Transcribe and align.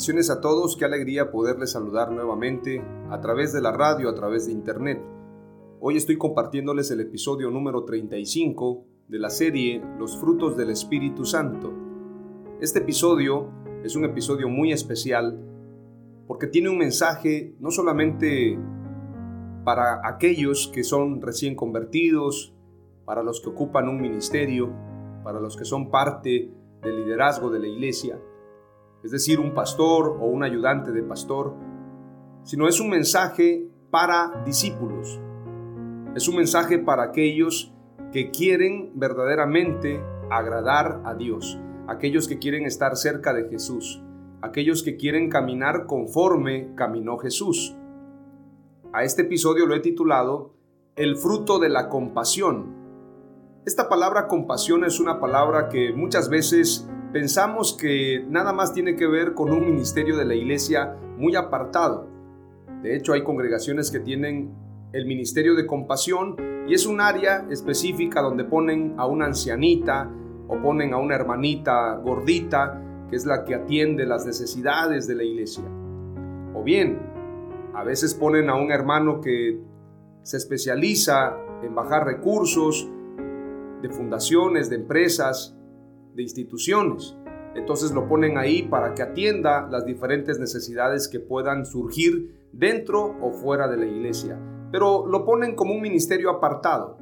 Bendiciones 0.00 0.30
a 0.30 0.40
todos, 0.40 0.78
qué 0.78 0.86
alegría 0.86 1.30
poderles 1.30 1.72
saludar 1.72 2.10
nuevamente 2.10 2.82
a 3.10 3.20
través 3.20 3.52
de 3.52 3.60
la 3.60 3.70
radio, 3.70 4.08
a 4.08 4.14
través 4.14 4.46
de 4.46 4.52
internet. 4.52 4.98
Hoy 5.78 5.98
estoy 5.98 6.16
compartiéndoles 6.16 6.90
el 6.90 7.02
episodio 7.02 7.50
número 7.50 7.84
35 7.84 8.82
de 9.08 9.18
la 9.18 9.28
serie 9.28 9.84
Los 9.98 10.16
frutos 10.16 10.56
del 10.56 10.70
Espíritu 10.70 11.26
Santo. 11.26 11.70
Este 12.62 12.78
episodio 12.78 13.50
es 13.84 13.94
un 13.94 14.06
episodio 14.06 14.48
muy 14.48 14.72
especial 14.72 15.38
porque 16.26 16.46
tiene 16.46 16.70
un 16.70 16.78
mensaje 16.78 17.54
no 17.60 17.70
solamente 17.70 18.58
para 19.66 20.00
aquellos 20.08 20.68
que 20.72 20.82
son 20.82 21.20
recién 21.20 21.54
convertidos, 21.54 22.54
para 23.04 23.22
los 23.22 23.42
que 23.42 23.50
ocupan 23.50 23.86
un 23.86 24.00
ministerio, 24.00 24.72
para 25.22 25.40
los 25.40 25.58
que 25.58 25.66
son 25.66 25.90
parte 25.90 26.50
del 26.80 27.04
liderazgo 27.04 27.50
de 27.50 27.58
la 27.58 27.66
iglesia, 27.66 28.18
es 29.02 29.10
decir, 29.10 29.40
un 29.40 29.54
pastor 29.54 30.18
o 30.20 30.26
un 30.26 30.42
ayudante 30.42 30.92
de 30.92 31.02
pastor, 31.02 31.54
sino 32.42 32.68
es 32.68 32.80
un 32.80 32.90
mensaje 32.90 33.66
para 33.90 34.42
discípulos. 34.44 35.20
Es 36.14 36.28
un 36.28 36.36
mensaje 36.36 36.78
para 36.78 37.04
aquellos 37.04 37.72
que 38.12 38.30
quieren 38.30 38.92
verdaderamente 38.94 40.02
agradar 40.30 41.02
a 41.04 41.14
Dios, 41.14 41.58
aquellos 41.86 42.28
que 42.28 42.38
quieren 42.38 42.66
estar 42.66 42.96
cerca 42.96 43.32
de 43.32 43.48
Jesús, 43.48 44.02
aquellos 44.42 44.82
que 44.82 44.96
quieren 44.96 45.30
caminar 45.30 45.86
conforme 45.86 46.74
caminó 46.74 47.18
Jesús. 47.18 47.76
A 48.92 49.04
este 49.04 49.22
episodio 49.22 49.66
lo 49.66 49.74
he 49.74 49.80
titulado 49.80 50.54
El 50.96 51.16
fruto 51.16 51.58
de 51.58 51.68
la 51.68 51.88
compasión. 51.88 52.74
Esta 53.64 53.88
palabra 53.88 54.26
compasión 54.26 54.84
es 54.84 54.98
una 54.98 55.20
palabra 55.20 55.68
que 55.68 55.92
muchas 55.92 56.28
veces 56.28 56.88
pensamos 57.12 57.72
que 57.72 58.24
nada 58.28 58.52
más 58.52 58.72
tiene 58.72 58.96
que 58.96 59.06
ver 59.06 59.34
con 59.34 59.52
un 59.52 59.64
ministerio 59.64 60.16
de 60.16 60.24
la 60.24 60.34
iglesia 60.34 60.96
muy 61.16 61.34
apartado. 61.34 62.06
De 62.82 62.96
hecho, 62.96 63.12
hay 63.12 63.22
congregaciones 63.24 63.90
que 63.90 64.00
tienen 64.00 64.52
el 64.92 65.06
ministerio 65.06 65.54
de 65.54 65.66
compasión 65.66 66.36
y 66.66 66.74
es 66.74 66.86
un 66.86 67.00
área 67.00 67.46
específica 67.50 68.22
donde 68.22 68.44
ponen 68.44 68.94
a 68.96 69.06
una 69.06 69.26
ancianita 69.26 70.10
o 70.48 70.60
ponen 70.60 70.92
a 70.94 70.98
una 70.98 71.14
hermanita 71.14 71.96
gordita 71.96 72.82
que 73.08 73.16
es 73.16 73.26
la 73.26 73.44
que 73.44 73.54
atiende 73.54 74.06
las 74.06 74.24
necesidades 74.24 75.06
de 75.06 75.14
la 75.16 75.24
iglesia. 75.24 75.64
O 76.54 76.62
bien, 76.62 76.98
a 77.74 77.82
veces 77.84 78.14
ponen 78.14 78.48
a 78.50 78.54
un 78.54 78.70
hermano 78.70 79.20
que 79.20 79.60
se 80.22 80.36
especializa 80.36 81.36
en 81.62 81.74
bajar 81.74 82.04
recursos 82.04 82.88
de 83.82 83.88
fundaciones, 83.90 84.70
de 84.70 84.76
empresas, 84.76 85.56
de 86.14 86.22
instituciones. 86.22 87.16
Entonces 87.54 87.92
lo 87.92 88.06
ponen 88.06 88.38
ahí 88.38 88.62
para 88.62 88.94
que 88.94 89.02
atienda 89.02 89.68
las 89.70 89.84
diferentes 89.84 90.38
necesidades 90.38 91.08
que 91.08 91.18
puedan 91.18 91.66
surgir 91.66 92.48
dentro 92.52 93.16
o 93.20 93.32
fuera 93.32 93.68
de 93.68 93.76
la 93.76 93.86
iglesia. 93.86 94.38
Pero 94.70 95.06
lo 95.06 95.24
ponen 95.24 95.56
como 95.56 95.74
un 95.74 95.82
ministerio 95.82 96.30
apartado. 96.30 96.98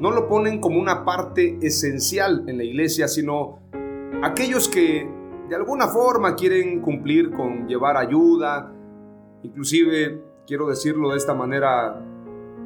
No 0.00 0.10
lo 0.10 0.28
ponen 0.28 0.60
como 0.60 0.80
una 0.80 1.04
parte 1.04 1.58
esencial 1.60 2.44
en 2.48 2.56
la 2.56 2.64
iglesia, 2.64 3.08
sino 3.08 3.58
aquellos 4.22 4.68
que 4.68 5.08
de 5.48 5.56
alguna 5.56 5.88
forma 5.88 6.34
quieren 6.34 6.80
cumplir 6.80 7.30
con 7.30 7.66
llevar 7.66 7.96
ayuda. 7.96 8.72
Inclusive, 9.42 10.22
quiero 10.46 10.68
decirlo 10.68 11.10
de 11.10 11.16
esta 11.16 11.34
manera, 11.34 12.02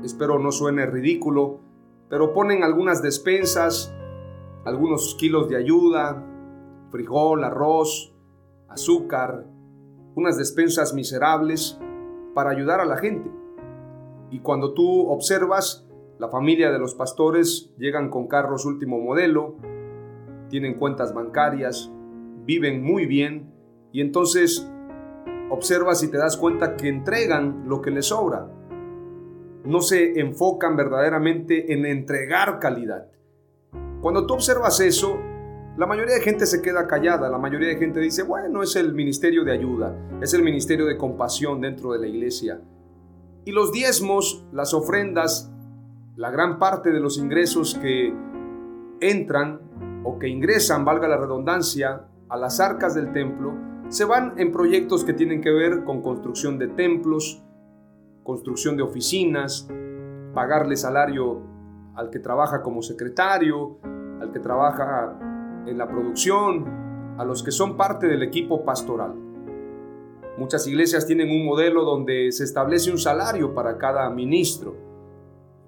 espero 0.05 0.39
no 0.39 0.53
suene 0.53 0.87
ridículo, 0.87 1.61
pero 2.09 2.33
ponen 2.33 2.63
algunas 2.63 3.03
despensas 3.03 3.95
algunos 4.65 5.15
kilos 5.19 5.49
de 5.49 5.57
ayuda, 5.57 6.25
frijol, 6.91 7.43
arroz, 7.45 8.15
azúcar, 8.69 9.47
unas 10.15 10.37
despensas 10.37 10.95
miserables 10.95 11.79
para 12.35 12.51
ayudar 12.51 12.81
a 12.81 12.85
la 12.85 12.97
gente. 12.97 13.31
Y 14.31 14.41
cuando 14.41 14.73
tú 14.75 15.09
observas, 15.09 15.87
la 16.19 16.29
familia 16.29 16.71
de 16.71 16.79
los 16.79 16.95
pastores 16.95 17.75
llegan 17.77 18.09
con 18.09 18.29
carros 18.29 18.65
último 18.65 18.99
modelo, 18.99 19.57
tienen 20.49 20.79
cuentas 20.79 21.13
bancarias, 21.15 21.91
viven 22.45 22.83
muy 22.83 23.07
bien 23.07 23.53
y 23.93 24.01
entonces 24.01 24.71
observas 25.51 26.03
y 26.03 26.11
te 26.11 26.19
das 26.19 26.37
cuenta 26.37 26.77
que 26.77 26.89
entregan 26.89 27.65
lo 27.69 27.83
que 27.83 27.91
les 27.91 28.07
sobra. 28.07 28.49
No 29.65 29.81
se 29.81 30.19
enfocan 30.21 30.77
verdaderamente 30.77 31.73
en 31.73 31.87
entregar 31.87 32.59
calidad. 32.59 33.12
Cuando 34.03 34.27
tú 34.27 34.35
observas 34.35 34.81
eso, 34.81 35.21
la 35.77 35.87
mayoría 35.87 36.17
de 36.17 36.23
gente 36.23 36.45
se 36.45 36.61
queda 36.61 36.89
callada, 36.89 37.31
la 37.31 37.39
mayoría 37.39 37.69
de 37.69 37.77
gente 37.77 38.01
dice, 38.01 38.25
bueno, 38.25 38.65
es 38.65 38.75
el 38.75 38.95
ministerio 38.95 39.45
de 39.45 39.53
ayuda, 39.53 39.97
es 40.21 40.35
el 40.35 40.43
ministerio 40.43 40.87
de 40.87 40.97
compasión 40.97 41.61
dentro 41.61 41.93
de 41.93 42.01
la 42.01 42.09
iglesia. 42.09 42.61
Y 43.45 43.53
los 43.53 43.71
diezmos, 43.71 44.45
las 44.51 44.75
ofrendas, 44.75 45.53
la 46.17 46.33
gran 46.33 46.59
parte 46.59 46.91
de 46.91 46.99
los 46.99 47.17
ingresos 47.17 47.79
que 47.81 48.13
entran 49.01 49.61
o 50.03 50.19
que 50.19 50.27
ingresan, 50.27 50.85
valga 50.85 51.07
la 51.07 51.17
redundancia, 51.17 52.09
a 52.29 52.37
las 52.37 52.59
arcas 52.59 52.97
del 52.97 53.13
templo, 53.13 53.55
se 53.89 54.05
van 54.05 54.35
en 54.37 54.51
proyectos 54.51 55.05
que 55.05 55.13
tienen 55.13 55.41
que 55.41 55.53
ver 55.53 55.85
con 55.85 56.03
construcción 56.03 56.59
de 56.59 56.67
templos, 56.67 57.41
construcción 58.25 58.77
de 58.77 58.83
oficinas, 58.83 59.69
pagarle 60.35 60.75
salario 60.75 61.53
al 61.95 62.11
que 62.11 62.19
trabaja 62.19 62.63
como 62.63 62.83
secretario, 62.83 63.79
al 64.23 64.33
que 64.33 64.39
trabaja 64.39 65.19
en 65.67 65.77
la 65.77 65.89
producción, 65.89 67.15
a 67.19 67.25
los 67.25 67.43
que 67.43 67.51
son 67.51 67.77
parte 67.77 68.07
del 68.07 68.23
equipo 68.23 68.65
pastoral. 68.65 69.15
Muchas 70.39 70.67
iglesias 70.67 71.07
tienen 71.07 71.31
un 71.31 71.45
modelo 71.45 71.85
donde 71.85 72.33
se 72.33 72.45
establece 72.45 72.91
un 72.91 72.99
salario 72.99 73.53
para 73.53 73.77
cada 73.77 74.09
ministro. 74.11 74.75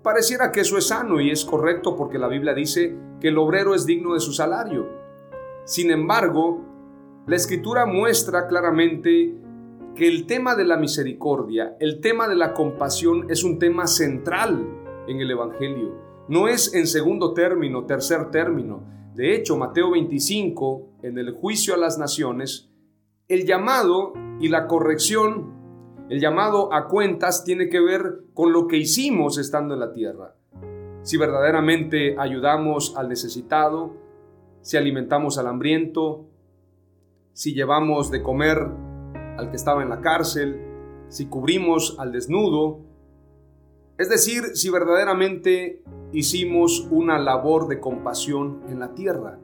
Pareciera 0.03 0.53
que 0.53 0.61
eso 0.61 0.79
es 0.79 0.87
sano 0.87 1.21
y 1.21 1.31
es 1.31 1.45
correcto 1.45 1.97
porque 1.97 2.19
la 2.19 2.29
Biblia 2.29 2.55
dice 2.55 2.97
que 3.21 3.29
el 3.29 3.39
obrero 3.39 3.75
es 3.75 3.87
digno 3.87 4.15
de 4.15 4.21
su 4.21 4.33
salario. 4.33 4.89
Sin 5.65 5.91
embargo, 5.91 6.61
la 7.27 7.37
escritura 7.37 7.87
muestra 7.87 8.47
claramente 8.47 9.35
que 9.95 10.09
el 10.09 10.27
tema 10.27 10.55
de 10.55 10.65
la 10.65 10.77
misericordia, 10.77 11.77
el 11.81 12.01
tema 12.01 12.29
de 12.29 12.37
la 12.37 12.53
compasión 12.53 13.31
es 13.31 13.45
un 13.45 13.59
tema 13.59 13.87
central 13.87 14.67
en 15.07 15.21
el 15.21 15.31
Evangelio 15.31 16.04
no 16.29 16.49
es 16.49 16.75
en 16.75 16.87
segundo 16.87 17.35
término, 17.35 17.85
tercer 17.85 18.31
término. 18.31 18.83
De 19.15 19.35
hecho, 19.35 19.57
Mateo 19.57 19.91
25, 19.93 21.01
en 21.03 21.19
el 21.19 21.33
juicio 21.33 21.75
a 21.75 21.77
las 21.77 21.99
naciones, 21.99 22.71
el 23.29 23.47
llamado 23.47 24.13
y 24.41 24.49
la 24.49 24.67
corrección, 24.67 25.53
el 26.09 26.21
llamado 26.21 26.73
a 26.73 26.89
cuentas 26.89 27.45
tiene 27.45 27.69
que 27.69 27.81
ver 27.81 28.25
con 28.35 28.53
lo 28.53 28.67
que 28.67 28.77
hicimos 28.77 29.39
estando 29.39 29.75
en 29.75 29.81
la 29.81 29.93
tierra. 29.93 30.35
Si 31.03 31.17
verdaderamente 31.17 32.17
ayudamos 32.19 32.97
al 32.97 33.09
necesitado, 33.09 33.95
si 34.63 34.79
alimentamos 34.79 35.37
al 35.37 35.47
hambriento, 35.47 36.27
si 37.35 37.53
llevamos 37.53 38.11
de 38.11 38.23
comer 38.23 38.59
al 39.37 39.51
que 39.51 39.57
estaba 39.57 39.83
en 39.83 39.91
la 39.91 40.01
cárcel, 40.01 40.59
si 41.09 41.27
cubrimos 41.27 41.97
al 41.99 42.13
desnudo, 42.13 42.81
es 43.99 44.09
decir, 44.09 44.57
si 44.57 44.71
verdaderamente 44.71 45.83
hicimos 46.13 46.87
una 46.91 47.19
labor 47.19 47.69
de 47.69 47.81
compasión 47.81 48.63
en 48.69 48.81
la 48.81 48.95
tierra. 48.95 49.39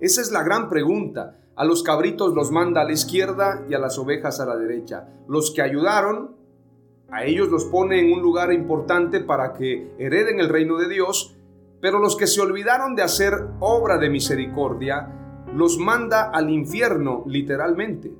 Esa 0.00 0.20
es 0.20 0.32
la 0.32 0.42
gran 0.42 0.68
pregunta. 0.68 1.38
A 1.56 1.64
los 1.64 1.82
cabritos 1.82 2.34
los 2.34 2.50
manda 2.50 2.80
a 2.80 2.84
la 2.84 2.92
izquierda 2.92 3.64
y 3.68 3.74
a 3.74 3.78
las 3.78 3.98
ovejas 3.98 4.40
a 4.40 4.46
la 4.46 4.56
derecha. 4.56 5.08
Los 5.28 5.52
que 5.52 5.62
ayudaron, 5.62 6.36
a 7.10 7.24
ellos 7.24 7.48
los 7.48 7.66
pone 7.66 8.00
en 8.00 8.12
un 8.12 8.22
lugar 8.22 8.52
importante 8.52 9.20
para 9.20 9.52
que 9.52 9.94
hereden 9.98 10.40
el 10.40 10.48
reino 10.48 10.76
de 10.78 10.88
Dios, 10.88 11.36
pero 11.80 12.00
los 12.00 12.16
que 12.16 12.26
se 12.26 12.40
olvidaron 12.40 12.96
de 12.96 13.02
hacer 13.02 13.34
obra 13.60 13.98
de 13.98 14.10
misericordia, 14.10 15.12
los 15.54 15.78
manda 15.78 16.30
al 16.30 16.50
infierno 16.50 17.22
literalmente. 17.26 18.12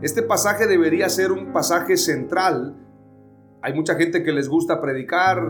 Este 0.00 0.22
pasaje 0.22 0.66
debería 0.66 1.08
ser 1.08 1.32
un 1.32 1.52
pasaje 1.52 1.96
central. 1.96 2.76
Hay 3.64 3.72
mucha 3.72 3.94
gente 3.94 4.22
que 4.22 4.30
les 4.30 4.46
gusta 4.46 4.78
predicar 4.78 5.42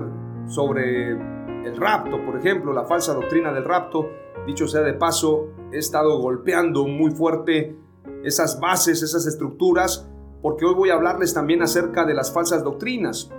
sobre 0.47 1.11
el 1.11 1.77
rapto, 1.77 2.25
por 2.25 2.39
ejemplo, 2.39 2.73
la 2.73 2.85
falsa 2.85 3.13
doctrina 3.13 3.53
del 3.53 3.65
rapto. 3.65 4.09
Dicho 4.47 4.69
sea 4.69 4.83
de 4.83 4.95
paso, 4.95 5.49
he 5.73 5.79
estado 5.79 6.21
golpeando 6.21 6.87
muy 6.87 7.11
fuerte 7.11 7.77
esas 8.23 8.61
bases, 8.61 9.03
esas 9.03 9.27
estructuras, 9.27 10.09
porque 10.43 10.65
hoy 10.65 10.75
voy 10.75 10.91
a 10.91 10.95
hablarles 10.95 11.35
también 11.35 11.61
acerca 11.61 12.05
de 12.05 12.15
las 12.15 12.33
falsas 12.33 12.63
doctrinas. 12.63 13.33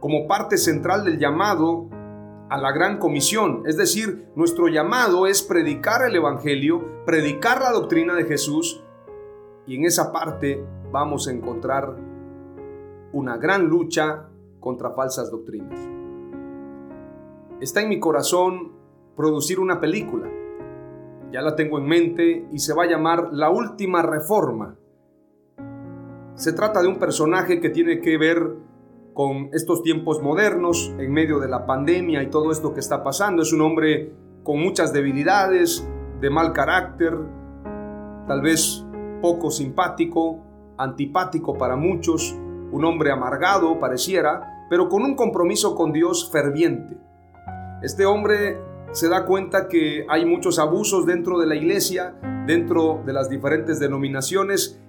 Como 0.00 0.26
parte 0.26 0.56
central 0.56 1.04
del 1.04 1.18
llamado 1.18 1.90
a 2.48 2.56
la 2.56 2.72
gran 2.72 2.98
comisión. 2.98 3.64
Es 3.66 3.76
decir, 3.76 4.30
nuestro 4.34 4.68
llamado 4.68 5.26
es 5.26 5.42
predicar 5.42 6.00
el 6.08 6.16
Evangelio, 6.16 7.04
predicar 7.04 7.60
la 7.60 7.70
doctrina 7.70 8.14
de 8.14 8.24
Jesús 8.24 8.82
y 9.66 9.76
en 9.76 9.84
esa 9.84 10.10
parte 10.10 10.64
vamos 10.90 11.28
a 11.28 11.32
encontrar 11.32 12.05
una 13.16 13.38
gran 13.38 13.66
lucha 13.66 14.28
contra 14.60 14.90
falsas 14.90 15.30
doctrinas. 15.30 15.80
Está 17.60 17.80
en 17.80 17.88
mi 17.88 17.98
corazón 17.98 18.72
producir 19.16 19.58
una 19.58 19.80
película. 19.80 20.28
Ya 21.32 21.40
la 21.40 21.56
tengo 21.56 21.78
en 21.78 21.86
mente 21.86 22.46
y 22.52 22.58
se 22.58 22.74
va 22.74 22.84
a 22.84 22.86
llamar 22.86 23.30
La 23.32 23.48
Última 23.48 24.02
Reforma. 24.02 24.76
Se 26.34 26.52
trata 26.52 26.82
de 26.82 26.88
un 26.88 26.98
personaje 26.98 27.58
que 27.58 27.70
tiene 27.70 28.00
que 28.00 28.18
ver 28.18 28.54
con 29.14 29.48
estos 29.54 29.82
tiempos 29.82 30.22
modernos, 30.22 30.94
en 30.98 31.10
medio 31.10 31.38
de 31.38 31.48
la 31.48 31.64
pandemia 31.64 32.22
y 32.22 32.28
todo 32.28 32.52
esto 32.52 32.74
que 32.74 32.80
está 32.80 33.02
pasando. 33.02 33.40
Es 33.40 33.54
un 33.54 33.62
hombre 33.62 34.12
con 34.42 34.60
muchas 34.60 34.92
debilidades, 34.92 35.88
de 36.20 36.28
mal 36.28 36.52
carácter, 36.52 37.16
tal 38.28 38.42
vez 38.42 38.84
poco 39.22 39.50
simpático, 39.50 40.40
antipático 40.76 41.56
para 41.56 41.76
muchos, 41.76 42.38
un 42.72 42.84
hombre 42.84 43.10
amargado 43.10 43.78
pareciera, 43.78 44.66
pero 44.68 44.88
con 44.88 45.02
un 45.02 45.14
compromiso 45.14 45.74
con 45.74 45.92
Dios 45.92 46.30
ferviente. 46.30 46.96
Este 47.82 48.06
hombre 48.06 48.58
se 48.92 49.08
da 49.08 49.26
cuenta 49.26 49.68
que 49.68 50.06
hay 50.08 50.24
muchos 50.24 50.58
abusos 50.58 51.06
dentro 51.06 51.38
de 51.38 51.46
la 51.46 51.54
iglesia, 51.54 52.16
dentro 52.46 53.02
de 53.04 53.12
las 53.12 53.28
diferentes 53.28 53.78
denominaciones, 53.78 54.80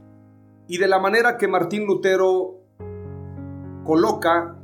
y 0.68 0.77
de 0.77 0.88
la 0.88 1.00
manera 1.00 1.38
que 1.38 1.47
Martín 1.47 1.85
Lutero 1.85 2.56
coloca, 3.83 4.57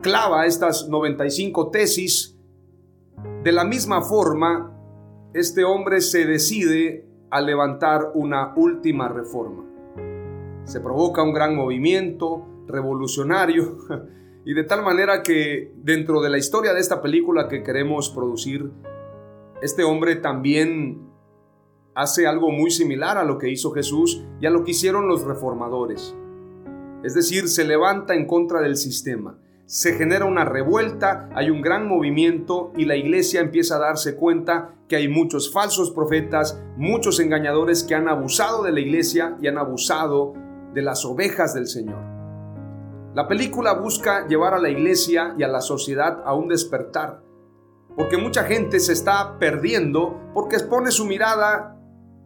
clava 0.00 0.46
estas 0.46 0.88
95 0.88 1.70
tesis. 1.70 2.36
De 3.44 3.52
la 3.52 3.64
misma 3.64 4.02
forma, 4.02 4.72
este 5.32 5.64
hombre 5.64 6.00
se 6.00 6.26
decide 6.26 7.06
a 7.30 7.40
levantar 7.40 8.12
una 8.14 8.52
última 8.56 9.08
reforma. 9.08 9.67
Se 10.68 10.80
provoca 10.80 11.22
un 11.22 11.32
gran 11.32 11.56
movimiento 11.56 12.46
revolucionario 12.66 13.78
y 14.44 14.52
de 14.52 14.64
tal 14.64 14.82
manera 14.82 15.22
que 15.22 15.72
dentro 15.76 16.20
de 16.20 16.28
la 16.28 16.36
historia 16.36 16.74
de 16.74 16.80
esta 16.80 17.00
película 17.00 17.48
que 17.48 17.62
queremos 17.62 18.10
producir, 18.10 18.70
este 19.62 19.82
hombre 19.82 20.16
también 20.16 21.08
hace 21.94 22.26
algo 22.26 22.50
muy 22.50 22.70
similar 22.70 23.16
a 23.16 23.24
lo 23.24 23.38
que 23.38 23.48
hizo 23.48 23.70
Jesús 23.70 24.22
y 24.42 24.46
a 24.46 24.50
lo 24.50 24.62
que 24.62 24.72
hicieron 24.72 25.08
los 25.08 25.24
reformadores. 25.24 26.14
Es 27.02 27.14
decir, 27.14 27.48
se 27.48 27.64
levanta 27.64 28.14
en 28.14 28.26
contra 28.26 28.60
del 28.60 28.76
sistema. 28.76 29.38
Se 29.64 29.94
genera 29.94 30.26
una 30.26 30.44
revuelta, 30.44 31.30
hay 31.34 31.48
un 31.48 31.62
gran 31.62 31.88
movimiento 31.88 32.74
y 32.76 32.84
la 32.84 32.96
iglesia 32.96 33.40
empieza 33.40 33.76
a 33.76 33.80
darse 33.80 34.16
cuenta 34.16 34.74
que 34.86 34.96
hay 34.96 35.08
muchos 35.08 35.50
falsos 35.50 35.92
profetas, 35.92 36.62
muchos 36.76 37.20
engañadores 37.20 37.84
que 37.84 37.94
han 37.94 38.06
abusado 38.06 38.62
de 38.62 38.72
la 38.72 38.80
iglesia 38.80 39.38
y 39.40 39.46
han 39.46 39.56
abusado 39.56 40.34
de 40.74 40.82
las 40.82 41.04
ovejas 41.04 41.54
del 41.54 41.66
Señor. 41.66 42.02
La 43.14 43.26
película 43.26 43.72
busca 43.74 44.26
llevar 44.26 44.54
a 44.54 44.58
la 44.58 44.68
iglesia 44.68 45.34
y 45.38 45.42
a 45.42 45.48
la 45.48 45.60
sociedad 45.60 46.22
a 46.24 46.34
un 46.34 46.48
despertar, 46.48 47.22
porque 47.96 48.16
mucha 48.16 48.44
gente 48.44 48.80
se 48.80 48.92
está 48.92 49.38
perdiendo 49.38 50.20
porque 50.34 50.56
expone 50.56 50.90
su 50.90 51.04
mirada 51.04 51.76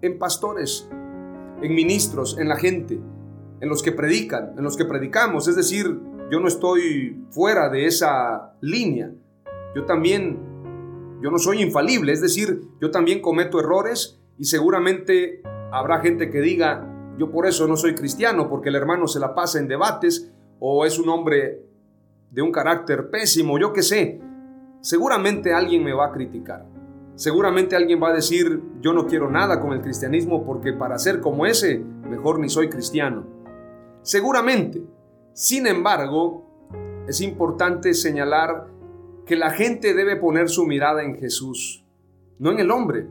en 0.03 0.19
pastores, 0.19 0.89
en 1.63 1.75
ministros, 1.75 2.37
en 2.39 2.49
la 2.49 2.57
gente 2.57 3.01
en 3.63 3.69
los 3.69 3.83
que 3.83 3.93
predican, 3.93 4.55
en 4.59 4.65
los 4.65 4.77
que 4.77 4.85
predicamos. 4.85 5.47
Es 5.47 5.55
decir, 5.55 6.01
yo 6.33 6.41
no 6.41 6.49
estoy 6.49 7.25
fuera 7.31 7.69
de 7.69 7.87
esa 7.87 8.57
línea. 8.61 9.13
Yo 9.77 9.85
también, 9.85 10.37
yo 11.23 11.31
no 11.31 11.39
soy 11.39 11.63
infalible. 11.63 12.13
Es 12.13 12.21
decir, 12.21 12.61
yo 12.81 12.91
también 12.91 13.23
cometo 13.23 13.61
errores 13.61 14.21
y 14.37 14.47
seguramente 14.47 15.43
habrá 15.71 16.01
gente 16.01 16.29
que 16.29 16.41
diga, 16.41 16.92
yo 17.19 17.31
por 17.31 17.47
eso 17.47 17.67
no 17.67 17.77
soy 17.77 17.95
cristiano, 17.95 18.49
porque 18.49 18.69
el 18.71 18.77
hermano 18.77 19.07
se 19.07 19.21
la 19.21 19.35
pasa 19.35 19.59
en 19.59 19.69
debates 19.69 20.33
o 20.59 20.85
es 20.87 20.99
un 20.99 21.09
hombre 21.09 21.63
de 22.31 22.43
un 22.43 22.51
carácter 22.51 23.11
pésimo, 23.11 23.59
yo 23.59 23.73
qué 23.73 23.83
sé. 23.83 24.21
Seguramente 24.81 25.53
alguien 25.53 25.85
me 25.85 25.93
va 25.93 26.07
a 26.07 26.13
criticar. 26.13 26.67
Seguramente 27.15 27.77
alguien 27.77 28.03
va 28.03 28.09
a 28.09 28.15
decir, 28.15 28.63
yo 28.81 28.93
no 28.93 29.07
quiero 29.07 29.31
nada 29.31 29.61
con 29.61 29.73
el 29.73 29.83
cristianismo 29.83 30.45
porque 30.45 30.73
para 30.73 30.99
ser 30.99 31.21
como 31.21 31.47
ese, 31.47 31.79
mejor 31.79 32.41
ni 32.41 32.49
soy 32.49 32.69
cristiano. 32.69 33.27
Seguramente. 34.03 34.83
Sin 35.35 35.67
embargo, 35.67 36.47
es 37.07 37.21
importante 37.21 37.95
señalar 37.95 38.69
que 39.27 39.37
la 39.37 39.51
gente 39.51 39.95
debe 39.95 40.17
poner 40.17 40.49
su 40.49 40.67
mirada 40.67 41.03
en 41.05 41.17
Jesús, 41.17 41.85
no 42.39 42.51
en 42.51 42.59
el 42.59 42.71
hombre. 42.71 43.07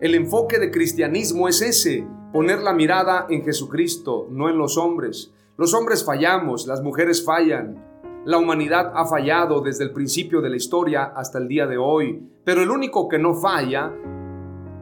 El 0.00 0.14
enfoque 0.14 0.58
de 0.58 0.70
cristianismo 0.70 1.46
es 1.48 1.62
ese, 1.62 2.06
poner 2.32 2.60
la 2.60 2.72
mirada 2.72 3.26
en 3.28 3.44
Jesucristo, 3.44 4.26
no 4.30 4.48
en 4.48 4.58
los 4.58 4.76
hombres. 4.76 5.32
Los 5.56 5.74
hombres 5.74 6.04
fallamos, 6.04 6.66
las 6.66 6.82
mujeres 6.82 7.24
fallan, 7.24 7.90
la 8.24 8.38
humanidad 8.38 8.92
ha 8.94 9.06
fallado 9.06 9.60
desde 9.60 9.84
el 9.84 9.92
principio 9.92 10.40
de 10.40 10.50
la 10.50 10.56
historia 10.56 11.04
hasta 11.04 11.38
el 11.38 11.48
día 11.48 11.66
de 11.66 11.78
hoy, 11.78 12.22
pero 12.44 12.62
el 12.62 12.70
único 12.70 13.08
que 13.08 13.18
no 13.18 13.34
falla, 13.34 13.92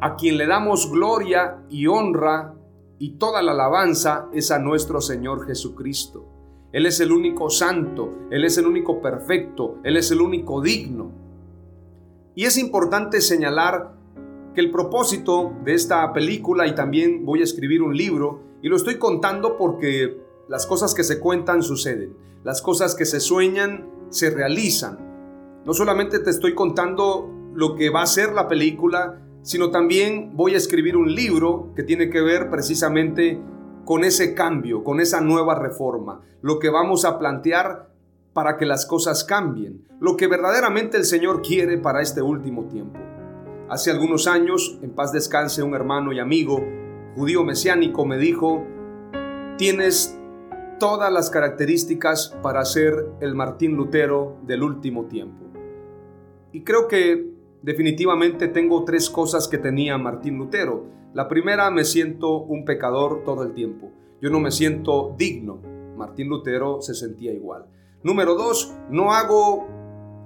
a 0.00 0.16
quien 0.16 0.37
le 0.37 0.46
damos 0.46 0.90
gloria 0.90 1.62
y 1.68 1.87
honra 1.87 2.54
y 2.99 3.11
toda 3.18 3.42
la 3.42 3.52
alabanza 3.52 4.28
es 4.32 4.50
a 4.50 4.58
nuestro 4.58 5.00
Señor 5.00 5.46
Jesucristo. 5.46 6.26
Él 6.72 6.84
es 6.84 7.00
el 7.00 7.12
único 7.12 7.49
santo, 7.49 8.11
Él 8.30 8.44
es 8.44 8.58
el 8.58 8.66
único 8.66 9.00
perfecto, 9.00 9.78
Él 9.84 9.96
es 9.96 10.11
el 10.11 10.20
único 10.20 10.61
digno. 10.61 11.12
Y 12.34 12.44
es 12.44 12.58
importante 12.58 13.20
señalar 13.20 13.97
que 14.54 14.60
el 14.60 14.70
propósito 14.70 15.52
de 15.64 15.74
esta 15.74 16.12
película, 16.12 16.66
y 16.66 16.74
también 16.74 17.24
voy 17.24 17.40
a 17.40 17.44
escribir 17.44 17.82
un 17.82 17.96
libro, 17.96 18.42
y 18.62 18.68
lo 18.68 18.76
estoy 18.76 18.98
contando 18.98 19.56
porque 19.56 20.20
las 20.48 20.66
cosas 20.66 20.94
que 20.94 21.04
se 21.04 21.20
cuentan 21.20 21.62
suceden, 21.62 22.16
las 22.44 22.62
cosas 22.62 22.94
que 22.94 23.04
se 23.04 23.20
sueñan 23.20 23.88
se 24.10 24.30
realizan. 24.30 25.62
No 25.64 25.74
solamente 25.74 26.18
te 26.18 26.30
estoy 26.30 26.54
contando 26.54 27.30
lo 27.54 27.74
que 27.74 27.90
va 27.90 28.02
a 28.02 28.06
ser 28.06 28.32
la 28.32 28.48
película, 28.48 29.20
sino 29.42 29.70
también 29.70 30.32
voy 30.34 30.54
a 30.54 30.58
escribir 30.58 30.96
un 30.96 31.14
libro 31.14 31.72
que 31.74 31.82
tiene 31.82 32.10
que 32.10 32.20
ver 32.20 32.50
precisamente 32.50 33.40
con 33.84 34.04
ese 34.04 34.34
cambio, 34.34 34.84
con 34.84 35.00
esa 35.00 35.20
nueva 35.20 35.54
reforma, 35.58 36.20
lo 36.42 36.58
que 36.58 36.68
vamos 36.68 37.04
a 37.04 37.18
plantear 37.18 37.90
para 38.32 38.56
que 38.56 38.66
las 38.66 38.86
cosas 38.86 39.24
cambien, 39.24 39.86
lo 40.00 40.16
que 40.16 40.26
verdaderamente 40.26 40.96
el 40.96 41.04
Señor 41.04 41.42
quiere 41.42 41.78
para 41.78 42.02
este 42.02 42.22
último 42.22 42.66
tiempo. 42.66 42.98
Hace 43.68 43.90
algunos 43.90 44.26
años, 44.26 44.78
en 44.82 44.90
paz 44.90 45.12
descanse, 45.12 45.62
un 45.62 45.75
hermano 45.75 46.12
y 46.12 46.18
amigo 46.18 46.64
judío 47.14 47.44
mesiánico 47.44 48.04
me 48.06 48.18
dijo, 48.18 48.64
tienes 49.56 50.18
todas 50.78 51.12
las 51.12 51.30
características 51.30 52.37
para 52.42 52.64
ser 52.64 53.06
el 53.20 53.34
Martín 53.34 53.76
Lutero 53.76 54.38
del 54.42 54.62
último 54.62 55.06
tiempo. 55.06 55.46
Y 56.52 56.62
creo 56.62 56.88
que 56.88 57.38
Definitivamente 57.62 58.48
tengo 58.48 58.84
tres 58.84 59.10
cosas 59.10 59.48
que 59.48 59.58
tenía 59.58 59.98
Martín 59.98 60.38
Lutero. 60.38 60.87
La 61.12 61.28
primera, 61.28 61.70
me 61.70 61.84
siento 61.84 62.38
un 62.38 62.64
pecador 62.64 63.25
todo 63.25 63.42
el 63.42 63.52
tiempo. 63.52 63.90
Yo 64.20 64.30
no 64.30 64.38
me 64.38 64.52
siento 64.52 65.14
digno. 65.18 65.60
Martín 65.96 66.28
Lutero 66.28 66.80
se 66.80 66.94
sentía 66.94 67.32
igual. 67.32 67.66
Número 68.04 68.37
dos, 68.37 68.75
no 68.90 69.12
hago 69.12 69.66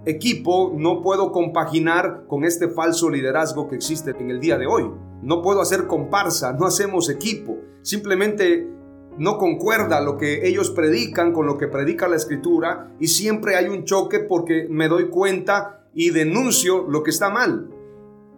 equipo, 0.05 0.73
no 0.75 1.03
puedo 1.03 1.33
compaginar 1.33 2.25
con 2.27 2.45
este 2.45 2.69
falso 2.69 3.09
liderazgo 3.09 3.69
que 3.69 3.77
existe 3.77 4.15
en 4.19 4.31
el 4.31 4.41
día 4.41 4.59
de 4.59 4.67
hoy. 4.67 4.91
No 5.23 5.43
puedo 5.43 5.61
hacer 5.61 5.87
comparsa, 5.87 6.53
no 6.53 6.67
hacemos 6.67 7.09
equipo. 7.09 7.59
Simplemente 7.83 8.69
no 9.19 9.39
concuerda 9.39 10.01
lo 10.01 10.17
que 10.17 10.47
ellos 10.47 10.71
predican 10.71 11.33
con 11.33 11.47
lo 11.47 11.59
que 11.59 11.69
predica 11.69 12.09
la 12.09 12.17
escritura 12.17 12.93
y 12.99 13.09
siempre 13.09 13.57
hay 13.57 13.67
un 13.67 13.85
choque 13.85 14.21
porque 14.21 14.67
me 14.69 14.89
doy 14.89 15.09
cuenta 15.09 15.87
y 15.95 16.11
denuncio 16.11 16.87
lo 16.89 17.03
que 17.03 17.11
está 17.11 17.31
mal. 17.31 17.69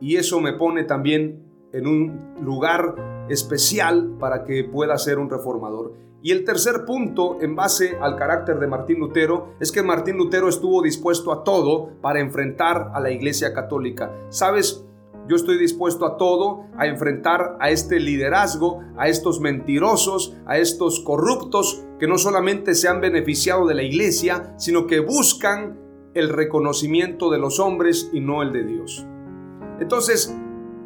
Y 0.01 0.17
eso 0.17 0.41
me 0.41 0.53
pone 0.53 0.85
también 0.85 1.45
en 1.73 1.87
un 1.87 2.35
lugar 2.41 3.27
especial 3.29 4.17
para 4.19 4.45
que 4.45 4.65
pueda 4.65 4.99
ser 4.99 5.19
un 5.19 5.31
reformador. 5.31 5.95
Y 6.25 6.33
el 6.33 6.43
tercer 6.43 6.87
punto, 6.87 7.37
en 7.43 7.55
base 7.55 7.99
al 8.01 8.17
carácter 8.17 8.59
de 8.59 8.67
Martín 8.67 8.99
Lutero, 8.99 9.57
es 9.61 9.71
que 9.71 9.83
Martín 9.83 10.17
Lutero 10.17 10.49
estuvo 10.49 10.81
dispuesto 10.81 11.31
a 11.31 11.45
todo 11.45 12.01
para 12.01 12.19
enfrentar 12.19 12.93
a 12.95 13.01
la 13.01 13.11
Iglesia 13.11 13.53
Católica. 13.53 14.11
¿Sabes? 14.31 14.87
Yo 15.29 15.37
estoy 15.37 15.59
dispuesto 15.59 16.07
a 16.07 16.17
todo, 16.17 16.65
a 16.79 16.87
enfrentar 16.87 17.59
a 17.61 17.69
este 17.69 18.01
liderazgo, 18.01 18.81
a 18.97 19.09
estos 19.09 19.39
mentirosos, 19.41 20.35
a 20.47 20.57
estos 20.57 21.01
corruptos 21.01 21.85
que 22.01 22.09
no 22.09 22.17
solamente 22.17 22.75
se 22.75 22.89
han 22.89 23.03
beneficiado 23.03 23.67
de 23.67 23.75
la 23.75 23.83
iglesia, 23.83 24.55
sino 24.57 24.87
que 24.87 25.01
buscan 25.01 25.79
el 26.15 26.31
reconocimiento 26.31 27.31
de 27.31 27.39
los 27.39 27.61
hombres 27.61 28.09
y 28.15 28.21
no 28.21 28.43
el 28.43 28.51
de 28.51 28.65
Dios. 28.65 29.07
Entonces, 29.79 30.35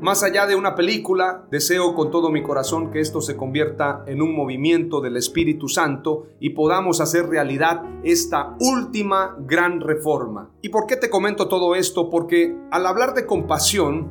más 0.01 0.23
allá 0.23 0.47
de 0.47 0.55
una 0.55 0.77
película, 0.77 1.47
deseo 1.51 1.95
con 1.95 2.11
todo 2.11 2.31
mi 2.31 2.43
corazón 2.43 2.91
que 2.91 3.01
esto 3.01 3.21
se 3.21 3.37
convierta 3.37 4.05
en 4.07 4.23
un 4.23 4.35
movimiento 4.35 5.01
del 5.01 5.17
Espíritu 5.17 5.69
Santo 5.69 6.29
y 6.39 6.51
podamos 6.51 7.01
hacer 7.01 7.29
realidad 7.29 7.83
esta 8.05 8.57
última 8.61 9.37
gran 9.41 9.81
reforma. 9.81 10.51
¿Y 10.63 10.69
por 10.69 10.87
qué 10.87 10.97
te 10.97 11.11
comento 11.11 11.49
todo 11.49 11.75
esto? 11.75 12.11
Porque 12.11 12.57
al 12.71 12.87
hablar 12.87 13.15
de 13.15 13.27
compasión, 13.27 14.09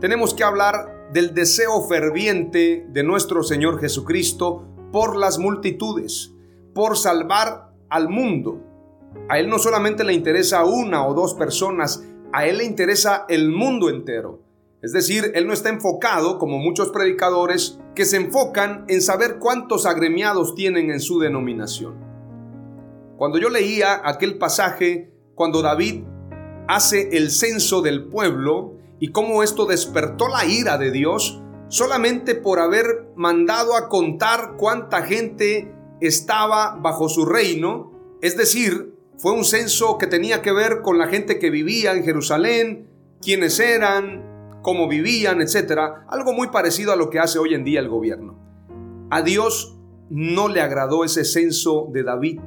tenemos 0.00 0.34
que 0.34 0.44
hablar 0.44 1.08
del 1.12 1.34
deseo 1.34 1.80
ferviente 1.88 2.86
de 2.90 3.02
nuestro 3.02 3.42
Señor 3.42 3.80
Jesucristo 3.80 4.66
por 4.92 5.16
las 5.16 5.38
multitudes, 5.38 6.34
por 6.74 6.98
salvar 6.98 7.72
al 7.88 8.10
mundo. 8.10 8.60
A 9.28 9.38
Él 9.38 9.48
no 9.48 9.58
solamente 9.58 10.04
le 10.04 10.12
interesa 10.12 10.64
una 10.64 11.06
o 11.06 11.14
dos 11.14 11.34
personas, 11.34 12.04
a 12.32 12.46
Él 12.46 12.58
le 12.58 12.64
interesa 12.64 13.24
el 13.28 13.50
mundo 13.50 13.88
entero. 13.88 14.49
Es 14.82 14.92
decir, 14.92 15.32
Él 15.34 15.46
no 15.46 15.52
está 15.52 15.68
enfocado, 15.68 16.38
como 16.38 16.58
muchos 16.58 16.88
predicadores, 16.90 17.78
que 17.94 18.06
se 18.06 18.16
enfocan 18.16 18.84
en 18.88 19.02
saber 19.02 19.38
cuántos 19.38 19.84
agremiados 19.84 20.54
tienen 20.54 20.90
en 20.90 21.00
su 21.00 21.20
denominación. 21.20 21.94
Cuando 23.18 23.36
yo 23.38 23.50
leía 23.50 24.00
aquel 24.02 24.38
pasaje, 24.38 25.12
cuando 25.34 25.60
David 25.60 26.04
hace 26.66 27.10
el 27.16 27.30
censo 27.30 27.82
del 27.82 28.04
pueblo 28.04 28.78
y 28.98 29.08
cómo 29.12 29.42
esto 29.42 29.66
despertó 29.66 30.28
la 30.28 30.46
ira 30.46 30.78
de 30.78 30.90
Dios, 30.90 31.42
solamente 31.68 32.34
por 32.34 32.58
haber 32.58 33.10
mandado 33.16 33.76
a 33.76 33.90
contar 33.90 34.54
cuánta 34.56 35.02
gente 35.02 35.74
estaba 36.00 36.76
bajo 36.76 37.10
su 37.10 37.26
reino, 37.26 37.92
es 38.22 38.38
decir, 38.38 38.94
fue 39.18 39.32
un 39.32 39.44
censo 39.44 39.98
que 39.98 40.06
tenía 40.06 40.40
que 40.40 40.52
ver 40.52 40.80
con 40.80 40.96
la 40.96 41.08
gente 41.08 41.38
que 41.38 41.50
vivía 41.50 41.92
en 41.92 42.04
Jerusalén, 42.04 42.88
quiénes 43.20 43.60
eran, 43.60 44.29
cómo 44.62 44.88
vivían, 44.88 45.40
etcétera, 45.40 46.06
algo 46.08 46.32
muy 46.32 46.48
parecido 46.48 46.92
a 46.92 46.96
lo 46.96 47.10
que 47.10 47.18
hace 47.18 47.38
hoy 47.38 47.54
en 47.54 47.64
día 47.64 47.80
el 47.80 47.88
gobierno. 47.88 48.38
A 49.10 49.22
Dios 49.22 49.76
no 50.08 50.48
le 50.48 50.60
agradó 50.60 51.04
ese 51.04 51.24
censo 51.24 51.88
de 51.92 52.02
David 52.02 52.40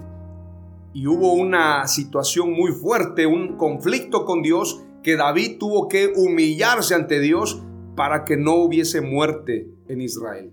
y 0.93 1.07
hubo 1.07 1.33
una 1.33 1.87
situación 1.87 2.51
muy 2.51 2.71
fuerte, 2.71 3.25
un 3.25 3.57
conflicto 3.57 4.25
con 4.25 4.41
Dios 4.41 4.83
que 5.01 5.17
David 5.17 5.57
tuvo 5.59 5.87
que 5.87 6.13
humillarse 6.15 6.95
ante 6.95 7.19
Dios 7.19 7.61
para 7.95 8.25
que 8.25 8.37
no 8.37 8.55
hubiese 8.55 9.01
muerte 9.01 9.67
en 9.87 10.01
Israel. 10.01 10.51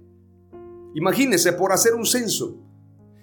Imagínese 0.94 1.52
por 1.52 1.72
hacer 1.72 1.94
un 1.94 2.06
censo. 2.06 2.56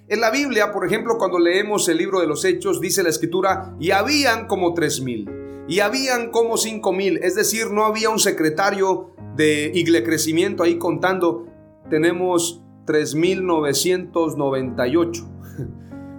En 0.08 0.22
la 0.22 0.32
Biblia, 0.32 0.72
por 0.72 0.86
ejemplo, 0.86 1.18
cuando 1.18 1.38
leemos 1.38 1.90
el 1.90 1.98
libro 1.98 2.22
de 2.22 2.28
los 2.28 2.46
Hechos, 2.46 2.80
dice 2.80 3.04
la 3.04 3.10
escritura, 3.10 3.76
y 3.78 3.92
habían 3.92 4.48
como 4.48 4.74
tres 4.74 5.02
mil 5.02 5.30
y 5.68 5.82
habían 5.82 6.32
como 6.32 6.58
cinco 6.58 6.94
mil, 6.94 7.18
es 7.18 7.36
decir, 7.36 7.70
no 7.72 7.86
había 7.86 8.10
un 8.10 8.20
secretario 8.20 9.12
de 9.36 9.70
Igle 9.74 10.04
Crecimiento 10.04 10.64
ahí 10.64 10.78
contando, 10.78 11.48
tenemos 11.90 12.62
3.998. 12.86 15.34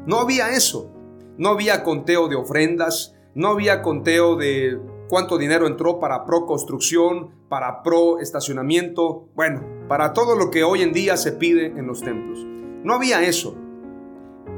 No 0.07 0.21
había 0.21 0.51
eso, 0.53 0.91
no 1.37 1.49
había 1.51 1.85
conteo 1.85 2.29
de 2.29 2.37
ofrendas, 2.37 3.15
no 3.35 3.49
había 3.49 3.83
conteo 3.83 4.37
de 4.37 4.81
cuánto 5.11 5.37
dinero 5.37 5.67
entró 5.67 6.01
para 6.01 6.25
pro 6.25 6.47
construcción, 6.47 7.35
para 7.51 7.83
pro 7.83 8.19
estacionamiento, 8.19 9.29
bueno, 9.35 9.63
para 9.87 10.15
todo 10.15 10.35
lo 10.35 10.51
que 10.51 10.65
hoy 10.65 10.81
en 10.83 10.95
día 10.95 11.19
se 11.19 11.33
pide 11.33 11.67
en 11.67 11.87
los 11.87 12.01
templos. 12.01 12.43
No 12.85 12.95
había 12.95 13.23
eso. 13.23 13.55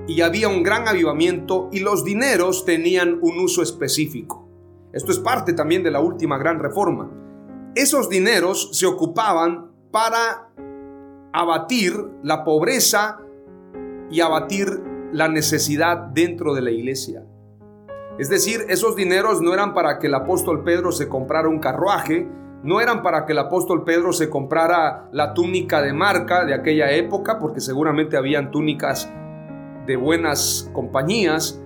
Y 0.07 0.21
había 0.21 0.49
un 0.49 0.63
gran 0.63 0.87
avivamiento 0.87 1.69
y 1.73 1.81
los 1.81 2.05
dineros 2.05 2.65
tenían 2.65 3.19
un 3.21 3.41
uso 3.41 3.61
específico. 3.63 4.40
Esto 4.93 5.13
es 5.13 5.19
parte 5.19 5.53
también 5.53 5.83
de 5.83 5.91
la 5.91 6.01
última 6.01 6.39
gran 6.39 6.59
reforma. 6.59 7.11
Esos 7.75 8.09
dineros 8.09 8.71
se 8.73 8.87
ocupaban 8.87 9.71
para 9.93 10.51
abatir 11.33 11.93
la 12.23 12.43
pobreza 12.45 13.21
y 14.11 14.21
abatir 14.21 14.69
la 15.13 15.29
necesidad 15.29 15.97
dentro 15.97 16.55
de 16.55 16.63
la 16.63 16.71
iglesia. 16.71 17.25
Es 18.19 18.29
decir, 18.29 18.67
esos 18.69 18.97
dineros 18.97 19.41
no 19.41 19.55
eran 19.55 19.73
para 19.73 19.99
que 19.99 20.09
el 20.09 20.15
apóstol 20.15 20.65
Pedro 20.65 20.93
se 20.93 21.09
comprara 21.09 21.49
un 21.49 21.61
carruaje, 21.61 22.29
no 22.63 22.81
eran 22.81 23.03
para 23.03 23.25
que 23.25 23.33
el 23.33 23.39
apóstol 23.39 23.85
Pedro 23.85 24.13
se 24.13 24.29
comprara 24.29 25.09
la 25.13 25.33
túnica 25.33 25.81
de 25.81 25.93
marca 25.93 26.45
de 26.45 26.53
aquella 26.53 26.91
época, 26.91 27.39
porque 27.39 27.61
seguramente 27.61 28.17
habían 28.17 28.51
túnicas 28.51 29.11
de 29.87 29.97
buenas 29.97 30.69
compañías, 30.75 31.63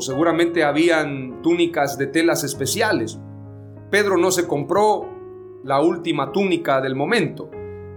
seguramente 0.00 0.64
habían 0.64 1.42
túnicas 1.42 1.98
de 1.98 2.06
telas 2.06 2.44
especiales. 2.44 3.18
Pedro 3.90 4.16
no 4.16 4.30
se 4.30 4.46
compró 4.46 5.06
la 5.64 5.80
última 5.80 6.32
túnica 6.32 6.80
del 6.80 6.94
momento. 6.94 7.50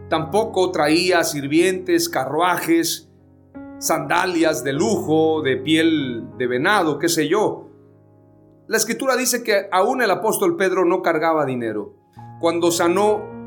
Tampoco 0.10 0.72
traía 0.72 1.24
sirvientes, 1.24 2.10
carruajes, 2.10 3.10
sandalias 3.80 4.64
de 4.64 4.74
lujo, 4.74 5.42
de 5.42 5.58
piel 5.58 6.26
de 6.38 6.48
venado, 6.48 7.00
qué 7.00 7.10
sé 7.10 7.28
yo. 7.28 7.68
La 8.68 8.78
escritura 8.78 9.16
dice 9.16 9.44
que 9.44 9.68
aún 9.72 10.02
el 10.02 10.12
apóstol 10.12 10.56
Pedro 10.56 10.86
no 10.86 11.02
cargaba 11.02 11.46
dinero. 11.46 11.96
Cuando 12.40 12.72
sanó 12.72 13.39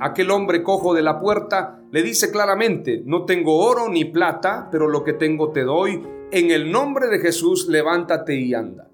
aquel 0.00 0.30
hombre 0.30 0.62
cojo 0.62 0.94
de 0.94 1.02
la 1.02 1.20
puerta, 1.20 1.80
le 1.90 2.02
dice 2.02 2.30
claramente, 2.30 3.02
no 3.04 3.24
tengo 3.24 3.58
oro 3.58 3.88
ni 3.88 4.04
plata, 4.04 4.68
pero 4.70 4.88
lo 4.88 5.04
que 5.04 5.12
tengo 5.12 5.52
te 5.52 5.62
doy 5.62 6.06
en 6.30 6.50
el 6.50 6.72
nombre 6.72 7.08
de 7.08 7.18
Jesús, 7.18 7.68
levántate 7.68 8.34
y 8.34 8.54
anda. 8.54 8.88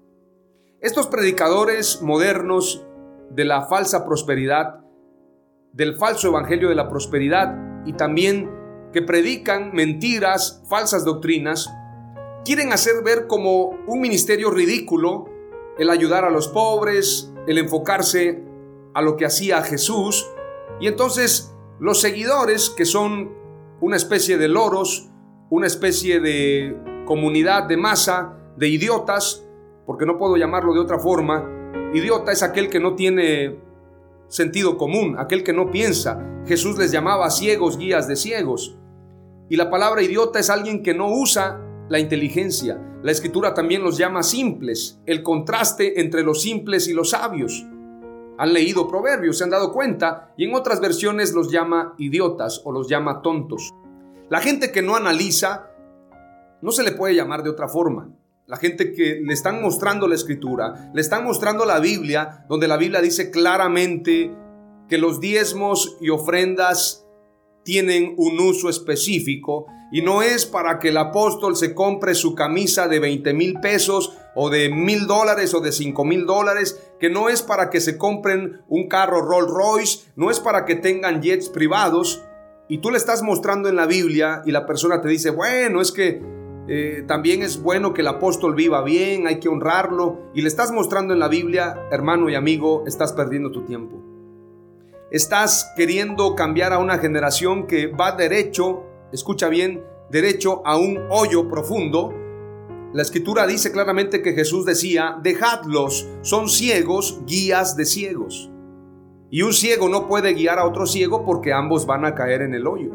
Estos 0.79 1.07
predicadores 1.07 2.01
modernos 2.01 2.85
de 3.29 3.45
la 3.45 3.63
falsa 3.63 4.05
prosperidad, 4.05 4.81
del 5.71 5.95
falso 5.95 6.27
evangelio 6.27 6.69
de 6.69 6.75
la 6.75 6.89
prosperidad 6.89 7.83
y 7.85 7.93
también 7.93 8.51
que 8.93 9.01
predican 9.01 9.71
mentiras, 9.73 10.63
falsas 10.69 11.03
doctrinas, 11.03 11.73
quieren 12.45 12.73
hacer 12.73 13.03
ver 13.03 13.27
como 13.27 13.69
un 13.87 14.01
ministerio 14.01 14.51
ridículo 14.51 15.25
el 15.77 15.89
ayudar 15.89 16.25
a 16.25 16.29
los 16.29 16.47
pobres, 16.47 17.33
el 17.47 17.57
enfocarse 17.57 18.43
a 18.93 19.01
lo 19.01 19.17
que 19.17 19.25
hacía 19.25 19.61
Jesús. 19.63 20.29
Y 20.79 20.87
entonces 20.87 21.55
los 21.79 21.99
seguidores, 21.99 22.69
que 22.69 22.85
son 22.85 23.31
una 23.81 23.95
especie 23.95 24.37
de 24.37 24.47
loros, 24.47 25.09
una 25.49 25.67
especie 25.67 26.19
de 26.19 26.77
comunidad 27.05 27.63
de 27.63 27.77
masa 27.77 28.37
de 28.57 28.69
idiotas, 28.69 29.45
porque 29.85 30.05
no 30.05 30.17
puedo 30.17 30.37
llamarlo 30.37 30.73
de 30.73 30.79
otra 30.79 30.99
forma. 30.99 31.49
Idiota 31.93 32.31
es 32.31 32.43
aquel 32.43 32.69
que 32.69 32.79
no 32.79 32.95
tiene 32.95 33.59
sentido 34.29 34.77
común, 34.77 35.15
aquel 35.19 35.43
que 35.43 35.53
no 35.53 35.69
piensa. 35.69 36.41
Jesús 36.45 36.77
les 36.77 36.91
llamaba 36.91 37.29
ciegos, 37.29 37.77
guías 37.77 38.07
de 38.07 38.15
ciegos. 38.15 38.77
Y 39.49 39.57
la 39.57 39.69
palabra 39.69 40.01
idiota 40.01 40.39
es 40.39 40.49
alguien 40.49 40.81
que 40.81 40.93
no 40.93 41.07
usa 41.07 41.61
la 41.89 41.99
inteligencia. 41.99 42.81
La 43.03 43.11
escritura 43.11 43.53
también 43.53 43.83
los 43.83 43.97
llama 43.97 44.23
simples, 44.23 45.01
el 45.05 45.21
contraste 45.21 45.99
entre 45.99 46.23
los 46.23 46.41
simples 46.41 46.87
y 46.87 46.93
los 46.93 47.09
sabios. 47.09 47.65
Han 48.43 48.51
leído 48.51 48.89
proverbios, 48.89 49.37
se 49.37 49.45
han 49.45 49.51
dado 49.51 49.71
cuenta, 49.71 50.33
y 50.35 50.43
en 50.43 50.53
otras 50.53 50.81
versiones 50.81 51.31
los 51.31 51.49
llama 51.49 51.95
idiotas 51.97 52.61
o 52.65 52.73
los 52.73 52.89
llama 52.89 53.21
tontos. 53.21 53.69
La 54.29 54.41
gente 54.41 54.73
que 54.73 54.81
no 54.81 54.97
analiza 54.97 55.69
no 56.61 56.73
se 56.73 56.83
le 56.83 56.91
puede 56.91 57.15
llamar 57.15 57.41
de 57.43 57.51
otra 57.51 57.69
forma. 57.69 58.09
La 58.45 58.57
gente 58.57 58.91
que 58.91 59.21
le 59.23 59.31
están 59.31 59.61
mostrando 59.61 60.09
la 60.09 60.15
escritura, 60.15 60.91
le 60.93 60.99
están 60.99 61.23
mostrando 61.23 61.63
la 61.63 61.79
Biblia, 61.79 62.45
donde 62.49 62.67
la 62.67 62.75
Biblia 62.75 62.99
dice 62.99 63.31
claramente 63.31 64.35
que 64.89 64.97
los 64.97 65.21
diezmos 65.21 65.95
y 66.01 66.09
ofrendas 66.09 67.07
tienen 67.63 68.13
un 68.17 68.37
uso 68.41 68.67
específico 68.67 69.67
y 69.93 70.01
no 70.01 70.23
es 70.23 70.47
para 70.47 70.79
que 70.79 70.89
el 70.89 70.97
apóstol 70.97 71.55
se 71.55 71.75
compre 71.75 72.15
su 72.15 72.33
camisa 72.33 72.87
de 72.87 72.97
20 72.97 73.31
mil 73.35 73.59
pesos 73.59 74.17
o 74.33 74.49
de 74.49 74.69
mil 74.69 75.05
dólares 75.05 75.53
o 75.53 75.59
de 75.59 75.71
5 75.71 76.03
mil 76.03 76.25
dólares, 76.25 76.81
que 76.99 77.11
no 77.11 77.29
es 77.29 77.43
para 77.43 77.69
que 77.69 77.79
se 77.79 77.95
compren 77.95 78.63
un 78.67 78.87
carro 78.87 79.21
Rolls 79.21 79.51
Royce, 79.51 80.11
no 80.15 80.31
es 80.31 80.39
para 80.39 80.65
que 80.65 80.73
tengan 80.73 81.21
jets 81.21 81.47
privados 81.47 82.23
y 82.67 82.79
tú 82.79 82.89
le 82.89 82.97
estás 82.97 83.21
mostrando 83.21 83.69
en 83.69 83.75
la 83.75 83.85
Biblia 83.85 84.41
y 84.47 84.51
la 84.51 84.65
persona 84.65 84.99
te 84.99 85.09
dice, 85.09 85.29
bueno, 85.29 85.79
es 85.79 85.91
que 85.91 86.23
eh, 86.67 87.03
también 87.07 87.43
es 87.43 87.61
bueno 87.61 87.93
que 87.93 88.01
el 88.01 88.07
apóstol 88.07 88.55
viva 88.55 88.81
bien, 88.81 89.27
hay 89.27 89.39
que 89.39 89.47
honrarlo, 89.47 90.31
y 90.33 90.41
le 90.41 90.47
estás 90.47 90.71
mostrando 90.71 91.13
en 91.13 91.19
la 91.19 91.27
Biblia, 91.27 91.77
hermano 91.91 92.31
y 92.31 92.35
amigo, 92.35 92.83
estás 92.87 93.13
perdiendo 93.13 93.51
tu 93.51 93.63
tiempo. 93.63 94.01
Estás 95.11 95.71
queriendo 95.77 96.33
cambiar 96.33 96.73
a 96.73 96.79
una 96.79 96.97
generación 96.97 97.67
que 97.67 97.85
va 97.85 98.13
derecho, 98.13 98.85
escucha 99.13 99.47
bien, 99.47 99.83
derecho 100.09 100.65
a 100.65 100.75
un 100.75 100.99
hoyo 101.09 101.47
profundo. 101.47 102.13
La 102.93 103.03
escritura 103.03 103.47
dice 103.47 103.71
claramente 103.71 104.21
que 104.21 104.33
Jesús 104.33 104.65
decía, 104.65 105.17
dejadlos, 105.21 106.07
son 106.21 106.49
ciegos, 106.49 107.21
guías 107.25 107.77
de 107.77 107.85
ciegos. 107.85 108.49
Y 109.29 109.43
un 109.43 109.53
ciego 109.53 109.87
no 109.87 110.07
puede 110.07 110.33
guiar 110.33 110.59
a 110.59 110.65
otro 110.65 110.85
ciego 110.85 111.23
porque 111.25 111.53
ambos 111.53 111.85
van 111.85 112.05
a 112.05 112.15
caer 112.15 112.41
en 112.41 112.53
el 112.53 112.67
hoyo. 112.67 112.91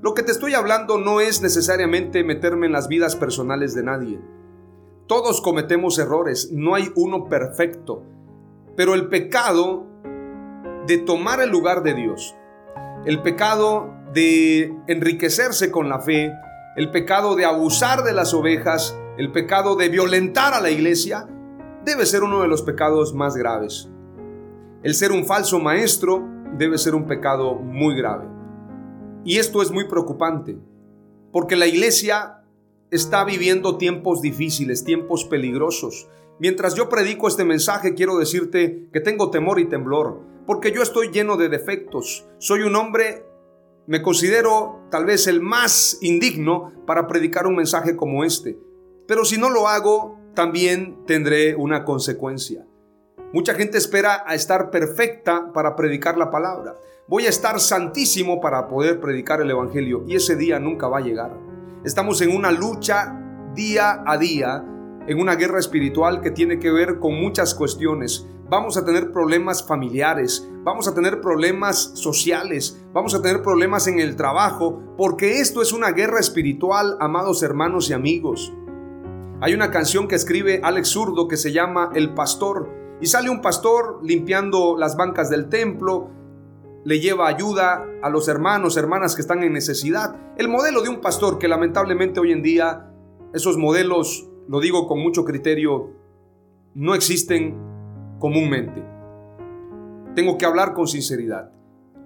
Lo 0.00 0.14
que 0.14 0.22
te 0.22 0.32
estoy 0.32 0.54
hablando 0.54 0.98
no 0.98 1.20
es 1.20 1.42
necesariamente 1.42 2.22
meterme 2.22 2.66
en 2.66 2.72
las 2.72 2.88
vidas 2.88 3.16
personales 3.16 3.74
de 3.74 3.82
nadie. 3.82 4.20
Todos 5.06 5.40
cometemos 5.40 5.98
errores, 5.98 6.50
no 6.52 6.74
hay 6.74 6.90
uno 6.94 7.28
perfecto. 7.28 8.04
Pero 8.76 8.94
el 8.94 9.08
pecado 9.08 9.86
de 10.86 10.98
tomar 10.98 11.40
el 11.40 11.50
lugar 11.50 11.82
de 11.82 11.94
Dios, 11.94 12.36
el 13.04 13.22
pecado 13.22 13.97
de 14.12 14.74
enriquecerse 14.86 15.70
con 15.70 15.88
la 15.88 16.00
fe, 16.00 16.32
el 16.76 16.90
pecado 16.90 17.34
de 17.34 17.44
abusar 17.44 18.04
de 18.04 18.12
las 18.12 18.34
ovejas, 18.34 18.96
el 19.16 19.32
pecado 19.32 19.76
de 19.76 19.88
violentar 19.88 20.54
a 20.54 20.60
la 20.60 20.70
iglesia, 20.70 21.28
debe 21.84 22.06
ser 22.06 22.22
uno 22.22 22.42
de 22.42 22.48
los 22.48 22.62
pecados 22.62 23.14
más 23.14 23.36
graves. 23.36 23.88
El 24.82 24.94
ser 24.94 25.10
un 25.10 25.24
falso 25.24 25.58
maestro 25.58 26.24
debe 26.56 26.78
ser 26.78 26.94
un 26.94 27.06
pecado 27.06 27.54
muy 27.54 27.96
grave. 27.96 28.26
Y 29.24 29.38
esto 29.38 29.60
es 29.60 29.70
muy 29.70 29.88
preocupante, 29.88 30.58
porque 31.32 31.56
la 31.56 31.66
iglesia 31.66 32.44
está 32.90 33.24
viviendo 33.24 33.76
tiempos 33.76 34.22
difíciles, 34.22 34.84
tiempos 34.84 35.24
peligrosos. 35.24 36.08
Mientras 36.38 36.74
yo 36.74 36.88
predico 36.88 37.28
este 37.28 37.44
mensaje, 37.44 37.94
quiero 37.94 38.16
decirte 38.18 38.88
que 38.92 39.00
tengo 39.00 39.30
temor 39.30 39.58
y 39.58 39.66
temblor, 39.66 40.20
porque 40.46 40.72
yo 40.72 40.82
estoy 40.82 41.10
lleno 41.10 41.36
de 41.36 41.48
defectos. 41.48 42.26
Soy 42.38 42.62
un 42.62 42.76
hombre, 42.76 43.24
me 43.88 44.02
considero 44.02 44.82
tal 44.90 45.06
vez 45.06 45.26
el 45.28 45.40
más 45.40 45.96
indigno 46.02 46.72
para 46.86 47.06
predicar 47.06 47.46
un 47.46 47.56
mensaje 47.56 47.96
como 47.96 48.22
este. 48.22 48.58
Pero 49.06 49.24
si 49.24 49.38
no 49.38 49.48
lo 49.48 49.66
hago, 49.66 50.20
también 50.34 51.06
tendré 51.06 51.56
una 51.56 51.86
consecuencia. 51.86 52.66
Mucha 53.32 53.54
gente 53.54 53.78
espera 53.78 54.24
a 54.26 54.34
estar 54.34 54.70
perfecta 54.70 55.54
para 55.54 55.74
predicar 55.74 56.18
la 56.18 56.30
palabra. 56.30 56.76
Voy 57.08 57.24
a 57.24 57.30
estar 57.30 57.60
santísimo 57.60 58.42
para 58.42 58.68
poder 58.68 59.00
predicar 59.00 59.40
el 59.40 59.50
Evangelio 59.50 60.04
y 60.06 60.16
ese 60.16 60.36
día 60.36 60.60
nunca 60.60 60.86
va 60.88 60.98
a 60.98 61.02
llegar. 61.02 61.34
Estamos 61.82 62.20
en 62.20 62.36
una 62.36 62.50
lucha 62.50 63.18
día 63.54 64.02
a 64.06 64.18
día, 64.18 64.66
en 65.06 65.18
una 65.18 65.34
guerra 65.34 65.60
espiritual 65.60 66.20
que 66.20 66.30
tiene 66.30 66.58
que 66.58 66.70
ver 66.70 66.98
con 66.98 67.18
muchas 67.18 67.54
cuestiones. 67.54 68.26
Vamos 68.50 68.78
a 68.78 68.84
tener 68.86 69.12
problemas 69.12 69.66
familiares, 69.66 70.50
vamos 70.64 70.88
a 70.88 70.94
tener 70.94 71.20
problemas 71.20 71.90
sociales, 71.92 72.82
vamos 72.94 73.14
a 73.14 73.20
tener 73.20 73.42
problemas 73.42 73.86
en 73.88 74.00
el 74.00 74.16
trabajo, 74.16 74.80
porque 74.96 75.40
esto 75.40 75.60
es 75.60 75.74
una 75.74 75.90
guerra 75.90 76.18
espiritual, 76.18 76.96
amados 76.98 77.42
hermanos 77.42 77.90
y 77.90 77.92
amigos. 77.92 78.54
Hay 79.42 79.52
una 79.52 79.70
canción 79.70 80.08
que 80.08 80.14
escribe 80.14 80.62
Alex 80.64 80.88
Zurdo 80.88 81.28
que 81.28 81.36
se 81.36 81.52
llama 81.52 81.90
El 81.94 82.14
Pastor 82.14 82.70
y 83.02 83.06
sale 83.06 83.28
un 83.28 83.42
pastor 83.42 84.00
limpiando 84.02 84.78
las 84.78 84.96
bancas 84.96 85.28
del 85.28 85.50
templo, 85.50 86.08
le 86.86 87.00
lleva 87.00 87.28
ayuda 87.28 87.84
a 88.02 88.08
los 88.08 88.28
hermanos, 88.28 88.78
hermanas 88.78 89.14
que 89.14 89.20
están 89.20 89.42
en 89.42 89.52
necesidad. 89.52 90.16
El 90.38 90.48
modelo 90.48 90.80
de 90.80 90.88
un 90.88 91.02
pastor 91.02 91.38
que 91.38 91.48
lamentablemente 91.48 92.18
hoy 92.18 92.32
en 92.32 92.42
día, 92.42 92.94
esos 93.34 93.58
modelos, 93.58 94.26
lo 94.48 94.58
digo 94.60 94.86
con 94.86 95.00
mucho 95.00 95.26
criterio, 95.26 95.90
no 96.74 96.94
existen 96.94 97.67
comúnmente. 98.18 98.84
Tengo 100.14 100.38
que 100.38 100.46
hablar 100.46 100.74
con 100.74 100.88
sinceridad. 100.88 101.52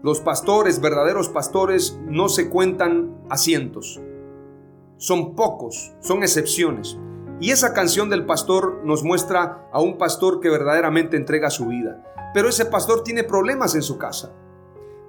Los 0.03 0.20
pastores, 0.20 0.81
verdaderos 0.81 1.29
pastores, 1.29 1.98
no 2.07 2.29
se 2.29 2.51
cuentan 2.51 3.16
a 3.31 3.37
cientos. 3.37 4.01
Son 4.96 5.35
pocos, 5.35 5.92
son 6.01 6.22
excepciones. 6.22 6.98
Y 7.40 7.51
esa 7.51 7.72
canción 7.72 8.11
del 8.11 8.27
pastor 8.27 8.83
nos 8.85 9.03
muestra 9.03 9.68
a 9.72 9.81
un 9.81 9.98
pastor 9.98 10.40
que 10.40 10.51
verdaderamente 10.51 11.16
entrega 11.16 11.51
su 11.51 11.66
vida. 11.66 12.03
Pero 12.35 12.48
ese 12.48 12.66
pastor 12.66 13.03
tiene 13.03 13.25
problemas 13.25 13.75
en 13.75 13.83
su 13.83 13.98
casa. 13.98 14.33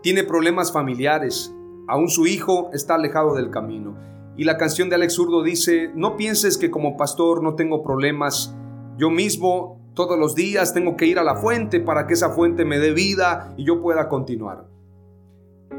Tiene 0.01 0.23
problemas 0.23 0.71
familiares. 0.71 1.53
Aún 1.87 2.09
su 2.09 2.25
hijo 2.25 2.69
está 2.73 2.95
alejado 2.95 3.35
del 3.35 3.49
camino. 3.49 3.97
Y 4.35 4.45
la 4.45 4.57
canción 4.57 4.89
de 4.89 4.95
Alex 4.95 5.13
Zurdo 5.13 5.43
dice, 5.43 5.91
no 5.93 6.17
pienses 6.17 6.57
que 6.57 6.71
como 6.71 6.97
pastor 6.97 7.43
no 7.43 7.55
tengo 7.55 7.83
problemas. 7.83 8.55
Yo 8.97 9.09
mismo 9.09 9.82
todos 9.93 10.17
los 10.17 10.35
días 10.35 10.73
tengo 10.73 10.97
que 10.97 11.05
ir 11.05 11.19
a 11.19 11.23
la 11.23 11.35
fuente 11.35 11.79
para 11.79 12.07
que 12.07 12.13
esa 12.13 12.31
fuente 12.31 12.65
me 12.65 12.79
dé 12.79 12.91
vida 12.91 13.53
y 13.57 13.65
yo 13.65 13.81
pueda 13.81 14.09
continuar. 14.09 14.65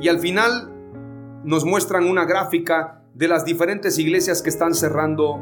Y 0.01 0.09
al 0.09 0.19
final 0.19 0.71
nos 1.45 1.65
muestran 1.65 2.05
una 2.05 2.25
gráfica 2.25 3.03
de 3.15 3.29
las 3.29 3.45
diferentes 3.45 3.99
iglesias 3.99 4.43
que 4.43 4.51
están 4.51 4.75
cerrando 4.75 5.41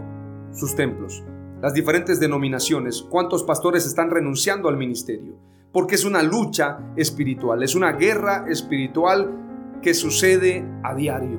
sus 0.52 0.74
templos, 0.74 1.22
las 1.60 1.74
diferentes 1.74 2.20
denominaciones, 2.20 3.02
cuántos 3.02 3.44
pastores 3.44 3.86
están 3.86 4.10
renunciando 4.10 4.68
al 4.68 4.76
ministerio, 4.76 5.34
porque 5.72 5.94
es 5.94 6.04
una 6.04 6.22
lucha 6.22 6.78
espiritual, 6.96 7.62
es 7.62 7.74
una 7.74 7.92
guerra 7.92 8.46
espiritual 8.48 9.78
que 9.80 9.94
sucede 9.94 10.64
a 10.82 10.94
diario. 10.94 11.38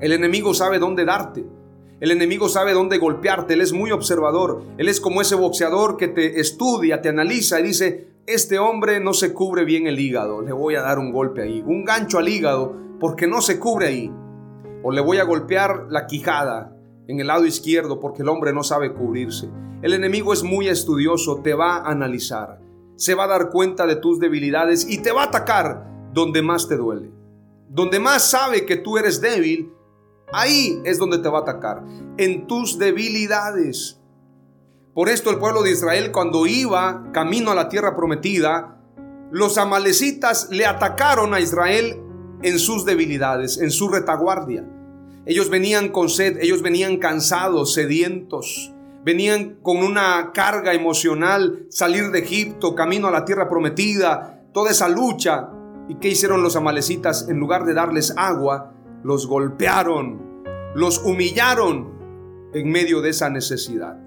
El 0.00 0.12
enemigo 0.12 0.54
sabe 0.54 0.78
dónde 0.78 1.04
darte, 1.04 1.44
el 2.00 2.10
enemigo 2.12 2.48
sabe 2.48 2.72
dónde 2.72 2.98
golpearte, 2.98 3.54
él 3.54 3.60
es 3.60 3.72
muy 3.72 3.90
observador, 3.90 4.62
él 4.76 4.88
es 4.88 5.00
como 5.00 5.20
ese 5.20 5.34
boxeador 5.34 5.96
que 5.96 6.08
te 6.08 6.38
estudia, 6.38 7.00
te 7.00 7.08
analiza 7.08 7.58
y 7.58 7.64
dice, 7.64 8.08
este 8.26 8.58
hombre 8.58 9.00
no 9.00 9.14
se 9.14 9.32
cubre 9.34 9.64
bien 9.64 9.86
el 9.86 9.98
hígado, 9.98 10.42
le 10.42 10.52
voy 10.52 10.76
a 10.76 10.82
dar 10.82 10.98
un 10.98 11.12
golpe 11.12 11.42
ahí, 11.42 11.62
un 11.66 11.84
gancho 11.84 12.18
al 12.18 12.28
hígado 12.28 12.76
porque 13.00 13.26
no 13.26 13.40
se 13.40 13.58
cubre 13.58 13.88
ahí, 13.88 14.12
o 14.82 14.92
le 14.92 15.00
voy 15.00 15.18
a 15.18 15.24
golpear 15.24 15.86
la 15.90 16.06
quijada, 16.06 16.76
en 17.08 17.20
el 17.20 17.26
lado 17.26 17.46
izquierdo 17.46 17.98
porque 17.98 18.22
el 18.22 18.28
hombre 18.28 18.52
no 18.52 18.62
sabe 18.62 18.92
cubrirse. 18.92 19.48
El 19.82 19.94
enemigo 19.94 20.32
es 20.32 20.42
muy 20.42 20.68
estudioso, 20.68 21.40
te 21.42 21.54
va 21.54 21.78
a 21.78 21.90
analizar, 21.90 22.60
se 22.96 23.14
va 23.14 23.24
a 23.24 23.28
dar 23.28 23.50
cuenta 23.50 23.86
de 23.86 23.96
tus 23.96 24.20
debilidades 24.20 24.88
y 24.88 25.02
te 25.02 25.10
va 25.10 25.22
a 25.22 25.26
atacar 25.26 25.88
donde 26.12 26.42
más 26.42 26.68
te 26.68 26.76
duele. 26.76 27.10
Donde 27.70 27.98
más 27.98 28.30
sabe 28.30 28.66
que 28.66 28.76
tú 28.76 28.98
eres 28.98 29.20
débil, 29.20 29.72
ahí 30.32 30.80
es 30.84 30.98
donde 30.98 31.18
te 31.18 31.28
va 31.28 31.38
a 31.38 31.42
atacar, 31.42 31.82
en 32.16 32.46
tus 32.46 32.78
debilidades. 32.78 34.00
Por 34.94 35.08
esto 35.08 35.30
el 35.30 35.38
pueblo 35.38 35.62
de 35.62 35.70
Israel 35.70 36.10
cuando 36.12 36.46
iba 36.46 37.04
camino 37.12 37.50
a 37.50 37.54
la 37.54 37.68
tierra 37.68 37.94
prometida, 37.94 38.80
los 39.30 39.58
amalecitas 39.58 40.48
le 40.50 40.66
atacaron 40.66 41.34
a 41.34 41.40
Israel 41.40 42.00
en 42.42 42.58
sus 42.58 42.84
debilidades, 42.84 43.58
en 43.58 43.70
su 43.70 43.88
retaguardia. 43.88 44.64
Ellos 45.26 45.50
venían 45.50 45.90
con 45.90 46.08
sed, 46.08 46.38
ellos 46.40 46.62
venían 46.62 46.96
cansados, 46.96 47.74
sedientos, 47.74 48.72
venían 49.04 49.58
con 49.62 49.78
una 49.78 50.32
carga 50.32 50.72
emocional, 50.72 51.66
salir 51.68 52.10
de 52.10 52.20
Egipto, 52.20 52.74
camino 52.74 53.08
a 53.08 53.10
la 53.10 53.24
tierra 53.24 53.48
prometida, 53.48 54.42
toda 54.52 54.70
esa 54.70 54.88
lucha. 54.88 55.50
¿Y 55.88 55.96
qué 55.96 56.08
hicieron 56.08 56.42
los 56.42 56.56
amalecitas? 56.56 57.28
En 57.28 57.38
lugar 57.38 57.64
de 57.64 57.74
darles 57.74 58.14
agua, 58.16 58.74
los 59.02 59.26
golpearon, 59.26 60.42
los 60.74 61.02
humillaron 61.04 61.98
en 62.52 62.70
medio 62.70 63.00
de 63.00 63.10
esa 63.10 63.30
necesidad. 63.30 63.98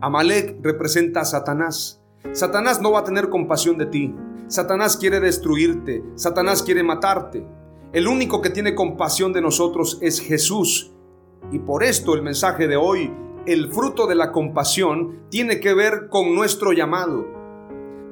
Amalek 0.00 0.58
representa 0.62 1.20
a 1.20 1.24
Satanás. 1.24 2.02
Satanás 2.32 2.80
no 2.80 2.92
va 2.92 3.00
a 3.00 3.04
tener 3.04 3.28
compasión 3.28 3.78
de 3.78 3.86
ti. 3.86 4.14
Satanás 4.48 4.96
quiere 4.96 5.20
destruirte. 5.20 6.04
Satanás 6.14 6.62
quiere 6.62 6.82
matarte. 6.82 7.46
El 7.92 8.08
único 8.08 8.42
que 8.42 8.50
tiene 8.50 8.74
compasión 8.74 9.32
de 9.32 9.40
nosotros 9.40 9.98
es 10.02 10.20
Jesús. 10.20 10.92
Y 11.52 11.60
por 11.60 11.82
esto 11.82 12.14
el 12.14 12.22
mensaje 12.22 12.66
de 12.66 12.76
hoy, 12.76 13.12
el 13.46 13.72
fruto 13.72 14.06
de 14.06 14.16
la 14.16 14.32
compasión, 14.32 15.20
tiene 15.30 15.60
que 15.60 15.72
ver 15.72 16.08
con 16.10 16.34
nuestro 16.34 16.72
llamado. 16.72 17.26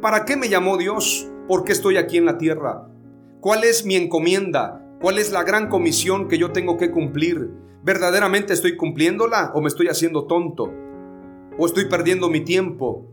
¿Para 0.01 0.25
qué 0.25 0.37
me 0.37 0.49
llamó 0.49 0.77
Dios? 0.77 1.29
¿Por 1.49 1.65
qué 1.65 1.73
estoy 1.73 1.97
aquí 1.97 2.17
en 2.17 2.25
la 2.25 2.39
tierra? 2.39 2.89
¿Cuál 3.41 3.65
es 3.65 3.85
mi 3.85 3.97
encomienda? 3.97 4.84
¿Cuál 5.05 5.19
es 5.19 5.33
la 5.33 5.43
gran 5.43 5.69
comisión 5.69 6.29
que 6.29 6.39
yo 6.39 6.53
tengo 6.53 6.79
que 6.79 6.91
cumplir? 6.91 7.51
¿Verdaderamente 7.83 8.55
estoy 8.55 8.75
cumpliéndola 8.75 9.51
o 9.53 9.61
me 9.61 9.69
estoy 9.69 9.89
haciendo 9.89 10.27
tonto? 10.27 10.73
¿O 11.59 11.67
estoy 11.67 11.91
perdiendo 11.91 12.31
mi 12.31 12.41
tiempo? 12.41 13.05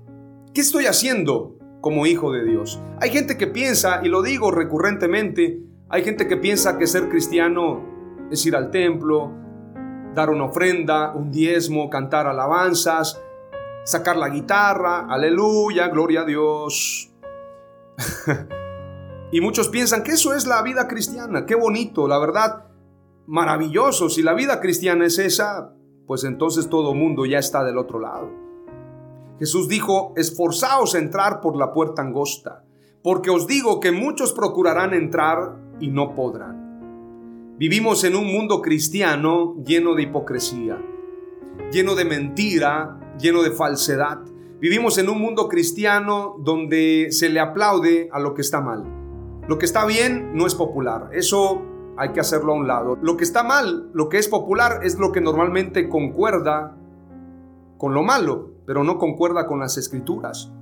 ¿Qué 0.53 0.61
estoy 0.61 0.85
haciendo 0.85 1.57
como 1.81 2.05
hijo 2.05 2.31
de 2.31 2.45
Dios? 2.45 2.81
Hay 3.01 3.09
gente 3.09 3.37
que 3.37 3.47
piensa, 3.47 3.99
y 4.05 4.07
lo 4.07 4.21
digo 4.21 4.51
recurrentemente, 4.51 5.59
hay 5.89 6.03
gente 6.05 6.29
que 6.29 6.37
piensa 6.37 6.77
que 6.77 6.87
ser 6.87 7.09
cristiano 7.09 7.83
es 8.31 8.45
ir 8.45 8.55
al 8.55 8.71
templo, 8.71 9.29
dar 10.15 10.29
una 10.29 10.45
ofrenda, 10.45 11.11
un 11.13 11.29
diezmo, 11.29 11.89
cantar 11.89 12.25
alabanzas, 12.25 13.21
sacar 13.83 14.15
la 14.15 14.29
guitarra, 14.29 15.07
aleluya, 15.09 15.89
gloria 15.89 16.21
a 16.21 16.25
Dios. 16.25 17.11
Y 19.31 19.39
muchos 19.39 19.69
piensan 19.69 20.03
que 20.03 20.11
eso 20.11 20.33
es 20.33 20.45
la 20.45 20.61
vida 20.61 20.87
cristiana. 20.87 21.45
Qué 21.45 21.55
bonito, 21.55 22.07
la 22.07 22.19
verdad, 22.19 22.65
maravilloso. 23.27 24.09
Si 24.09 24.21
la 24.21 24.33
vida 24.33 24.59
cristiana 24.59 25.05
es 25.05 25.17
esa, 25.19 25.73
pues 26.05 26.25
entonces 26.25 26.69
todo 26.69 26.93
mundo 26.93 27.25
ya 27.25 27.39
está 27.39 27.63
del 27.63 27.77
otro 27.77 27.99
lado. 27.99 28.29
Jesús 29.39 29.69
dijo, 29.69 30.13
esforzaos 30.17 30.95
a 30.95 30.99
entrar 30.99 31.39
por 31.39 31.55
la 31.55 31.71
puerta 31.71 32.01
angosta, 32.01 32.65
porque 33.01 33.29
os 33.29 33.47
digo 33.47 33.79
que 33.79 33.91
muchos 33.91 34.33
procurarán 34.33 34.93
entrar 34.93 35.55
y 35.79 35.87
no 35.87 36.13
podrán. 36.13 37.55
Vivimos 37.57 38.03
en 38.03 38.15
un 38.15 38.27
mundo 38.27 38.61
cristiano 38.61 39.55
lleno 39.63 39.95
de 39.95 40.03
hipocresía, 40.03 40.77
lleno 41.71 41.95
de 41.95 42.05
mentira, 42.05 42.99
lleno 43.17 43.41
de 43.43 43.51
falsedad. 43.51 44.19
Vivimos 44.59 44.97
en 44.97 45.09
un 45.09 45.19
mundo 45.19 45.47
cristiano 45.47 46.35
donde 46.39 47.07
se 47.11 47.29
le 47.29 47.39
aplaude 47.39 48.09
a 48.11 48.19
lo 48.19 48.33
que 48.33 48.41
está 48.41 48.61
mal. 48.61 49.00
Lo 49.51 49.57
que 49.57 49.65
está 49.65 49.85
bien 49.85 50.31
no 50.33 50.47
es 50.47 50.55
popular. 50.55 51.09
Eso 51.11 51.61
hay 51.97 52.13
que 52.13 52.21
hacerlo 52.21 52.53
a 52.53 52.55
un 52.55 52.67
lado. 52.67 52.97
Lo 53.01 53.17
que 53.17 53.25
está 53.25 53.43
mal, 53.43 53.89
lo 53.93 54.07
que 54.07 54.17
es 54.17 54.29
popular, 54.29 54.79
es 54.85 54.97
lo 54.97 55.11
que 55.11 55.19
normalmente 55.19 55.89
concuerda 55.89 56.77
con 57.77 57.93
lo 57.93 58.01
malo, 58.01 58.53
pero 58.65 58.85
no 58.85 58.97
concuerda 58.97 59.47
con 59.47 59.59
las 59.59 59.75
escrituras. 59.75 60.53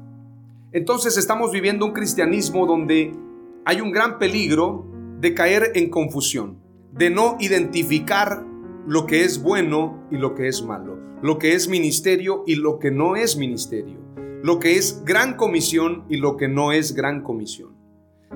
Entonces 0.71 1.17
estamos 1.17 1.51
viviendo 1.51 1.85
un 1.85 1.91
cristianismo 1.91 2.65
donde 2.65 3.15
hay 3.63 3.79
un 3.79 3.91
gran 3.91 4.17
peligro 4.17 4.87
de 5.19 5.35
caer 5.35 5.71
en 5.75 5.91
confusión, 5.91 6.57
de 6.91 7.11
no 7.11 7.37
identificar 7.39 8.43
lo 8.87 9.05
que 9.05 9.23
es 9.23 9.43
bueno 9.43 10.03
y 10.09 10.17
lo 10.17 10.33
que 10.33 10.47
es 10.47 10.63
malo, 10.63 10.97
lo 11.21 11.37
que 11.37 11.53
es 11.53 11.69
ministerio 11.69 12.43
y 12.47 12.55
lo 12.55 12.79
que 12.79 12.89
no 12.89 13.15
es 13.15 13.37
ministerio, 13.37 13.99
lo 14.41 14.57
que 14.57 14.77
es 14.77 15.03
gran 15.05 15.35
comisión 15.35 16.05
y 16.09 16.17
lo 16.17 16.37
que 16.37 16.47
no 16.47 16.71
es 16.71 16.95
gran 16.95 17.21
comisión, 17.21 17.68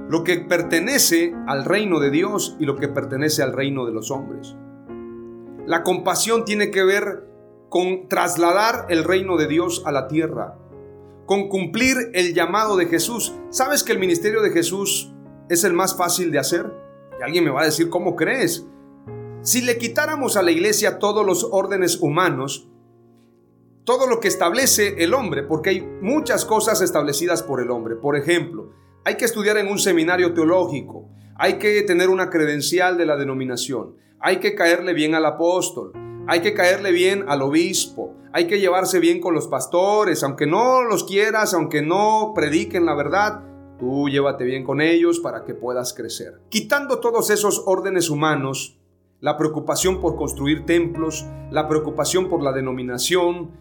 lo 0.09 0.23
que 0.23 0.39
pertenece 0.39 1.33
al 1.47 1.65
reino 1.65 1.99
de 1.99 2.11
Dios 2.11 2.55
y 2.59 2.65
lo 2.65 2.75
que 2.75 2.87
pertenece 2.87 3.41
al 3.43 3.53
reino 3.53 3.85
de 3.85 3.93
los 3.93 4.11
hombres. 4.11 4.55
La 5.65 5.83
compasión 5.83 6.45
tiene 6.45 6.71
que 6.71 6.83
ver 6.83 7.27
con 7.69 8.07
trasladar 8.09 8.87
el 8.89 9.03
reino 9.03 9.37
de 9.37 9.47
Dios 9.47 9.83
a 9.85 9.91
la 9.91 10.07
tierra, 10.07 10.57
con 11.25 11.47
cumplir 11.47 12.11
el 12.13 12.33
llamado 12.33 12.75
de 12.75 12.87
Jesús. 12.87 13.33
¿Sabes 13.49 13.83
que 13.83 13.93
el 13.93 13.99
ministerio 13.99 14.41
de 14.41 14.51
Jesús 14.51 15.13
es 15.49 15.63
el 15.63 15.73
más 15.73 15.95
fácil 15.95 16.31
de 16.31 16.39
hacer? 16.39 16.71
Y 17.19 17.23
alguien 17.23 17.45
me 17.45 17.51
va 17.51 17.61
a 17.61 17.65
decir, 17.65 17.89
¿cómo 17.89 18.15
crees? 18.15 18.67
Si 19.41 19.61
le 19.61 19.77
quitáramos 19.77 20.37
a 20.37 20.43
la 20.43 20.51
iglesia 20.51 20.99
todos 20.99 21.25
los 21.25 21.47
órdenes 21.51 21.99
humanos, 22.01 22.69
todo 23.85 24.07
lo 24.07 24.19
que 24.19 24.27
establece 24.27 25.03
el 25.03 25.13
hombre, 25.13 25.43
porque 25.43 25.69
hay 25.71 25.81
muchas 26.01 26.45
cosas 26.45 26.81
establecidas 26.81 27.43
por 27.43 27.61
el 27.61 27.71
hombre. 27.71 27.95
Por 27.95 28.15
ejemplo, 28.15 28.71
hay 29.05 29.15
que 29.15 29.25
estudiar 29.25 29.57
en 29.57 29.67
un 29.67 29.79
seminario 29.79 30.33
teológico, 30.33 31.09
hay 31.35 31.57
que 31.57 31.81
tener 31.81 32.09
una 32.09 32.29
credencial 32.29 32.97
de 32.97 33.05
la 33.05 33.17
denominación, 33.17 33.97
hay 34.19 34.37
que 34.37 34.55
caerle 34.55 34.93
bien 34.93 35.13
al 35.15 35.25
apóstol, 35.25 35.91
hay 36.27 36.39
que 36.39 36.53
caerle 36.53 36.91
bien 36.91 37.25
al 37.27 37.41
obispo, 37.41 38.15
hay 38.31 38.47
que 38.47 38.59
llevarse 38.59 38.99
bien 38.99 39.19
con 39.19 39.33
los 39.33 39.47
pastores, 39.47 40.23
aunque 40.23 40.47
no 40.47 40.83
los 40.83 41.03
quieras, 41.03 41.53
aunque 41.53 41.81
no 41.81 42.31
prediquen 42.33 42.85
la 42.85 42.95
verdad, 42.95 43.43
tú 43.77 44.07
llévate 44.07 44.45
bien 44.45 44.63
con 44.63 44.79
ellos 44.79 45.19
para 45.19 45.43
que 45.43 45.53
puedas 45.53 45.93
crecer. 45.93 46.39
Quitando 46.49 46.99
todos 46.99 47.29
esos 47.29 47.63
órdenes 47.65 48.09
humanos, 48.09 48.79
la 49.19 49.37
preocupación 49.37 49.99
por 49.99 50.15
construir 50.15 50.65
templos, 50.65 51.25
la 51.51 51.67
preocupación 51.67 52.29
por 52.29 52.41
la 52.41 52.53
denominación, 52.53 53.51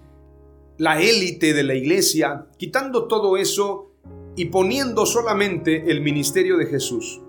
la 0.79 1.01
élite 1.01 1.53
de 1.53 1.63
la 1.65 1.75
iglesia, 1.75 2.47
quitando 2.57 3.07
todo 3.07 3.37
eso 3.37 3.92
y 4.37 4.47
poniendo 4.47 5.07
solamente 5.07 5.91
el 5.91 6.01
ministerio 6.01 6.57
de 6.57 6.67
Jesús. 6.67 7.21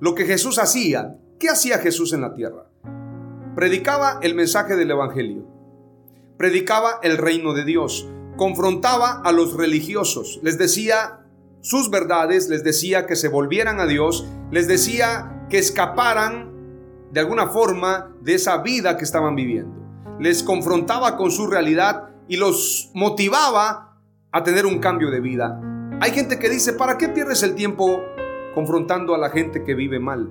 Lo 0.00 0.14
que 0.14 0.24
Jesús 0.24 0.58
hacía, 0.58 1.18
¿qué 1.38 1.48
hacía 1.48 1.78
Jesús 1.78 2.12
en 2.12 2.22
la 2.22 2.34
tierra? 2.34 2.70
predicaba 3.54 4.18
el 4.22 4.34
mensaje 4.34 4.76
del 4.76 4.90
Evangelio, 4.90 5.46
predicaba 6.36 6.98
el 7.02 7.18
reino 7.18 7.52
de 7.52 7.64
Dios, 7.64 8.08
confrontaba 8.36 9.20
a 9.22 9.32
los 9.32 9.54
religiosos, 9.54 10.40
les 10.42 10.56
decía 10.56 11.26
sus 11.60 11.90
verdades, 11.90 12.48
les 12.48 12.64
decía 12.64 13.06
que 13.06 13.16
se 13.16 13.28
volvieran 13.28 13.80
a 13.80 13.86
Dios, 13.86 14.26
les 14.50 14.66
decía 14.66 15.46
que 15.50 15.58
escaparan 15.58 16.50
de 17.12 17.20
alguna 17.20 17.48
forma 17.48 18.14
de 18.22 18.34
esa 18.34 18.62
vida 18.62 18.96
que 18.96 19.04
estaban 19.04 19.36
viviendo. 19.36 19.76
Les 20.18 20.42
confrontaba 20.42 21.16
con 21.16 21.30
su 21.30 21.46
realidad 21.46 22.08
y 22.28 22.36
los 22.36 22.90
motivaba 22.94 23.98
a 24.32 24.42
tener 24.42 24.64
un 24.64 24.78
cambio 24.78 25.10
de 25.10 25.20
vida. 25.20 25.60
Hay 26.02 26.12
gente 26.12 26.38
que 26.38 26.48
dice, 26.48 26.72
¿para 26.72 26.96
qué 26.96 27.10
pierdes 27.10 27.42
el 27.42 27.54
tiempo 27.54 28.00
confrontando 28.54 29.14
a 29.14 29.18
la 29.18 29.28
gente 29.28 29.62
que 29.64 29.74
vive 29.74 30.00
mal? 30.00 30.30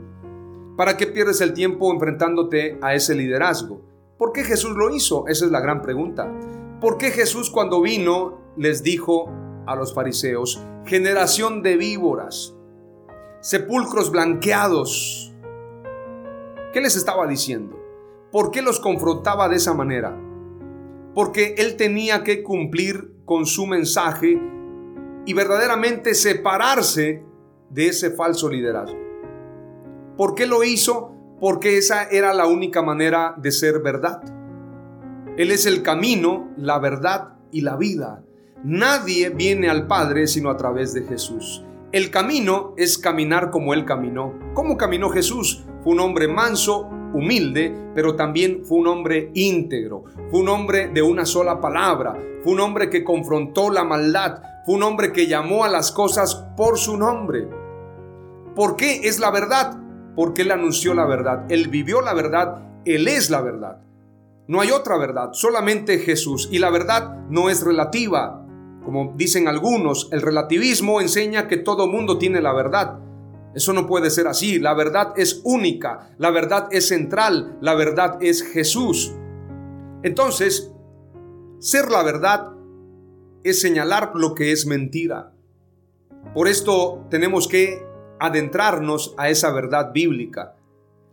¿Para 0.75 0.97
qué 0.97 1.05
pierdes 1.05 1.41
el 1.41 1.53
tiempo 1.53 1.93
enfrentándote 1.93 2.79
a 2.81 2.95
ese 2.95 3.13
liderazgo? 3.13 3.79
¿Por 4.17 4.31
qué 4.31 4.43
Jesús 4.43 4.75
lo 4.75 4.95
hizo? 4.95 5.27
Esa 5.27 5.45
es 5.45 5.51
la 5.51 5.59
gran 5.59 5.83
pregunta. 5.83 6.27
¿Por 6.81 6.97
qué 6.97 7.11
Jesús 7.11 7.51
cuando 7.51 7.83
vino 7.83 8.39
les 8.57 8.81
dijo 8.81 9.29
a 9.67 9.75
los 9.75 9.93
fariseos, 9.93 10.59
generación 10.85 11.61
de 11.61 11.77
víboras, 11.77 12.55
sepulcros 13.39 14.09
blanqueados? 14.09 15.35
¿Qué 16.73 16.81
les 16.81 16.95
estaba 16.95 17.27
diciendo? 17.27 17.79
¿Por 18.31 18.49
qué 18.49 18.63
los 18.63 18.79
confrontaba 18.79 19.47
de 19.47 19.57
esa 19.57 19.75
manera? 19.75 20.19
Porque 21.13 21.53
él 21.59 21.75
tenía 21.75 22.23
que 22.23 22.41
cumplir 22.41 23.13
con 23.25 23.45
su 23.45 23.67
mensaje 23.67 24.41
y 25.25 25.33
verdaderamente 25.33 26.15
separarse 26.15 27.23
de 27.69 27.87
ese 27.87 28.11
falso 28.11 28.49
liderazgo. 28.49 28.97
¿Por 30.17 30.35
qué 30.35 30.47
lo 30.47 30.63
hizo? 30.63 31.15
Porque 31.39 31.77
esa 31.77 32.03
era 32.03 32.33
la 32.33 32.47
única 32.47 32.81
manera 32.81 33.35
de 33.37 33.51
ser 33.51 33.79
verdad. 33.79 34.21
Él 35.37 35.51
es 35.51 35.65
el 35.65 35.83
camino, 35.83 36.49
la 36.57 36.79
verdad 36.79 37.35
y 37.51 37.61
la 37.61 37.77
vida. 37.77 38.23
Nadie 38.63 39.29
viene 39.29 39.69
al 39.69 39.87
Padre 39.87 40.27
sino 40.27 40.49
a 40.49 40.57
través 40.57 40.93
de 40.93 41.03
Jesús. 41.03 41.63
El 41.93 42.11
camino 42.11 42.73
es 42.77 42.97
caminar 42.97 43.49
como 43.49 43.73
Él 43.73 43.85
caminó. 43.85 44.37
¿Cómo 44.53 44.77
caminó 44.77 45.09
Jesús? 45.09 45.63
Fue 45.81 45.93
un 45.93 46.01
hombre 46.01 46.27
manso, 46.27 46.89
humilde, 47.13 47.73
pero 47.95 48.15
también 48.15 48.65
fue 48.65 48.79
un 48.79 48.87
hombre 48.87 49.31
íntegro. 49.33 50.03
Fue 50.29 50.41
un 50.41 50.49
hombre 50.49 50.89
de 50.89 51.01
una 51.01 51.25
sola 51.25 51.61
palabra. 51.61 52.15
Fue 52.43 52.53
un 52.53 52.59
hombre 52.59 52.89
que 52.89 53.03
confrontó 53.03 53.69
la 53.69 53.83
maldad. 53.83 54.41
Un 54.69 54.83
hombre 54.83 55.11
que 55.11 55.27
llamó 55.27 55.63
a 55.63 55.69
las 55.69 55.91
cosas 55.91 56.35
por 56.55 56.77
su 56.77 56.97
nombre. 56.97 57.47
¿Por 58.55 58.75
qué 58.75 59.07
es 59.07 59.19
la 59.19 59.31
verdad? 59.31 59.79
porque 60.19 60.41
Él 60.41 60.51
anunció 60.51 60.93
la 60.93 61.05
verdad, 61.05 61.45
Él 61.49 61.69
vivió 61.69 62.01
la 62.01 62.13
verdad, 62.13 62.61
Él 62.83 63.07
es 63.07 63.29
la 63.29 63.39
verdad. 63.39 63.81
No 64.49 64.59
hay 64.59 64.71
otra 64.71 64.97
verdad, 64.97 65.29
solamente 65.31 65.99
Jesús. 65.99 66.49
Y 66.51 66.59
la 66.59 66.69
verdad 66.69 67.19
no 67.29 67.49
es 67.49 67.63
relativa. 67.63 68.45
Como 68.83 69.13
dicen 69.15 69.47
algunos, 69.47 70.09
el 70.11 70.21
relativismo 70.21 70.99
enseña 70.99 71.47
que 71.47 71.55
todo 71.55 71.87
mundo 71.87 72.17
tiene 72.17 72.41
la 72.41 72.51
verdad. 72.51 72.99
Eso 73.55 73.71
no 73.71 73.87
puede 73.87 74.09
ser 74.09 74.27
así. 74.27 74.59
La 74.59 74.73
verdad 74.73 75.13
es 75.15 75.39
única, 75.45 76.09
la 76.17 76.31
verdad 76.31 76.67
es 76.71 76.89
central, 76.89 77.57
la 77.61 77.75
verdad 77.75 78.17
es 78.19 78.43
Jesús. 78.43 79.15
Entonces, 80.03 80.69
ser 81.59 81.89
la 81.89 82.03
verdad 82.03 82.51
es 83.43 83.61
señalar 83.61 84.11
lo 84.15 84.35
que 84.35 84.51
es 84.51 84.65
mentira. 84.65 85.33
Por 86.33 86.47
esto 86.47 87.05
tenemos 87.09 87.47
que 87.47 87.85
adentrarnos 88.19 89.13
a 89.17 89.29
esa 89.29 89.51
verdad 89.51 89.91
bíblica. 89.93 90.55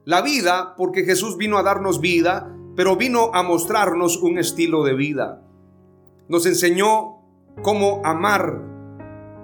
La 0.04 0.22
vida, 0.22 0.74
porque 0.76 1.04
Jesús 1.04 1.36
vino 1.36 1.58
a 1.58 1.62
darnos 1.62 2.00
vida, 2.00 2.52
pero 2.76 2.96
vino 2.96 3.30
a 3.32 3.42
mostrarnos 3.42 4.18
un 4.18 4.38
estilo 4.38 4.84
de 4.84 4.94
vida. 4.94 5.42
Nos 6.28 6.46
enseñó 6.46 7.22
cómo 7.62 8.02
amar. 8.04 8.62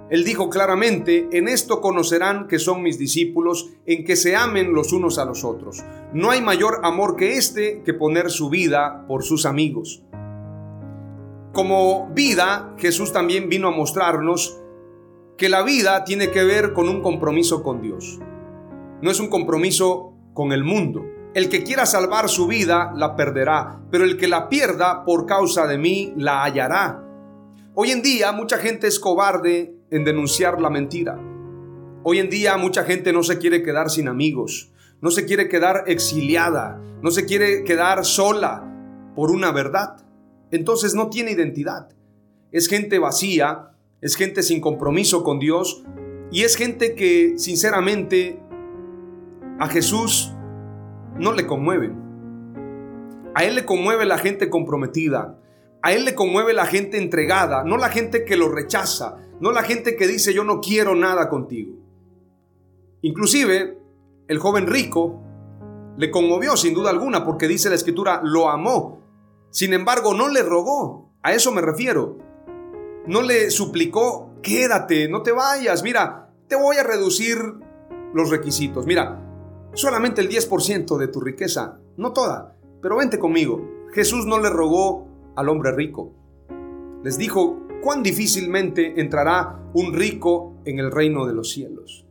Él 0.09 0.23
dijo 0.23 0.49
claramente, 0.49 1.27
en 1.31 1.47
esto 1.47 1.81
conocerán 1.81 2.47
que 2.47 2.59
son 2.59 2.83
mis 2.83 2.99
discípulos, 2.99 3.71
en 3.85 4.05
que 4.05 4.15
se 4.15 4.35
amen 4.35 4.73
los 4.73 4.93
unos 4.93 5.17
a 5.17 5.25
los 5.25 5.43
otros. 5.43 5.83
No 6.13 6.29
hay 6.29 6.41
mayor 6.41 6.81
amor 6.83 7.15
que 7.15 7.37
este 7.37 7.81
que 7.83 7.93
poner 7.93 8.29
su 8.29 8.49
vida 8.49 9.05
por 9.07 9.23
sus 9.23 9.45
amigos. 9.45 10.03
Como 11.53 12.09
vida, 12.15 12.73
Jesús 12.79 13.13
también 13.13 13.47
vino 13.47 13.67
a 13.67 13.71
mostrarnos 13.71 14.59
que 15.37 15.49
la 15.49 15.61
vida 15.61 16.03
tiene 16.03 16.31
que 16.31 16.43
ver 16.43 16.73
con 16.73 16.89
un 16.89 17.03
compromiso 17.03 17.61
con 17.61 17.79
Dios. 17.79 18.19
No 19.03 19.11
es 19.11 19.19
un 19.19 19.29
compromiso 19.29 20.15
con 20.33 20.51
el 20.51 20.63
mundo. 20.63 21.05
El 21.35 21.49
que 21.49 21.63
quiera 21.63 21.85
salvar 21.85 22.27
su 22.27 22.47
vida 22.47 22.91
la 22.95 23.15
perderá, 23.15 23.81
pero 23.91 24.03
el 24.03 24.17
que 24.17 24.27
la 24.27 24.49
pierda 24.49 25.05
por 25.05 25.27
causa 25.27 25.67
de 25.67 25.77
mí 25.77 26.15
la 26.17 26.43
hallará. 26.43 27.03
Hoy 27.75 27.91
en 27.91 28.01
día 28.01 28.31
mucha 28.31 28.57
gente 28.57 28.87
es 28.87 28.99
cobarde 28.99 29.75
en 29.91 30.03
denunciar 30.05 30.59
la 30.59 30.71
mentira. 30.71 31.19
Hoy 32.01 32.17
en 32.17 32.31
día 32.31 32.57
mucha 32.57 32.83
gente 32.83 33.13
no 33.13 33.21
se 33.21 33.37
quiere 33.37 33.61
quedar 33.61 33.91
sin 33.91 34.07
amigos, 34.07 34.71
no 35.01 35.11
se 35.11 35.25
quiere 35.25 35.49
quedar 35.49 35.83
exiliada, 35.85 36.81
no 37.03 37.11
se 37.11 37.25
quiere 37.25 37.63
quedar 37.63 38.05
sola 38.05 38.67
por 39.15 39.29
una 39.29 39.51
verdad. 39.51 40.02
Entonces 40.53 40.95
no 40.95 41.09
tiene 41.09 41.31
identidad. 41.31 41.89
Es 42.51 42.67
gente 42.67 42.99
vacía 42.99 43.73
es 44.03 44.17
gente 44.17 44.43
sin 44.43 44.59
compromiso 44.59 45.23
con 45.23 45.39
Dios 45.39 45.81
Y 46.29 46.41
es 46.41 46.57
gente 46.57 46.93
que 46.93 47.35
sinceramente 47.37 48.39
a 49.59 49.67
Jesús 49.67 50.33
no 51.17 51.31
le 51.31 51.47
conmueve. 51.47 51.93
A 53.33 53.43
Él 53.45 53.55
le 53.55 53.65
conmueve 53.65 54.05
la 54.05 54.17
gente 54.17 54.49
comprometida. 54.49 55.39
A 55.81 55.93
Él 55.93 56.05
le 56.05 56.15
conmueve 56.15 56.53
la 56.53 56.65
gente 56.65 56.97
entregada, 56.97 57.63
no 57.63 57.77
la 57.77 57.89
gente 57.89 58.25
que 58.25 58.35
lo 58.35 58.49
rechaza, 58.49 59.17
no 59.39 59.51
la 59.51 59.63
gente 59.63 59.95
que 59.95 60.07
dice 60.07 60.33
yo 60.33 60.43
no 60.43 60.59
quiero 60.59 60.95
nada 60.95 61.29
contigo. 61.29 61.75
Inclusive, 63.03 63.77
el 64.27 64.39
joven 64.39 64.67
rico 64.67 65.21
le 65.97 66.09
conmovió 66.09 66.57
sin 66.57 66.73
duda 66.73 66.89
alguna 66.89 67.23
porque 67.23 67.47
dice 67.47 67.69
la 67.69 67.75
escritura, 67.75 68.21
lo 68.23 68.49
amó. 68.49 69.02
Sin 69.53 69.71
embargo, 69.71 70.15
no 70.15 70.29
le 70.29 70.41
rogó. 70.41 71.11
A 71.21 71.33
eso 71.33 71.51
me 71.51 71.61
refiero. 71.61 72.17
No 73.05 73.21
le 73.21 73.51
suplicó, 73.51 74.31
quédate, 74.41 75.07
no 75.07 75.21
te 75.21 75.31
vayas. 75.31 75.83
Mira, 75.83 76.33
te 76.47 76.55
voy 76.55 76.77
a 76.77 76.83
reducir 76.83 77.37
los 78.15 78.31
requisitos. 78.31 78.87
Mira, 78.87 79.21
solamente 79.75 80.21
el 80.21 80.29
10% 80.29 80.97
de 80.97 81.07
tu 81.07 81.21
riqueza, 81.21 81.77
no 81.97 82.13
toda, 82.13 82.57
pero 82.81 82.97
vente 82.97 83.19
conmigo. 83.19 83.61
Jesús 83.93 84.25
no 84.25 84.39
le 84.39 84.49
rogó 84.49 85.07
al 85.35 85.49
hombre 85.49 85.71
rico. 85.71 86.15
Les 87.03 87.19
dijo, 87.19 87.67
cuán 87.83 88.01
difícilmente 88.01 88.99
entrará 88.99 89.59
un 89.75 89.93
rico 89.93 90.55
en 90.65 90.79
el 90.79 90.91
reino 90.91 91.27
de 91.27 91.33
los 91.33 91.51
cielos 91.51 92.07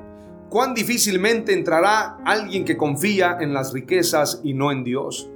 cuán 0.52 0.74
difícilmente 0.74 1.54
entrará 1.54 2.18
alguien 2.26 2.66
que 2.66 2.76
confía 2.76 3.38
en 3.40 3.54
las 3.54 3.72
riquezas 3.72 4.42
y 4.44 4.52
no 4.52 4.70
en 4.70 4.84
Dios. 4.84 5.31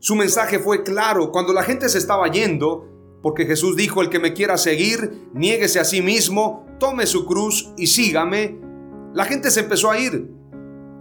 Su 0.00 0.14
mensaje 0.14 0.58
fue 0.58 0.84
claro 0.84 1.32
cuando 1.32 1.52
la 1.52 1.64
gente 1.64 1.88
se 1.88 1.98
estaba 1.98 2.28
yendo, 2.28 2.86
porque 3.22 3.46
Jesús 3.46 3.76
dijo, 3.76 4.00
el 4.00 4.10
que 4.10 4.20
me 4.20 4.32
quiera 4.32 4.56
seguir, 4.56 5.28
niéguese 5.34 5.80
a 5.80 5.84
sí 5.84 6.02
mismo, 6.02 6.66
tome 6.78 7.06
su 7.06 7.26
cruz 7.26 7.72
y 7.76 7.88
sígame. 7.88 8.60
La 9.12 9.24
gente 9.24 9.50
se 9.50 9.60
empezó 9.60 9.90
a 9.90 9.98
ir. 9.98 10.30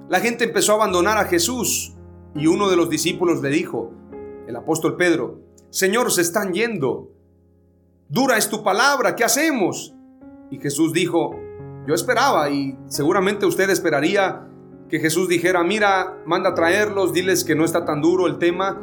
La 0.10 0.20
gente 0.20 0.46
empezó 0.46 0.72
a 0.72 0.76
abandonar 0.76 1.18
a 1.18 1.26
Jesús. 1.26 1.94
Y 2.34 2.48
uno 2.48 2.70
de 2.70 2.76
los 2.76 2.90
discípulos 2.90 3.42
le 3.42 3.50
dijo, 3.50 3.92
el 4.48 4.56
apóstol 4.56 4.96
Pedro, 4.96 5.42
Señor, 5.70 6.12
se 6.12 6.22
están 6.22 6.54
yendo. 6.54 7.12
Dura 8.10 8.38
es 8.38 8.50
tu 8.50 8.64
palabra, 8.64 9.16
¿qué 9.16 9.24
hacemos? 9.24 9.94
Y 10.50 10.58
Jesús 10.58 10.94
dijo, 10.94 11.36
yo 11.86 11.94
esperaba 11.94 12.50
y 12.50 12.78
seguramente 12.88 13.46
usted 13.46 13.70
esperaría 13.70 14.47
que 14.90 15.00
Jesús 15.00 15.28
dijera, 15.28 15.64
mira, 15.64 16.18
manda 16.26 16.52
a 16.52 16.56
traerlos, 16.56 17.14
diles 17.14 17.44
que 17.44 17.56
no 17.56 17.66
está 17.66 17.86
tan 17.86 18.02
duro 18.02 18.28
el 18.28 18.38
tema, 18.38 18.82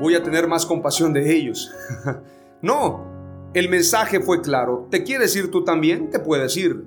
voy 0.00 0.14
a 0.14 0.22
tener 0.22 0.46
más 0.46 0.66
compasión 0.66 1.12
de 1.12 1.34
ellos. 1.34 1.72
no, 2.62 3.04
el 3.54 3.68
mensaje 3.68 4.20
fue 4.20 4.40
claro. 4.42 4.88
¿Te 4.90 5.04
quieres 5.04 5.34
ir 5.36 5.50
tú 5.50 5.64
también? 5.64 6.10
Te 6.10 6.18
puedes 6.18 6.56
ir. 6.56 6.84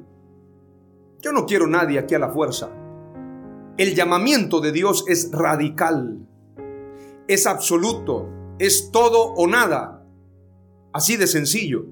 Yo 1.22 1.32
no 1.32 1.46
quiero 1.46 1.66
nadie 1.66 1.98
aquí 1.98 2.14
a 2.14 2.20
la 2.20 2.30
fuerza. 2.30 2.70
El 3.78 3.96
llamamiento 3.96 4.62
de 4.62 4.72
Dios 4.72 5.06
es 5.08 5.32
radical, 5.32 6.20
es 7.28 7.46
absoluto, 7.48 8.30
es 8.60 8.92
todo 8.92 9.34
o 9.34 9.48
nada. 9.48 10.06
Así 10.94 11.18
de 11.18 11.28
sencillo. 11.28 11.88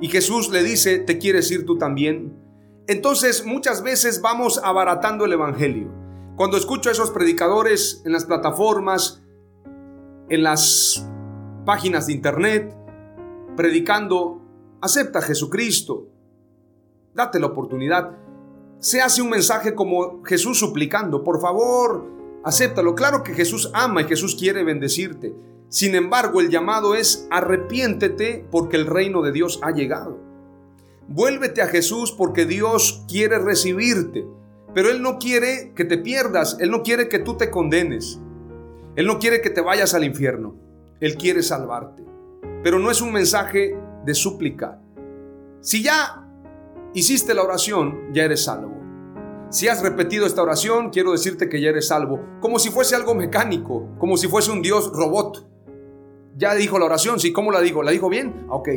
Y 0.00 0.08
Jesús 0.08 0.50
le 0.50 0.62
dice, 0.62 0.98
¿te 0.98 1.18
quieres 1.18 1.50
ir 1.50 1.64
tú 1.64 1.78
también? 1.78 2.47
Entonces 2.88 3.44
muchas 3.44 3.82
veces 3.82 4.22
vamos 4.22 4.58
abaratando 4.64 5.26
el 5.26 5.34
Evangelio. 5.34 5.92
Cuando 6.36 6.56
escucho 6.56 6.88
a 6.88 6.92
esos 6.92 7.10
predicadores 7.10 8.00
en 8.06 8.12
las 8.12 8.24
plataformas, 8.24 9.22
en 10.30 10.42
las 10.42 11.06
páginas 11.66 12.06
de 12.06 12.14
internet, 12.14 12.74
predicando, 13.58 14.40
acepta 14.80 15.18
a 15.18 15.22
Jesucristo, 15.22 16.08
date 17.14 17.38
la 17.38 17.48
oportunidad. 17.48 18.16
Se 18.78 19.02
hace 19.02 19.20
un 19.20 19.28
mensaje 19.28 19.74
como 19.74 20.24
Jesús 20.24 20.58
suplicando, 20.58 21.22
por 21.22 21.42
favor, 21.42 22.06
acéptalo. 22.42 22.94
Claro 22.94 23.22
que 23.22 23.34
Jesús 23.34 23.70
ama 23.74 24.00
y 24.00 24.04
Jesús 24.04 24.34
quiere 24.34 24.64
bendecirte. 24.64 25.34
Sin 25.68 25.94
embargo, 25.94 26.40
el 26.40 26.48
llamado 26.48 26.94
es 26.94 27.28
arrepiéntete 27.30 28.48
porque 28.50 28.76
el 28.76 28.86
reino 28.86 29.20
de 29.20 29.32
Dios 29.32 29.60
ha 29.62 29.72
llegado. 29.72 30.27
Vuélvete 31.10 31.62
a 31.62 31.68
Jesús 31.68 32.12
porque 32.12 32.44
Dios 32.44 33.02
quiere 33.08 33.38
recibirte, 33.38 34.26
pero 34.74 34.90
Él 34.90 35.00
no 35.00 35.18
quiere 35.18 35.72
que 35.74 35.86
te 35.86 35.96
pierdas, 35.96 36.58
Él 36.60 36.70
no 36.70 36.82
quiere 36.82 37.08
que 37.08 37.18
tú 37.18 37.38
te 37.38 37.50
condenes, 37.50 38.20
Él 38.94 39.06
no 39.06 39.18
quiere 39.18 39.40
que 39.40 39.48
te 39.48 39.62
vayas 39.62 39.94
al 39.94 40.04
infierno, 40.04 40.54
Él 41.00 41.16
quiere 41.16 41.42
salvarte. 41.42 42.04
Pero 42.62 42.78
no 42.78 42.90
es 42.90 43.00
un 43.00 43.10
mensaje 43.10 43.74
de 44.04 44.14
súplica. 44.14 44.82
Si 45.62 45.82
ya 45.82 46.28
hiciste 46.92 47.32
la 47.32 47.42
oración, 47.42 48.12
ya 48.12 48.24
eres 48.24 48.44
salvo. 48.44 48.76
Si 49.48 49.66
has 49.66 49.80
repetido 49.80 50.26
esta 50.26 50.42
oración, 50.42 50.90
quiero 50.90 51.12
decirte 51.12 51.48
que 51.48 51.62
ya 51.62 51.70
eres 51.70 51.88
salvo, 51.88 52.22
como 52.40 52.58
si 52.58 52.68
fuese 52.68 52.94
algo 52.94 53.14
mecánico, 53.14 53.96
como 53.98 54.18
si 54.18 54.28
fuese 54.28 54.50
un 54.50 54.60
Dios 54.60 54.92
robot. 54.92 55.48
Ya 56.36 56.54
dijo 56.54 56.78
la 56.78 56.84
oración, 56.84 57.18
sí, 57.18 57.32
¿cómo 57.32 57.50
la 57.50 57.62
dijo? 57.62 57.82
¿La 57.82 57.92
dijo 57.92 58.10
bien? 58.10 58.44
Ok, 58.50 58.68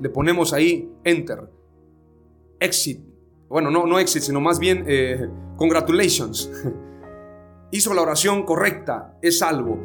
le 0.00 0.08
ponemos 0.08 0.52
ahí 0.52 0.90
enter 1.04 1.54
exit. 2.60 3.00
Bueno, 3.48 3.70
no, 3.70 3.86
no 3.86 3.98
exit, 3.98 4.22
sino 4.22 4.40
más 4.40 4.58
bien 4.58 4.84
eh, 4.86 5.28
congratulations. 5.56 6.50
Hizo 7.70 7.94
la 7.94 8.02
oración 8.02 8.44
correcta, 8.44 9.16
es 9.22 9.38
salvo. 9.38 9.78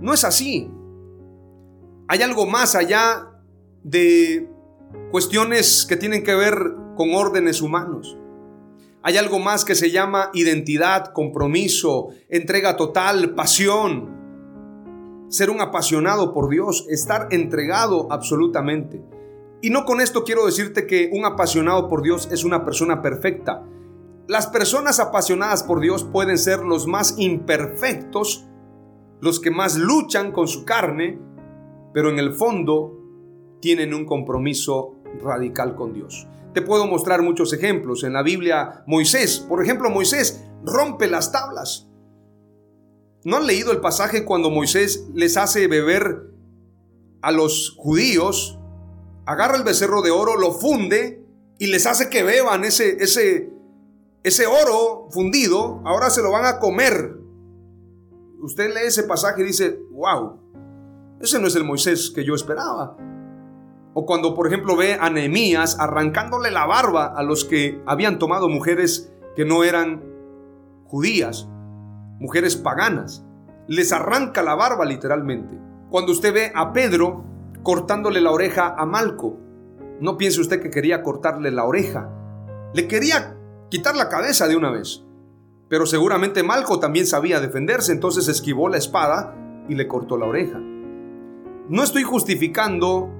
No 0.00 0.14
es 0.14 0.24
así. 0.24 0.70
Hay 2.08 2.22
algo 2.22 2.46
más 2.46 2.74
allá 2.74 3.30
de 3.82 4.48
cuestiones 5.10 5.86
que 5.88 5.96
tienen 5.96 6.24
que 6.24 6.34
ver 6.34 6.56
con 6.96 7.14
órdenes 7.14 7.60
humanos. 7.60 8.16
Hay 9.02 9.16
algo 9.16 9.38
más 9.38 9.64
que 9.64 9.74
se 9.74 9.90
llama 9.90 10.30
identidad, 10.34 11.12
compromiso, 11.12 12.08
entrega 12.28 12.76
total, 12.76 13.34
pasión. 13.34 15.26
Ser 15.28 15.50
un 15.50 15.60
apasionado 15.60 16.32
por 16.32 16.48
Dios, 16.48 16.86
estar 16.88 17.28
entregado 17.30 18.10
absolutamente. 18.10 19.02
Y 19.60 19.70
no 19.70 19.84
con 19.84 20.00
esto 20.00 20.24
quiero 20.24 20.46
decirte 20.46 20.86
que 20.86 21.10
un 21.12 21.24
apasionado 21.24 21.88
por 21.88 22.02
Dios 22.02 22.28
es 22.30 22.44
una 22.44 22.64
persona 22.64 23.02
perfecta. 23.02 23.64
Las 24.28 24.46
personas 24.46 25.00
apasionadas 25.00 25.62
por 25.62 25.80
Dios 25.80 26.04
pueden 26.04 26.38
ser 26.38 26.60
los 26.60 26.86
más 26.86 27.14
imperfectos, 27.18 28.46
los 29.20 29.40
que 29.40 29.50
más 29.50 29.76
luchan 29.76 30.32
con 30.32 30.46
su 30.46 30.64
carne, 30.64 31.18
pero 31.92 32.10
en 32.10 32.18
el 32.18 32.34
fondo 32.34 32.94
tienen 33.60 33.94
un 33.94 34.04
compromiso 34.04 34.94
radical 35.22 35.74
con 35.74 35.92
Dios. 35.92 36.28
Te 36.54 36.62
puedo 36.62 36.86
mostrar 36.86 37.22
muchos 37.22 37.52
ejemplos. 37.52 38.04
En 38.04 38.12
la 38.12 38.22
Biblia, 38.22 38.84
Moisés, 38.86 39.44
por 39.48 39.62
ejemplo, 39.62 39.90
Moisés 39.90 40.44
rompe 40.64 41.08
las 41.08 41.32
tablas. 41.32 41.88
¿No 43.24 43.36
han 43.36 43.46
leído 43.46 43.72
el 43.72 43.80
pasaje 43.80 44.24
cuando 44.24 44.50
Moisés 44.50 45.08
les 45.14 45.36
hace 45.36 45.66
beber 45.66 46.30
a 47.20 47.32
los 47.32 47.74
judíos 47.76 48.57
agarra 49.28 49.58
el 49.58 49.62
becerro 49.62 50.00
de 50.00 50.10
oro, 50.10 50.36
lo 50.38 50.52
funde 50.52 51.22
y 51.58 51.66
les 51.66 51.86
hace 51.86 52.08
que 52.08 52.22
beban 52.22 52.64
ese, 52.64 52.96
ese, 52.98 53.52
ese 54.22 54.46
oro 54.46 55.08
fundido, 55.10 55.82
ahora 55.84 56.08
se 56.08 56.22
lo 56.22 56.30
van 56.32 56.46
a 56.46 56.58
comer. 56.58 57.14
Usted 58.40 58.72
lee 58.72 58.86
ese 58.86 59.02
pasaje 59.02 59.42
y 59.42 59.44
dice, 59.44 59.80
wow, 59.90 60.40
ese 61.20 61.38
no 61.38 61.46
es 61.46 61.56
el 61.56 61.64
Moisés 61.64 62.10
que 62.14 62.24
yo 62.24 62.34
esperaba. 62.34 62.96
O 63.92 64.06
cuando, 64.06 64.34
por 64.34 64.46
ejemplo, 64.46 64.76
ve 64.76 64.94
a 64.98 65.10
Nehemías 65.10 65.78
arrancándole 65.78 66.50
la 66.50 66.64
barba 66.64 67.12
a 67.14 67.22
los 67.22 67.44
que 67.44 67.82
habían 67.84 68.18
tomado 68.18 68.48
mujeres 68.48 69.12
que 69.36 69.44
no 69.44 69.62
eran 69.62 70.04
judías, 70.86 71.46
mujeres 72.18 72.56
paganas. 72.56 73.26
Les 73.66 73.92
arranca 73.92 74.42
la 74.42 74.54
barba 74.54 74.86
literalmente. 74.86 75.54
Cuando 75.90 76.12
usted 76.12 76.32
ve 76.32 76.52
a 76.54 76.72
Pedro 76.72 77.27
cortándole 77.68 78.22
la 78.22 78.30
oreja 78.30 78.74
a 78.78 78.86
Malco. 78.86 79.36
No 80.00 80.16
piense 80.16 80.40
usted 80.40 80.62
que 80.62 80.70
quería 80.70 81.02
cortarle 81.02 81.50
la 81.50 81.66
oreja. 81.66 82.08
Le 82.72 82.88
quería 82.88 83.36
quitar 83.68 83.94
la 83.94 84.08
cabeza 84.08 84.48
de 84.48 84.56
una 84.56 84.70
vez. 84.70 85.04
Pero 85.68 85.84
seguramente 85.84 86.42
Malco 86.42 86.80
también 86.80 87.04
sabía 87.04 87.40
defenderse, 87.40 87.92
entonces 87.92 88.26
esquivó 88.26 88.70
la 88.70 88.78
espada 88.78 89.36
y 89.68 89.74
le 89.74 89.86
cortó 89.86 90.16
la 90.16 90.24
oreja. 90.24 90.58
No 91.68 91.82
estoy 91.82 92.04
justificando 92.04 93.10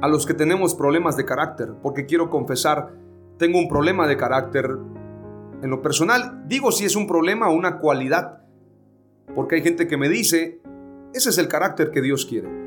a 0.00 0.08
los 0.08 0.24
que 0.24 0.32
tenemos 0.32 0.74
problemas 0.74 1.18
de 1.18 1.26
carácter, 1.26 1.74
porque 1.82 2.06
quiero 2.06 2.30
confesar, 2.30 2.94
tengo 3.36 3.58
un 3.58 3.68
problema 3.68 4.06
de 4.06 4.16
carácter 4.16 4.70
en 5.62 5.68
lo 5.68 5.82
personal. 5.82 6.44
Digo 6.46 6.72
si 6.72 6.86
es 6.86 6.96
un 6.96 7.06
problema 7.06 7.50
o 7.50 7.52
una 7.52 7.76
cualidad, 7.76 8.40
porque 9.34 9.56
hay 9.56 9.62
gente 9.62 9.86
que 9.86 9.98
me 9.98 10.08
dice, 10.08 10.62
ese 11.12 11.28
es 11.28 11.36
el 11.36 11.48
carácter 11.48 11.90
que 11.90 12.00
Dios 12.00 12.24
quiere 12.24 12.59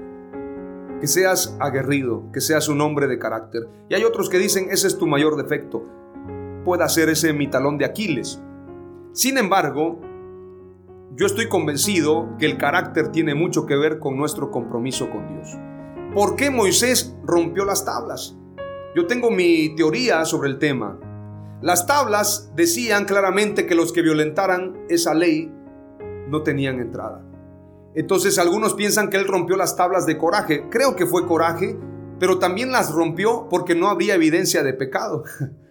que 1.03 1.07
seas 1.07 1.57
aguerrido, 1.59 2.31
que 2.31 2.39
seas 2.39 2.69
un 2.69 2.79
hombre 2.79 3.07
de 3.07 3.19
carácter. 3.19 3.67
Y 3.89 3.93
hay 3.93 4.05
otros 4.05 4.29
que 4.29 4.39
dicen, 4.39 4.69
ese 4.71 4.87
es 4.87 4.97
tu 4.97 5.05
mayor 5.05 5.35
defecto, 5.35 5.83
pueda 6.63 6.87
ser 6.87 7.09
ese 7.09 7.33
mi 7.33 7.49
talón 7.49 7.77
de 7.77 7.83
Aquiles. 7.83 8.41
Sin 9.11 9.37
embargo, 9.37 9.99
yo 11.13 11.25
estoy 11.25 11.49
convencido 11.49 12.29
que 12.39 12.45
el 12.45 12.57
carácter 12.57 13.09
tiene 13.09 13.35
mucho 13.35 13.65
que 13.65 13.75
ver 13.75 13.99
con 13.99 14.15
nuestro 14.15 14.49
compromiso 14.49 15.09
con 15.09 15.27
Dios. 15.27 15.57
¿Por 16.13 16.37
qué 16.37 16.49
Moisés 16.49 17.13
rompió 17.25 17.65
las 17.65 17.83
tablas? 17.83 18.37
Yo 18.95 19.05
tengo 19.05 19.29
mi 19.29 19.75
teoría 19.75 20.23
sobre 20.23 20.51
el 20.51 20.57
tema. 20.57 20.97
Las 21.61 21.85
tablas 21.85 22.53
decían 22.55 23.03
claramente 23.03 23.65
que 23.65 23.75
los 23.75 23.91
que 23.91 24.03
violentaran 24.03 24.85
esa 24.87 25.13
ley 25.13 25.51
no 26.29 26.43
tenían 26.43 26.79
entrada. 26.79 27.25
Entonces 27.95 28.39
algunos 28.39 28.73
piensan 28.73 29.09
que 29.09 29.17
él 29.17 29.27
rompió 29.27 29.55
las 29.55 29.75
tablas 29.75 30.05
de 30.05 30.17
coraje. 30.17 30.67
Creo 30.69 30.95
que 30.95 31.05
fue 31.05 31.27
coraje, 31.27 31.77
pero 32.19 32.39
también 32.39 32.71
las 32.71 32.91
rompió 32.91 33.47
porque 33.49 33.75
no 33.75 33.89
había 33.89 34.15
evidencia 34.15 34.63
de 34.63 34.73
pecado. 34.73 35.23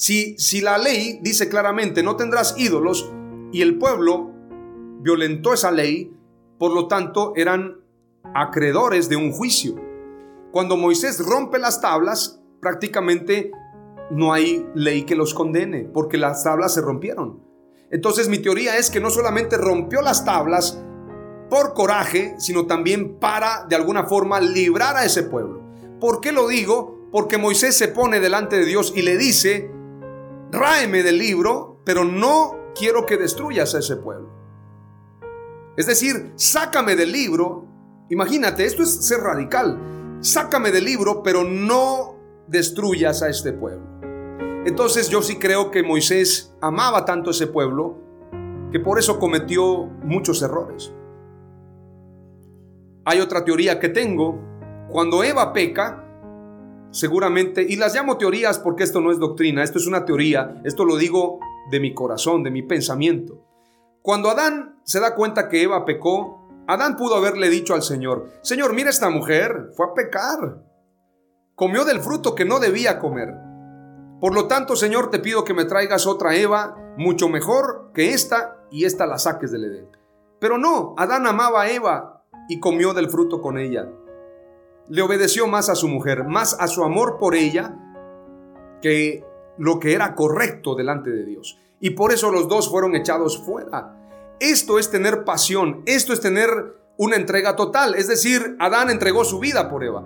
Si, 0.00 0.38
si 0.38 0.60
la 0.60 0.78
ley 0.78 1.18
dice 1.22 1.48
claramente 1.48 2.04
no 2.04 2.14
tendrás 2.14 2.54
ídolos 2.56 3.12
y 3.50 3.62
el 3.62 3.78
pueblo 3.78 4.30
violentó 5.00 5.52
esa 5.52 5.72
ley, 5.72 6.16
por 6.56 6.72
lo 6.72 6.86
tanto 6.86 7.32
eran 7.34 7.80
acreedores 8.32 9.08
de 9.08 9.16
un 9.16 9.32
juicio. 9.32 9.74
Cuando 10.52 10.76
Moisés 10.76 11.18
rompe 11.26 11.58
las 11.58 11.80
tablas, 11.80 12.40
prácticamente 12.60 13.50
no 14.10 14.32
hay 14.32 14.66
ley 14.74 15.02
que 15.02 15.16
los 15.16 15.34
condene, 15.34 15.90
porque 15.92 16.16
las 16.16 16.44
tablas 16.44 16.74
se 16.74 16.80
rompieron. 16.80 17.42
Entonces 17.90 18.28
mi 18.28 18.38
teoría 18.38 18.76
es 18.76 18.90
que 18.90 19.00
no 19.00 19.10
solamente 19.10 19.56
rompió 19.56 20.00
las 20.00 20.24
tablas 20.24 20.82
por 21.48 21.74
coraje, 21.74 22.34
sino 22.38 22.66
también 22.66 23.18
para 23.18 23.64
de 23.68 23.76
alguna 23.76 24.04
forma 24.04 24.40
librar 24.40 24.96
a 24.96 25.04
ese 25.04 25.22
pueblo. 25.22 25.62
¿Por 26.00 26.20
qué 26.20 26.32
lo 26.32 26.48
digo? 26.48 27.08
Porque 27.10 27.38
Moisés 27.38 27.76
se 27.76 27.88
pone 27.88 28.20
delante 28.20 28.56
de 28.56 28.66
Dios 28.66 28.92
y 28.94 29.02
le 29.02 29.16
dice, 29.16 29.70
ráeme 30.52 31.02
del 31.02 31.18
libro, 31.18 31.80
pero 31.84 32.04
no 32.04 32.56
quiero 32.74 33.06
que 33.06 33.16
destruyas 33.16 33.74
a 33.74 33.78
ese 33.78 33.96
pueblo. 33.96 34.28
Es 35.76 35.86
decir, 35.86 36.32
sácame 36.36 36.96
del 36.96 37.12
libro. 37.12 37.66
Imagínate, 38.10 38.64
esto 38.64 38.82
es 38.82 39.06
ser 39.06 39.20
radical. 39.20 40.18
Sácame 40.20 40.70
del 40.70 40.84
libro, 40.84 41.22
pero 41.22 41.44
no 41.44 42.16
destruyas 42.46 43.22
a 43.22 43.28
este 43.28 43.52
pueblo. 43.52 43.86
Entonces 44.64 45.08
yo 45.08 45.22
sí 45.22 45.36
creo 45.36 45.70
que 45.70 45.82
Moisés 45.82 46.52
amaba 46.60 47.04
tanto 47.04 47.30
a 47.30 47.32
ese 47.32 47.46
pueblo 47.46 47.96
que 48.72 48.80
por 48.80 48.98
eso 48.98 49.18
cometió 49.18 49.84
muchos 50.02 50.42
errores. 50.42 50.92
Hay 53.08 53.20
otra 53.20 53.42
teoría 53.42 53.80
que 53.80 53.88
tengo. 53.88 54.38
Cuando 54.90 55.24
Eva 55.24 55.54
peca, 55.54 56.04
seguramente, 56.90 57.64
y 57.66 57.76
las 57.76 57.94
llamo 57.94 58.18
teorías 58.18 58.58
porque 58.58 58.84
esto 58.84 59.00
no 59.00 59.10
es 59.10 59.18
doctrina, 59.18 59.62
esto 59.62 59.78
es 59.78 59.86
una 59.86 60.04
teoría, 60.04 60.60
esto 60.62 60.84
lo 60.84 60.98
digo 60.98 61.40
de 61.70 61.80
mi 61.80 61.94
corazón, 61.94 62.42
de 62.42 62.50
mi 62.50 62.60
pensamiento. 62.60 63.46
Cuando 64.02 64.28
Adán 64.28 64.82
se 64.84 65.00
da 65.00 65.14
cuenta 65.14 65.48
que 65.48 65.62
Eva 65.62 65.86
pecó, 65.86 66.50
Adán 66.66 66.98
pudo 66.98 67.14
haberle 67.16 67.48
dicho 67.48 67.72
al 67.72 67.82
Señor, 67.82 68.28
Señor, 68.42 68.74
mira 68.74 68.90
esta 68.90 69.08
mujer, 69.08 69.70
fue 69.74 69.86
a 69.86 69.94
pecar, 69.94 70.62
comió 71.54 71.86
del 71.86 72.00
fruto 72.00 72.34
que 72.34 72.44
no 72.44 72.60
debía 72.60 72.98
comer. 72.98 73.32
Por 74.20 74.34
lo 74.34 74.48
tanto, 74.48 74.76
Señor, 74.76 75.08
te 75.08 75.18
pido 75.18 75.44
que 75.44 75.54
me 75.54 75.64
traigas 75.64 76.06
otra 76.06 76.36
Eva 76.36 76.76
mucho 76.98 77.30
mejor 77.30 77.90
que 77.94 78.10
esta 78.12 78.58
y 78.70 78.84
esta 78.84 79.06
la 79.06 79.16
saques 79.16 79.50
del 79.50 79.64
Edén. 79.64 79.88
Pero 80.38 80.58
no, 80.58 80.94
Adán 80.98 81.26
amaba 81.26 81.62
a 81.62 81.70
Eva 81.70 82.17
y 82.48 82.60
comió 82.60 82.94
del 82.94 83.10
fruto 83.10 83.40
con 83.40 83.58
ella 83.58 83.88
le 84.88 85.02
obedeció 85.02 85.46
más 85.46 85.68
a 85.68 85.74
su 85.74 85.88
mujer, 85.88 86.24
más 86.24 86.56
a 86.58 86.66
su 86.66 86.82
amor 86.82 87.18
por 87.18 87.34
ella 87.34 87.76
que 88.80 89.24
lo 89.58 89.78
que 89.78 89.92
era 89.92 90.14
correcto 90.14 90.74
delante 90.74 91.10
de 91.10 91.24
Dios. 91.24 91.58
Y 91.80 91.90
por 91.90 92.12
eso 92.12 92.30
los 92.30 92.48
dos 92.48 92.70
fueron 92.70 92.94
echados 92.94 93.42
fuera. 93.44 93.94
Esto 94.40 94.78
es 94.78 94.90
tener 94.90 95.24
pasión, 95.24 95.82
esto 95.86 96.12
es 96.12 96.20
tener 96.20 96.48
una 96.96 97.16
entrega 97.16 97.54
total. 97.56 97.94
Es 97.94 98.08
decir, 98.08 98.56
Adán 98.58 98.90
entregó 98.90 99.24
su 99.24 99.38
vida 99.38 99.68
por 99.68 99.84
Eva. 99.84 100.02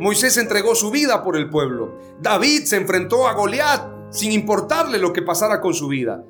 Moisés 0.00 0.36
entregó 0.36 0.74
su 0.74 0.90
vida 0.90 1.22
por 1.22 1.36
el 1.36 1.48
pueblo. 1.48 1.98
David 2.20 2.64
se 2.64 2.76
enfrentó 2.76 3.26
a 3.26 3.34
Goliat 3.34 4.10
sin 4.10 4.32
importarle 4.32 4.98
lo 4.98 5.12
que 5.12 5.22
pasara 5.22 5.60
con 5.60 5.72
su 5.72 5.88
vida. 5.88 6.24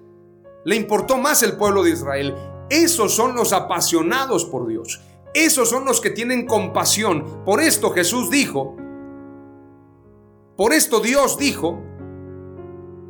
Le 0.65 0.77
importó 0.77 1.17
más 1.19 1.43
el 1.43 1.57
pueblo 1.57 1.83
de 1.83 1.91
Israel. 1.91 2.35
Esos 2.71 3.15
son 3.15 3.35
los 3.35 3.53
apasionados 3.53 4.45
por 4.47 4.67
Dios. 4.67 5.01
Esos 5.35 5.69
son 5.69 5.85
los 5.85 6.01
que 6.01 6.11
tienen 6.11 6.47
compasión. 6.47 7.45
Por 7.45 7.61
esto 7.61 7.91
Jesús 7.91 8.31
dijo, 8.31 8.77
por 10.57 10.73
esto 10.73 11.01
Dios 11.01 11.37
dijo, 11.37 11.83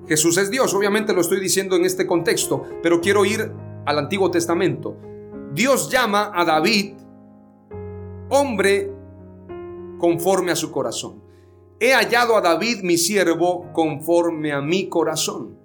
Jesús 0.09 0.39
es 0.39 0.51
Dios, 0.51 0.73
obviamente 0.75 1.13
lo 1.13 1.21
estoy 1.21 1.39
diciendo 1.39 1.77
en 1.77 1.85
este 1.85 2.07
contexto, 2.07 2.65
pero 2.83 3.01
quiero 3.01 3.25
ir 3.27 3.53
al 3.85 3.99
Antiguo 3.99 4.31
Testamento. 4.31 4.97
Dios 5.53 5.91
llama 5.91 6.33
a 6.35 6.45
David 6.45 6.95
hombre 8.31 8.91
conforme 9.99 10.53
a 10.53 10.57
su 10.57 10.73
corazón. 10.73 11.23
He 11.79 11.93
hallado 11.93 12.37
a 12.37 12.41
David 12.41 12.83
mi 12.83 12.97
siervo 12.97 13.71
conforme 13.73 14.53
a 14.53 14.61
mi 14.61 14.89
corazón. 14.89 15.59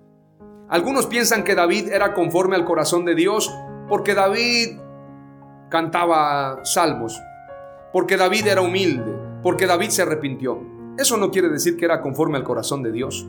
Algunos 0.68 1.08
piensan 1.08 1.44
que 1.44 1.56
David 1.56 1.90
era 1.90 2.14
conforme 2.14 2.56
al 2.56 2.66
corazón 2.66 3.06
de 3.06 3.16
Dios 3.16 3.54
porque 3.88 4.14
David 4.14 4.78
cantaba 5.70 6.60
salmos, 6.66 7.20
porque 7.94 8.18
David 8.18 8.48
era 8.48 8.62
humilde, 8.62 9.16
porque 9.42 9.68
David 9.68 9.90
se 9.90 10.02
arrepintió. 10.02 10.60
Eso 10.98 11.18
no 11.18 11.32
quiere 11.32 11.50
decir 11.50 11.78
que 11.78 11.86
era 11.86 12.02
conforme 12.02 12.38
al 12.38 12.44
corazón 12.44 12.84
de 12.84 12.92
Dios. 12.92 13.28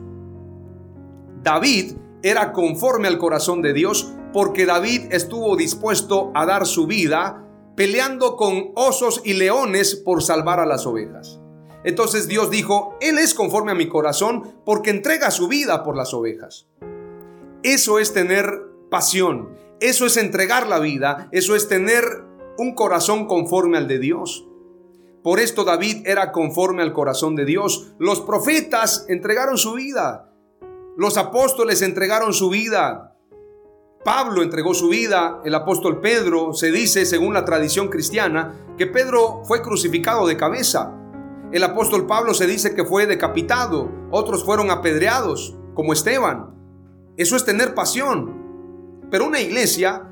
David 1.41 1.93
era 2.23 2.51
conforme 2.51 3.07
al 3.07 3.17
corazón 3.17 3.61
de 3.61 3.73
Dios 3.73 4.13
porque 4.33 4.65
David 4.65 5.11
estuvo 5.11 5.55
dispuesto 5.55 6.31
a 6.35 6.45
dar 6.45 6.65
su 6.65 6.87
vida 6.87 7.45
peleando 7.75 8.35
con 8.35 8.71
osos 8.75 9.21
y 9.23 9.33
leones 9.33 9.95
por 9.95 10.21
salvar 10.21 10.59
a 10.59 10.65
las 10.65 10.85
ovejas. 10.85 11.39
Entonces 11.83 12.27
Dios 12.27 12.51
dijo, 12.51 12.97
Él 13.01 13.17
es 13.17 13.33
conforme 13.33 13.71
a 13.71 13.75
mi 13.75 13.87
corazón 13.87 14.55
porque 14.65 14.91
entrega 14.91 15.31
su 15.31 15.47
vida 15.47 15.83
por 15.83 15.95
las 15.95 16.13
ovejas. 16.13 16.67
Eso 17.63 17.99
es 17.99 18.13
tener 18.13 18.61
pasión, 18.89 19.55
eso 19.79 20.05
es 20.05 20.17
entregar 20.17 20.67
la 20.67 20.79
vida, 20.79 21.29
eso 21.31 21.55
es 21.55 21.67
tener 21.67 22.03
un 22.61 22.75
corazón 22.75 23.25
conforme 23.25 23.77
al 23.77 23.87
de 23.87 23.97
Dios. 23.97 24.47
Por 25.23 25.39
esto 25.39 25.63
David 25.63 26.05
era 26.05 26.31
conforme 26.31 26.83
al 26.83 26.93
corazón 26.93 27.35
de 27.35 27.45
Dios. 27.45 27.93
Los 27.97 28.21
profetas 28.21 29.05
entregaron 29.09 29.57
su 29.57 29.73
vida. 29.73 30.31
Los 30.95 31.17
apóstoles 31.17 31.81
entregaron 31.81 32.33
su 32.33 32.49
vida. 32.49 33.17
Pablo 34.03 34.43
entregó 34.43 34.75
su 34.75 34.89
vida. 34.89 35.41
El 35.43 35.55
apóstol 35.55 36.01
Pedro 36.01 36.53
se 36.53 36.71
dice, 36.71 37.05
según 37.05 37.33
la 37.33 37.45
tradición 37.45 37.87
cristiana, 37.87 38.53
que 38.77 38.85
Pedro 38.85 39.41
fue 39.43 39.61
crucificado 39.61 40.27
de 40.27 40.37
cabeza. 40.37 40.95
El 41.51 41.63
apóstol 41.63 42.05
Pablo 42.05 42.35
se 42.35 42.45
dice 42.45 42.75
que 42.75 42.85
fue 42.85 43.07
decapitado. 43.07 43.89
Otros 44.11 44.43
fueron 44.43 44.69
apedreados, 44.69 45.55
como 45.73 45.93
Esteban. 45.93 46.55
Eso 47.17 47.35
es 47.35 47.43
tener 47.43 47.73
pasión. 47.73 49.01
Pero 49.09 49.25
una 49.25 49.39
iglesia 49.39 50.07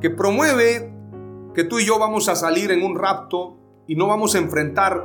que 0.00 0.10
promueve 0.10 0.99
que 1.60 1.64
tú 1.64 1.78
y 1.78 1.84
yo 1.84 1.98
vamos 1.98 2.30
a 2.30 2.36
salir 2.36 2.70
en 2.70 2.82
un 2.82 2.98
rapto 2.98 3.58
y 3.86 3.94
no 3.94 4.06
vamos 4.06 4.34
a 4.34 4.38
enfrentar 4.38 5.04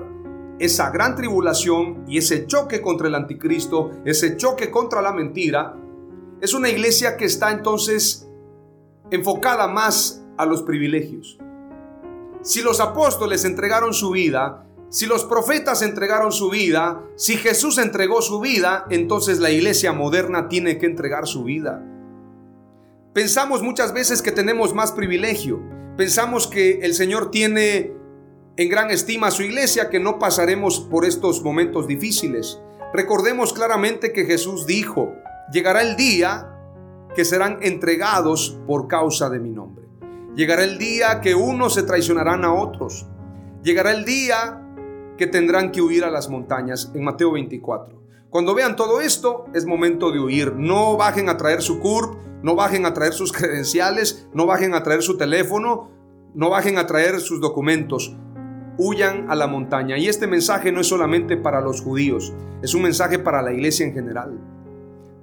esa 0.58 0.90
gran 0.90 1.14
tribulación 1.14 2.06
y 2.08 2.18
ese 2.18 2.48
choque 2.48 2.82
contra 2.82 3.10
el 3.10 3.16
anticristo, 3.16 3.92
ese 4.06 4.38
choque 4.38 4.72
contra 4.72 5.02
la 5.02 5.12
mentira, 5.12 5.76
es 6.40 6.54
una 6.54 6.70
iglesia 6.70 7.18
que 7.18 7.26
está 7.26 7.52
entonces 7.52 8.30
enfocada 9.12 9.68
más 9.68 10.24
a 10.38 10.46
los 10.46 10.64
privilegios. 10.64 11.38
Si 12.42 12.62
los 12.62 12.80
apóstoles 12.80 13.44
entregaron 13.44 13.94
su 13.94 14.12
vida, 14.12 14.66
si 14.88 15.08
los 15.08 15.26
profetas 15.26 15.82
entregaron 15.82 16.32
su 16.32 16.50
vida, 16.50 17.04
si 17.18 17.36
Jesús 17.36 17.80
entregó 17.80 18.22
su 18.22 18.40
vida, 18.40 18.86
entonces 18.90 19.40
la 19.40 19.52
iglesia 19.52 19.92
moderna 19.92 20.48
tiene 20.48 20.78
que 20.78 20.86
entregar 20.86 21.28
su 21.28 21.44
vida. 21.44 21.84
Pensamos 23.14 23.62
muchas 23.62 23.94
veces 23.94 24.22
que 24.22 24.32
tenemos 24.32 24.74
más 24.74 24.94
privilegio, 24.94 25.75
Pensamos 25.98 26.48
que 26.48 26.80
el 26.82 26.94
Señor 26.94 27.32
tiene 27.32 27.94
en 28.58 28.70
gran 28.70 28.92
estima 28.92 29.28
a 29.28 29.32
su 29.32 29.44
iglesia, 29.44 29.90
que 29.90 30.00
no 30.00 30.20
pasaremos 30.20 30.82
por 30.82 31.06
estos 31.06 31.42
momentos 31.42 31.88
difíciles. 31.88 32.60
Recordemos 32.94 33.54
claramente 33.54 34.12
que 34.12 34.26
Jesús 34.26 34.66
dijo, 34.66 35.14
llegará 35.54 35.82
el 35.82 35.96
día 35.96 36.52
que 37.16 37.24
serán 37.24 37.60
entregados 37.62 38.60
por 38.68 38.90
causa 38.90 39.30
de 39.30 39.40
mi 39.40 39.52
nombre. 39.52 39.86
Llegará 40.36 40.66
el 40.66 40.78
día 40.78 41.22
que 41.22 41.34
unos 41.34 41.74
se 41.74 41.84
traicionarán 41.84 42.44
a 42.44 42.54
otros. 42.54 43.08
Llegará 43.64 43.92
el 43.92 44.04
día 44.04 44.62
que 45.18 45.28
tendrán 45.28 45.72
que 45.72 45.82
huir 45.82 46.04
a 46.04 46.12
las 46.12 46.30
montañas 46.30 46.92
en 46.94 47.06
Mateo 47.06 47.32
24. 47.32 48.05
Cuando 48.36 48.54
vean 48.54 48.76
todo 48.76 49.00
esto, 49.00 49.46
es 49.54 49.66
momento 49.66 50.12
de 50.12 50.20
huir. 50.20 50.56
No 50.58 50.98
bajen 50.98 51.30
a 51.30 51.38
traer 51.38 51.62
su 51.62 51.80
CURP, 51.80 52.18
no 52.44 52.54
bajen 52.54 52.86
a 52.86 52.94
traer 52.94 53.14
sus 53.14 53.32
credenciales, 53.32 54.28
no 54.34 54.46
bajen 54.46 54.74
a 54.74 54.84
traer 54.84 55.04
su 55.04 55.16
teléfono, 55.16 55.90
no 56.34 56.50
bajen 56.50 56.78
a 56.78 56.86
traer 56.86 57.22
sus 57.22 57.40
documentos. 57.40 58.14
Huyan 58.78 59.32
a 59.32 59.36
la 59.36 59.48
montaña. 59.48 59.98
Y 59.98 60.10
este 60.10 60.28
mensaje 60.28 60.74
no 60.74 60.82
es 60.82 60.88
solamente 60.88 61.38
para 61.38 61.62
los 61.62 61.80
judíos, 61.80 62.34
es 62.62 62.74
un 62.74 62.82
mensaje 62.82 63.20
para 63.20 63.42
la 63.42 63.54
iglesia 63.54 63.86
en 63.86 63.94
general. 63.94 64.38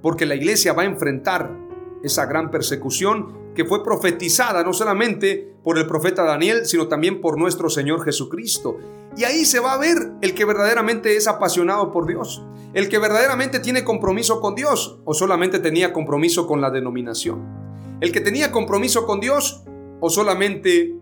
Porque 0.01 0.25
la 0.25 0.33
iglesia 0.33 0.73
va 0.73 0.81
a 0.81 0.85
enfrentar 0.85 1.55
esa 2.01 2.25
gran 2.25 2.49
persecución 2.49 3.53
que 3.53 3.63
fue 3.63 3.83
profetizada 3.83 4.63
no 4.63 4.73
solamente 4.73 5.53
por 5.63 5.77
el 5.77 5.85
profeta 5.85 6.23
Daniel, 6.23 6.65
sino 6.65 6.87
también 6.87 7.21
por 7.21 7.37
nuestro 7.37 7.69
Señor 7.69 8.03
Jesucristo. 8.03 8.79
Y 9.15 9.25
ahí 9.25 9.45
se 9.45 9.59
va 9.59 9.73
a 9.73 9.77
ver 9.77 10.13
el 10.21 10.33
que 10.33 10.45
verdaderamente 10.45 11.15
es 11.15 11.27
apasionado 11.27 11.91
por 11.91 12.07
Dios, 12.07 12.43
el 12.73 12.89
que 12.89 12.97
verdaderamente 12.97 13.59
tiene 13.59 13.83
compromiso 13.83 14.41
con 14.41 14.55
Dios 14.55 14.99
o 15.05 15.13
solamente 15.13 15.59
tenía 15.59 15.93
compromiso 15.93 16.47
con 16.47 16.61
la 16.61 16.71
denominación. 16.71 17.97
El 18.01 18.11
que 18.11 18.21
tenía 18.21 18.51
compromiso 18.51 19.05
con 19.05 19.19
Dios 19.19 19.63
o 19.99 20.09
solamente 20.09 20.95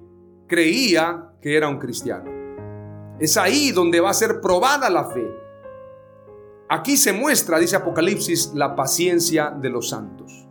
creía 0.48 1.30
que 1.42 1.56
era 1.56 1.70
un 1.70 1.80
cristiano. 1.80 2.30
Es 3.20 3.38
ahí 3.38 3.72
donde 3.72 4.02
va 4.02 4.10
a 4.10 4.14
ser 4.14 4.42
probada 4.42 4.90
la 4.90 5.06
fe. 5.06 5.26
Aquí 6.68 6.98
se 6.98 7.14
muestra, 7.14 7.60
dice 7.60 7.78
Apocalipsis, 7.78 8.52
la 8.54 8.76
paciencia 8.76 9.52
de 9.52 9.70
los 9.70 9.90
santos. 9.90 10.48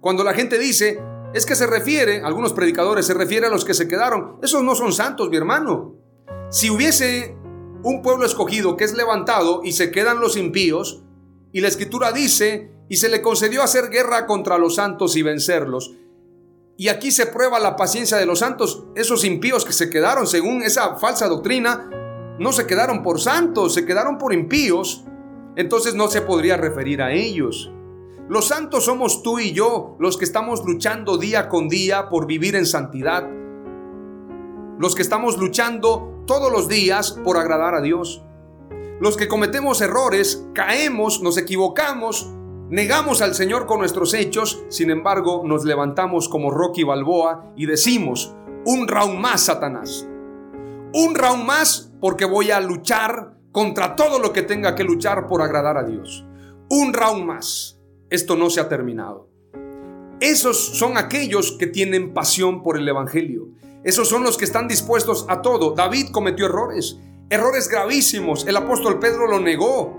Cuando 0.00 0.24
la 0.24 0.32
gente 0.32 0.58
dice, 0.58 0.98
es 1.34 1.44
que 1.44 1.54
se 1.54 1.66
refiere, 1.66 2.22
algunos 2.22 2.52
predicadores 2.52 3.06
se 3.06 3.14
refiere 3.14 3.46
a 3.46 3.50
los 3.50 3.64
que 3.64 3.74
se 3.74 3.88
quedaron, 3.88 4.38
esos 4.42 4.62
no 4.62 4.74
son 4.74 4.92
santos, 4.92 5.28
mi 5.28 5.36
hermano. 5.36 5.97
Si 6.50 6.70
hubiese 6.70 7.36
un 7.82 8.00
pueblo 8.00 8.24
escogido 8.24 8.76
que 8.76 8.84
es 8.84 8.94
levantado 8.94 9.60
y 9.64 9.72
se 9.72 9.90
quedan 9.90 10.20
los 10.20 10.36
impíos, 10.36 11.02
y 11.52 11.60
la 11.60 11.68
escritura 11.68 12.10
dice, 12.12 12.72
y 12.88 12.96
se 12.96 13.10
le 13.10 13.20
concedió 13.20 13.62
hacer 13.62 13.90
guerra 13.90 14.26
contra 14.26 14.56
los 14.56 14.76
santos 14.76 15.16
y 15.16 15.22
vencerlos. 15.22 15.94
Y 16.78 16.88
aquí 16.88 17.10
se 17.10 17.26
prueba 17.26 17.58
la 17.58 17.76
paciencia 17.76 18.16
de 18.16 18.24
los 18.24 18.38
santos. 18.38 18.84
Esos 18.94 19.24
impíos 19.24 19.64
que 19.64 19.72
se 19.72 19.90
quedaron 19.90 20.26
según 20.26 20.62
esa 20.62 20.96
falsa 20.96 21.28
doctrina, 21.28 21.90
no 22.38 22.52
se 22.52 22.66
quedaron 22.66 23.02
por 23.02 23.20
santos, 23.20 23.74
se 23.74 23.84
quedaron 23.84 24.16
por 24.16 24.32
impíos. 24.32 25.04
Entonces 25.56 25.94
no 25.94 26.08
se 26.08 26.22
podría 26.22 26.56
referir 26.56 27.02
a 27.02 27.12
ellos. 27.12 27.70
Los 28.28 28.46
santos 28.46 28.84
somos 28.84 29.22
tú 29.22 29.38
y 29.38 29.52
yo, 29.52 29.96
los 29.98 30.16
que 30.16 30.24
estamos 30.24 30.64
luchando 30.64 31.18
día 31.18 31.48
con 31.48 31.68
día 31.68 32.08
por 32.08 32.26
vivir 32.26 32.56
en 32.56 32.64
santidad. 32.64 33.28
Los 34.78 34.94
que 34.94 35.02
estamos 35.02 35.36
luchando 35.36 36.17
todos 36.28 36.52
los 36.52 36.68
días 36.68 37.12
por 37.24 37.38
agradar 37.38 37.74
a 37.74 37.80
Dios. 37.80 38.22
Los 39.00 39.16
que 39.16 39.26
cometemos 39.28 39.80
errores, 39.80 40.46
caemos, 40.52 41.22
nos 41.22 41.38
equivocamos, 41.38 42.30
negamos 42.68 43.22
al 43.22 43.34
Señor 43.34 43.64
con 43.66 43.78
nuestros 43.78 44.12
hechos, 44.12 44.62
sin 44.68 44.90
embargo 44.90 45.42
nos 45.44 45.64
levantamos 45.64 46.28
como 46.28 46.50
Rocky 46.50 46.84
Balboa 46.84 47.52
y 47.56 47.64
decimos, 47.64 48.36
un 48.66 48.86
round 48.86 49.18
más, 49.18 49.46
Satanás. 49.46 50.06
Un 50.92 51.14
round 51.14 51.44
más 51.44 51.92
porque 51.98 52.26
voy 52.26 52.50
a 52.50 52.60
luchar 52.60 53.38
contra 53.50 53.96
todo 53.96 54.18
lo 54.18 54.32
que 54.32 54.42
tenga 54.42 54.74
que 54.74 54.84
luchar 54.84 55.26
por 55.26 55.40
agradar 55.40 55.78
a 55.78 55.84
Dios. 55.84 56.26
Un 56.68 56.92
round 56.92 57.24
más. 57.24 57.80
Esto 58.10 58.36
no 58.36 58.50
se 58.50 58.60
ha 58.60 58.68
terminado. 58.68 59.30
Esos 60.20 60.78
son 60.78 60.98
aquellos 60.98 61.52
que 61.52 61.66
tienen 61.66 62.12
pasión 62.12 62.62
por 62.62 62.76
el 62.76 62.86
Evangelio. 62.86 63.48
Esos 63.84 64.08
son 64.08 64.22
los 64.22 64.36
que 64.36 64.44
están 64.44 64.68
dispuestos 64.68 65.26
a 65.28 65.40
todo. 65.40 65.72
David 65.72 66.08
cometió 66.10 66.46
errores, 66.46 66.98
errores 67.30 67.68
gravísimos. 67.68 68.46
El 68.46 68.56
apóstol 68.56 68.98
Pedro 68.98 69.26
lo 69.26 69.40
negó. 69.40 69.98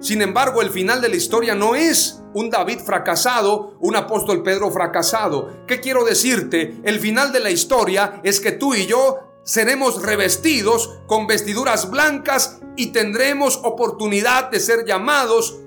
Sin 0.00 0.22
embargo, 0.22 0.62
el 0.62 0.70
final 0.70 1.00
de 1.00 1.10
la 1.10 1.16
historia 1.16 1.54
no 1.54 1.74
es 1.74 2.22
un 2.34 2.48
David 2.48 2.80
fracasado, 2.80 3.76
un 3.80 3.96
apóstol 3.96 4.42
Pedro 4.42 4.70
fracasado. 4.70 5.66
¿Qué 5.66 5.80
quiero 5.80 6.04
decirte? 6.04 6.80
El 6.84 6.98
final 6.98 7.32
de 7.32 7.40
la 7.40 7.50
historia 7.50 8.20
es 8.24 8.40
que 8.40 8.52
tú 8.52 8.74
y 8.74 8.86
yo 8.86 9.18
seremos 9.42 10.02
revestidos 10.02 11.00
con 11.06 11.26
vestiduras 11.26 11.90
blancas 11.90 12.60
y 12.76 12.92
tendremos 12.92 13.60
oportunidad 13.62 14.50
de 14.50 14.60
ser 14.60 14.84
llamados 14.86 15.60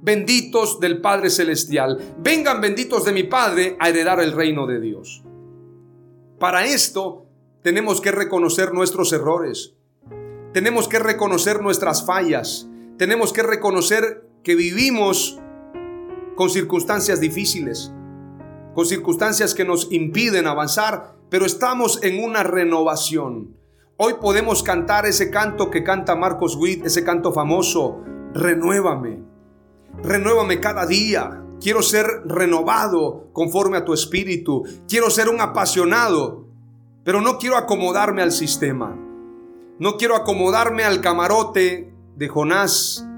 benditos 0.00 0.80
del 0.80 1.00
Padre 1.00 1.30
Celestial. 1.30 2.14
Vengan 2.18 2.60
benditos 2.60 3.04
de 3.04 3.12
mi 3.12 3.24
Padre 3.24 3.76
a 3.80 3.88
heredar 3.88 4.20
el 4.20 4.32
reino 4.32 4.66
de 4.66 4.80
Dios. 4.80 5.24
Para 6.44 6.66
esto 6.66 7.24
tenemos 7.62 8.02
que 8.02 8.12
reconocer 8.12 8.74
nuestros 8.74 9.14
errores, 9.14 9.72
tenemos 10.52 10.88
que 10.88 10.98
reconocer 10.98 11.62
nuestras 11.62 12.04
fallas, 12.04 12.68
tenemos 12.98 13.32
que 13.32 13.42
reconocer 13.42 14.28
que 14.42 14.54
vivimos 14.54 15.40
con 16.36 16.50
circunstancias 16.50 17.18
difíciles, 17.18 17.94
con 18.74 18.84
circunstancias 18.84 19.54
que 19.54 19.64
nos 19.64 19.90
impiden 19.90 20.46
avanzar, 20.46 21.14
pero 21.30 21.46
estamos 21.46 22.02
en 22.02 22.22
una 22.22 22.42
renovación. 22.42 23.56
Hoy 23.96 24.16
podemos 24.20 24.62
cantar 24.62 25.06
ese 25.06 25.30
canto 25.30 25.70
que 25.70 25.82
canta 25.82 26.14
Marcos 26.14 26.56
Witt, 26.56 26.84
ese 26.84 27.04
canto 27.04 27.32
famoso, 27.32 28.02
renuévame, 28.34 29.22
renuévame 30.02 30.60
cada 30.60 30.84
día, 30.84 31.42
Quiero 31.64 31.80
ser 31.80 32.06
renovado 32.26 33.30
conforme 33.32 33.78
a 33.78 33.86
tu 33.86 33.94
espíritu. 33.94 34.64
Quiero 34.86 35.08
ser 35.08 35.30
un 35.30 35.40
apasionado, 35.40 36.46
pero 37.04 37.22
no 37.22 37.38
quiero 37.38 37.56
acomodarme 37.56 38.20
al 38.20 38.32
sistema. 38.32 38.94
No 39.78 39.96
quiero 39.96 40.14
acomodarme 40.14 40.84
al 40.84 41.00
camarote 41.00 41.90
de 42.16 42.28
Jonás, 42.28 43.08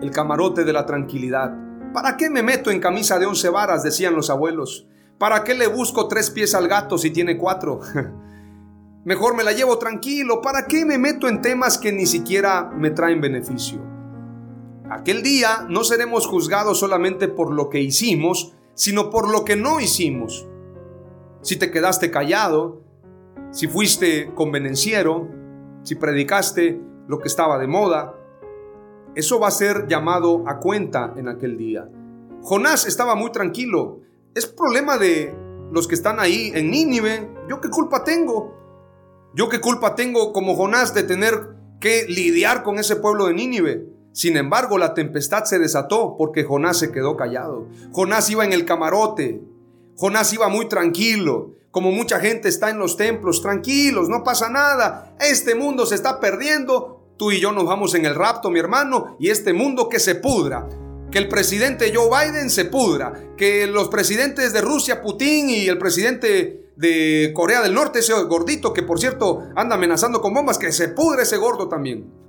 el 0.00 0.12
camarote 0.12 0.62
de 0.62 0.72
la 0.72 0.86
tranquilidad. 0.86 1.56
¿Para 1.92 2.16
qué 2.16 2.30
me 2.30 2.44
meto 2.44 2.70
en 2.70 2.78
camisa 2.78 3.18
de 3.18 3.26
once 3.26 3.48
varas? 3.48 3.82
Decían 3.82 4.14
los 4.14 4.30
abuelos. 4.30 4.86
¿Para 5.18 5.42
qué 5.42 5.54
le 5.54 5.66
busco 5.66 6.06
tres 6.06 6.30
pies 6.30 6.54
al 6.54 6.68
gato 6.68 6.98
si 6.98 7.10
tiene 7.10 7.36
cuatro? 7.36 7.80
Mejor 9.04 9.34
me 9.34 9.42
la 9.42 9.50
llevo 9.50 9.76
tranquilo. 9.76 10.40
¿Para 10.40 10.66
qué 10.66 10.84
me 10.84 10.98
meto 10.98 11.26
en 11.26 11.42
temas 11.42 11.78
que 11.78 11.90
ni 11.90 12.06
siquiera 12.06 12.70
me 12.76 12.90
traen 12.92 13.20
beneficio? 13.20 13.97
Aquel 14.90 15.22
día 15.22 15.66
no 15.68 15.84
seremos 15.84 16.26
juzgados 16.26 16.78
solamente 16.78 17.28
por 17.28 17.52
lo 17.52 17.68
que 17.68 17.80
hicimos, 17.80 18.54
sino 18.74 19.10
por 19.10 19.30
lo 19.30 19.44
que 19.44 19.54
no 19.54 19.80
hicimos. 19.80 20.46
Si 21.42 21.56
te 21.56 21.70
quedaste 21.70 22.10
callado, 22.10 22.80
si 23.50 23.68
fuiste 23.68 24.32
convenenciero, 24.34 25.28
si 25.82 25.94
predicaste 25.94 26.80
lo 27.06 27.18
que 27.18 27.28
estaba 27.28 27.58
de 27.58 27.66
moda, 27.66 28.14
eso 29.14 29.38
va 29.38 29.48
a 29.48 29.52
ser 29.52 29.88
llamado 29.88 30.44
a 30.46 30.58
cuenta 30.58 31.12
en 31.16 31.28
aquel 31.28 31.58
día. 31.58 31.88
Jonás 32.40 32.86
estaba 32.86 33.14
muy 33.14 33.30
tranquilo. 33.30 34.00
Es 34.34 34.46
problema 34.46 34.96
de 34.96 35.34
los 35.70 35.86
que 35.86 35.96
están 35.96 36.18
ahí 36.18 36.50
en 36.54 36.70
Nínive. 36.70 37.30
¿Yo 37.48 37.60
qué 37.60 37.68
culpa 37.68 38.04
tengo? 38.04 38.54
¿Yo 39.34 39.48
qué 39.48 39.60
culpa 39.60 39.94
tengo 39.94 40.32
como 40.32 40.56
Jonás 40.56 40.94
de 40.94 41.02
tener 41.02 41.56
que 41.80 42.06
lidiar 42.08 42.62
con 42.62 42.78
ese 42.78 42.96
pueblo 42.96 43.26
de 43.26 43.34
Nínive? 43.34 43.97
Sin 44.18 44.36
embargo, 44.36 44.78
la 44.78 44.94
tempestad 44.94 45.44
se 45.44 45.60
desató 45.60 46.16
porque 46.18 46.42
Jonás 46.42 46.76
se 46.80 46.90
quedó 46.90 47.16
callado. 47.16 47.68
Jonás 47.92 48.28
iba 48.30 48.44
en 48.44 48.52
el 48.52 48.64
camarote. 48.64 49.40
Jonás 49.96 50.32
iba 50.32 50.48
muy 50.48 50.68
tranquilo. 50.68 51.54
Como 51.70 51.92
mucha 51.92 52.18
gente 52.18 52.48
está 52.48 52.68
en 52.68 52.80
los 52.80 52.96
templos, 52.96 53.42
tranquilos, 53.42 54.08
no 54.08 54.24
pasa 54.24 54.50
nada. 54.50 55.14
Este 55.20 55.54
mundo 55.54 55.86
se 55.86 55.94
está 55.94 56.18
perdiendo. 56.18 57.12
Tú 57.16 57.30
y 57.30 57.38
yo 57.38 57.52
nos 57.52 57.66
vamos 57.66 57.94
en 57.94 58.06
el 58.06 58.16
rapto, 58.16 58.50
mi 58.50 58.58
hermano, 58.58 59.16
y 59.20 59.28
este 59.28 59.52
mundo 59.52 59.88
que 59.88 60.00
se 60.00 60.16
pudra. 60.16 60.68
Que 61.12 61.18
el 61.18 61.28
presidente 61.28 61.92
Joe 61.94 62.10
Biden 62.10 62.50
se 62.50 62.64
pudra. 62.64 63.12
Que 63.36 63.68
los 63.68 63.86
presidentes 63.86 64.52
de 64.52 64.62
Rusia, 64.62 65.00
Putin 65.00 65.48
y 65.48 65.68
el 65.68 65.78
presidente 65.78 66.72
de 66.74 67.30
Corea 67.36 67.62
del 67.62 67.72
Norte, 67.72 68.00
ese 68.00 68.14
gordito 68.24 68.72
que 68.72 68.82
por 68.82 68.98
cierto 68.98 69.44
anda 69.54 69.76
amenazando 69.76 70.20
con 70.20 70.34
bombas, 70.34 70.58
que 70.58 70.72
se 70.72 70.88
pudre 70.88 71.22
ese 71.22 71.36
gordo 71.36 71.68
también 71.68 72.26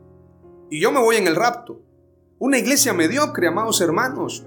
y 0.70 0.80
yo 0.80 0.92
me 0.92 1.00
voy 1.00 1.18
en 1.18 1.28
el 1.28 1.36
rapto. 1.36 1.82
Una 2.38 2.58
iglesia 2.58 2.94
mediocre, 2.94 3.48
amados 3.48 3.82
hermanos. 3.82 4.46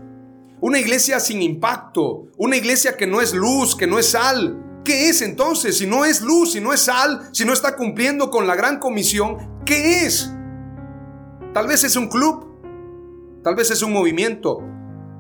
Una 0.60 0.78
iglesia 0.78 1.20
sin 1.20 1.42
impacto. 1.42 2.28
Una 2.36 2.56
iglesia 2.56 2.96
que 2.96 3.06
no 3.06 3.20
es 3.20 3.34
luz, 3.34 3.76
que 3.76 3.86
no 3.86 3.98
es 3.98 4.10
sal. 4.10 4.80
¿Qué 4.84 5.08
es 5.08 5.22
entonces? 5.22 5.78
Si 5.78 5.86
no 5.86 6.04
es 6.04 6.22
luz, 6.22 6.52
si 6.52 6.60
no 6.60 6.72
es 6.72 6.80
sal, 6.80 7.28
si 7.32 7.44
no 7.44 7.52
está 7.52 7.76
cumpliendo 7.76 8.30
con 8.30 8.46
la 8.46 8.56
gran 8.56 8.78
comisión, 8.78 9.62
¿qué 9.64 10.06
es? 10.06 10.32
Tal 11.52 11.66
vez 11.66 11.84
es 11.84 11.96
un 11.96 12.08
club, 12.08 12.46
tal 13.44 13.54
vez 13.54 13.70
es 13.70 13.82
un 13.82 13.92
movimiento, 13.92 14.60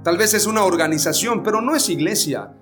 tal 0.02 0.16
vez 0.16 0.34
es 0.34 0.46
una 0.46 0.64
organización, 0.64 1.42
pero 1.42 1.60
no 1.60 1.76
es 1.76 1.88
iglesia. 1.88 2.56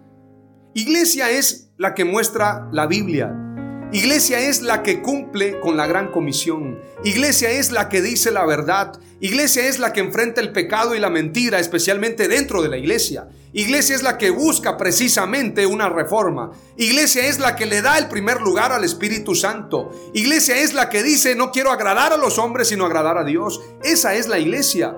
Iglesia 0.75 1.31
es 1.31 1.73
la 1.79 1.95
que 1.95 2.05
muestra 2.05 2.69
la 2.73 2.87
Biblia, 2.87 3.50
Iglesia 3.93 4.39
es 4.39 4.63
la 4.63 4.85
que 4.85 5.03
cumple 5.03 5.59
con 5.59 5.77
la 5.77 5.85
gran 5.85 6.13
comisión. 6.13 6.79
Iglesia 7.03 7.51
es 7.51 7.73
la 7.73 7.89
que 7.89 8.01
dice 8.01 8.31
la 8.31 8.47
verdad. 8.47 9.01
Iglesia 9.19 9.67
es 9.67 9.81
la 9.81 9.93
que 9.93 9.99
enfrenta 9.99 10.41
el 10.41 10.53
pecado 10.53 10.95
y 10.95 11.01
la 11.01 11.11
mentira, 11.11 11.59
especialmente 11.59 12.29
dentro 12.29 12.63
de 12.63 12.69
la 12.69 12.77
iglesia. 12.77 13.29
Iglesia 13.53 13.97
es 13.97 14.05
la 14.05 14.17
que 14.17 14.31
busca 14.31 14.77
precisamente 14.77 15.67
una 15.67 15.89
reforma. 15.89 16.53
Iglesia 16.77 17.27
es 17.27 17.41
la 17.41 17.57
que 17.57 17.67
le 17.67 17.83
da 17.83 17.99
el 17.99 18.07
primer 18.07 18.41
lugar 18.43 18.71
al 18.71 18.85
Espíritu 18.85 19.35
Santo. 19.35 19.91
Iglesia 20.15 20.59
es 20.59 20.73
la 20.73 20.89
que 20.89 21.03
dice 21.03 21.35
no 21.35 21.51
quiero 21.51 21.73
agradar 21.73 22.13
a 22.13 22.17
los 22.17 22.39
hombres 22.39 22.69
sino 22.69 22.87
agradar 22.87 23.19
a 23.19 23.25
Dios. 23.25 23.61
Esa 23.83 24.15
es 24.15 24.29
la 24.29 24.39
iglesia. 24.39 24.97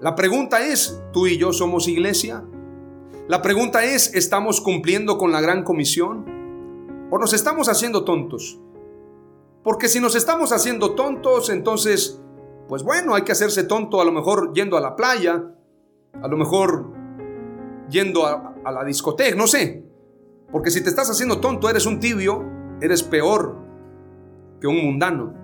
La 0.00 0.16
pregunta 0.16 0.66
es, 0.66 0.98
¿tú 1.12 1.28
y 1.28 1.38
yo 1.38 1.52
somos 1.52 1.86
iglesia? 1.86 2.42
La 3.28 3.42
pregunta 3.42 3.84
es, 3.84 4.12
¿estamos 4.12 4.60
cumpliendo 4.60 5.18
con 5.18 5.30
la 5.30 5.40
gran 5.40 5.62
comisión? 5.62 6.35
¿O 7.10 7.18
nos 7.18 7.32
estamos 7.32 7.68
haciendo 7.68 8.04
tontos? 8.04 8.60
Porque 9.62 9.88
si 9.88 10.00
nos 10.00 10.14
estamos 10.14 10.52
haciendo 10.52 10.94
tontos, 10.94 11.50
entonces, 11.50 12.20
pues 12.68 12.82
bueno, 12.82 13.14
hay 13.14 13.22
que 13.22 13.32
hacerse 13.32 13.64
tonto 13.64 14.00
a 14.00 14.04
lo 14.04 14.12
mejor 14.12 14.52
yendo 14.52 14.76
a 14.76 14.80
la 14.80 14.96
playa, 14.96 15.44
a 16.22 16.28
lo 16.28 16.36
mejor 16.36 16.92
yendo 17.88 18.26
a, 18.26 18.54
la 18.70 18.84
discoteca, 18.84 19.36
no 19.36 19.46
sé. 19.46 19.84
Porque 20.50 20.70
si 20.70 20.82
te 20.82 20.88
estás 20.88 21.10
haciendo 21.10 21.40
tonto, 21.40 21.68
eres 21.68 21.86
un 21.86 22.00
tibio, 22.00 22.44
eres 22.80 23.02
peor 23.02 23.56
que 24.60 24.66
un 24.66 24.84
mundano. 24.84 25.34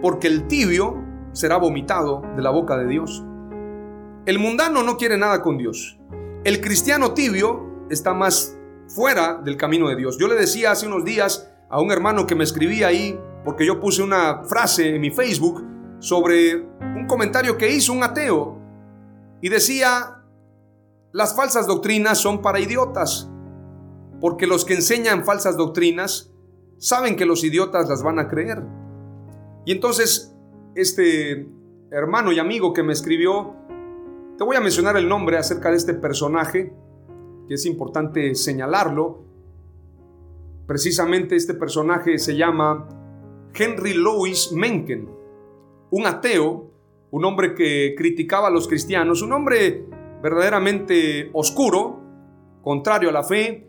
porque 0.00 0.28
el 0.28 0.46
tibio 0.46 0.96
será 1.32 1.56
vomitado 1.56 2.22
de 2.36 2.42
la 2.42 2.50
boca 2.50 2.76
de 2.76 2.86
Dios. 2.86 3.24
El 4.26 4.38
mundano 4.38 4.82
no 4.82 4.96
quiere 4.96 5.16
nada 5.16 5.42
con 5.42 5.56
Dios. 5.56 5.98
El 6.44 6.60
cristiano 6.60 7.14
tibio 7.14 7.86
está 7.90 8.14
más 8.14 8.57
fuera 8.88 9.40
del 9.44 9.56
camino 9.56 9.88
de 9.88 9.96
Dios. 9.96 10.18
Yo 10.18 10.26
le 10.28 10.34
decía 10.34 10.72
hace 10.72 10.86
unos 10.86 11.04
días 11.04 11.50
a 11.70 11.80
un 11.80 11.92
hermano 11.92 12.26
que 12.26 12.34
me 12.34 12.44
escribía 12.44 12.88
ahí, 12.88 13.18
porque 13.44 13.66
yo 13.66 13.80
puse 13.80 14.02
una 14.02 14.44
frase 14.44 14.96
en 14.96 15.00
mi 15.00 15.10
Facebook 15.10 15.64
sobre 16.00 16.56
un 16.56 17.06
comentario 17.06 17.56
que 17.56 17.70
hizo 17.70 17.92
un 17.92 18.02
ateo 18.02 18.58
y 19.40 19.48
decía, 19.48 20.24
las 21.12 21.36
falsas 21.36 21.66
doctrinas 21.66 22.18
son 22.18 22.42
para 22.42 22.60
idiotas, 22.60 23.30
porque 24.20 24.46
los 24.46 24.64
que 24.64 24.74
enseñan 24.74 25.24
falsas 25.24 25.56
doctrinas 25.56 26.32
saben 26.78 27.16
que 27.16 27.26
los 27.26 27.44
idiotas 27.44 27.88
las 27.88 28.02
van 28.02 28.18
a 28.18 28.28
creer. 28.28 28.62
Y 29.64 29.72
entonces, 29.72 30.34
este 30.74 31.48
hermano 31.90 32.32
y 32.32 32.38
amigo 32.38 32.72
que 32.72 32.82
me 32.82 32.92
escribió, 32.92 33.54
te 34.36 34.44
voy 34.44 34.56
a 34.56 34.60
mencionar 34.60 34.96
el 34.96 35.08
nombre 35.08 35.36
acerca 35.36 35.70
de 35.70 35.76
este 35.76 35.94
personaje, 35.94 36.72
que 37.48 37.54
es 37.54 37.66
importante 37.66 38.34
señalarlo. 38.34 39.24
Precisamente 40.66 41.34
este 41.34 41.54
personaje 41.54 42.18
se 42.18 42.36
llama 42.36 42.86
Henry 43.54 43.94
Louis 43.94 44.52
Mencken, 44.52 45.08
un 45.90 46.06
ateo, 46.06 46.70
un 47.10 47.24
hombre 47.24 47.54
que 47.54 47.94
criticaba 47.96 48.48
a 48.48 48.50
los 48.50 48.68
cristianos, 48.68 49.22
un 49.22 49.32
hombre 49.32 49.86
verdaderamente 50.22 51.30
oscuro, 51.32 52.02
contrario 52.62 53.08
a 53.08 53.12
la 53.12 53.24
fe, 53.24 53.66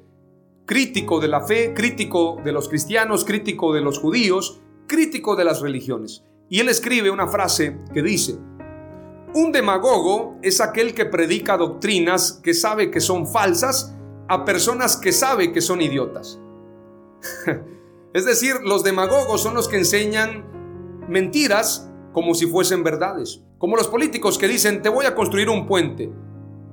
crítico 0.66 1.22
de 1.22 1.30
la 1.30 1.42
fe, 1.42 1.74
crítico 1.74 2.38
de 2.44 2.52
los 2.52 2.68
cristianos, 2.68 3.24
crítico 3.24 3.74
de 3.74 3.82
los 3.82 3.98
judíos, 3.98 4.62
crítico 4.88 5.38
de 5.38 5.46
las 5.46 5.62
religiones. 5.62 6.26
Y 6.50 6.60
él 6.60 6.68
escribe 6.68 7.12
una 7.12 7.28
frase 7.28 7.80
que 7.94 8.02
dice, 8.02 8.38
un 9.34 9.52
demagogo 9.52 10.38
es 10.42 10.62
aquel 10.62 10.94
que 10.94 11.06
predica 11.06 11.58
doctrinas 11.58 12.40
que 12.44 12.54
sabe 12.54 12.90
que 12.90 13.00
son 13.00 13.28
falsas 13.28 13.96
a 14.28 14.46
personas 14.46 14.98
que 14.98 15.12
sabe 15.12 15.52
que 15.52 15.62
son 15.62 15.82
idiotas. 15.82 16.40
es 18.14 18.26
decir, 18.26 18.56
los 18.64 18.84
demagogos 18.84 19.42
son 19.42 19.56
los 19.56 19.68
que 19.68 19.78
enseñan 19.78 20.46
mentiras 21.08 21.90
como 22.14 22.34
si 22.34 22.46
fuesen 22.48 22.84
verdades. 22.84 23.42
Como 23.58 23.76
los 23.76 23.88
políticos 23.88 24.38
que 24.38 24.48
dicen, 24.48 24.82
te 24.82 24.90
voy 24.90 25.06
a 25.06 25.16
construir 25.16 25.50
un 25.50 25.68
puente. 25.68 26.12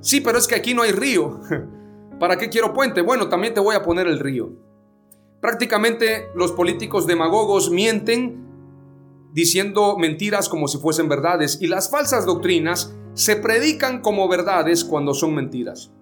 Sí, 0.00 0.20
pero 0.20 0.38
es 0.38 0.46
que 0.46 0.54
aquí 0.54 0.74
no 0.74 0.82
hay 0.82 0.92
río. 0.92 1.40
¿Para 2.20 2.38
qué 2.38 2.48
quiero 2.48 2.72
puente? 2.72 3.02
Bueno, 3.02 3.28
también 3.28 3.54
te 3.54 3.60
voy 3.60 3.74
a 3.74 3.82
poner 3.82 4.06
el 4.06 4.18
río. 4.18 4.52
Prácticamente 5.40 6.28
los 6.34 6.52
políticos 6.52 7.06
demagogos 7.06 7.70
mienten 7.70 8.45
diciendo 9.36 9.98
mentiras 9.98 10.48
como 10.48 10.66
si 10.66 10.78
fuesen 10.78 11.10
verdades 11.10 11.58
y 11.60 11.66
las 11.66 11.90
falsas 11.90 12.24
doctrinas 12.24 12.96
se 13.12 13.36
predican 13.36 14.00
como 14.00 14.28
verdades 14.28 14.82
cuando 14.82 15.12
son 15.12 15.34
mentiras. 15.34 15.92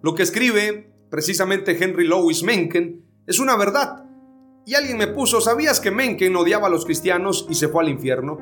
Lo 0.00 0.14
que 0.14 0.22
escribe 0.22 0.90
precisamente 1.10 1.76
Henry 1.78 2.06
Louis 2.06 2.42
Mencken 2.42 3.04
es 3.26 3.38
una 3.38 3.56
verdad. 3.56 4.06
Y 4.64 4.72
alguien 4.72 4.96
me 4.96 5.08
puso, 5.08 5.42
¿sabías 5.42 5.80
que 5.80 5.90
Mencken 5.90 6.34
odiaba 6.34 6.68
a 6.68 6.70
los 6.70 6.86
cristianos 6.86 7.46
y 7.50 7.56
se 7.56 7.68
fue 7.68 7.82
al 7.82 7.90
infierno? 7.90 8.38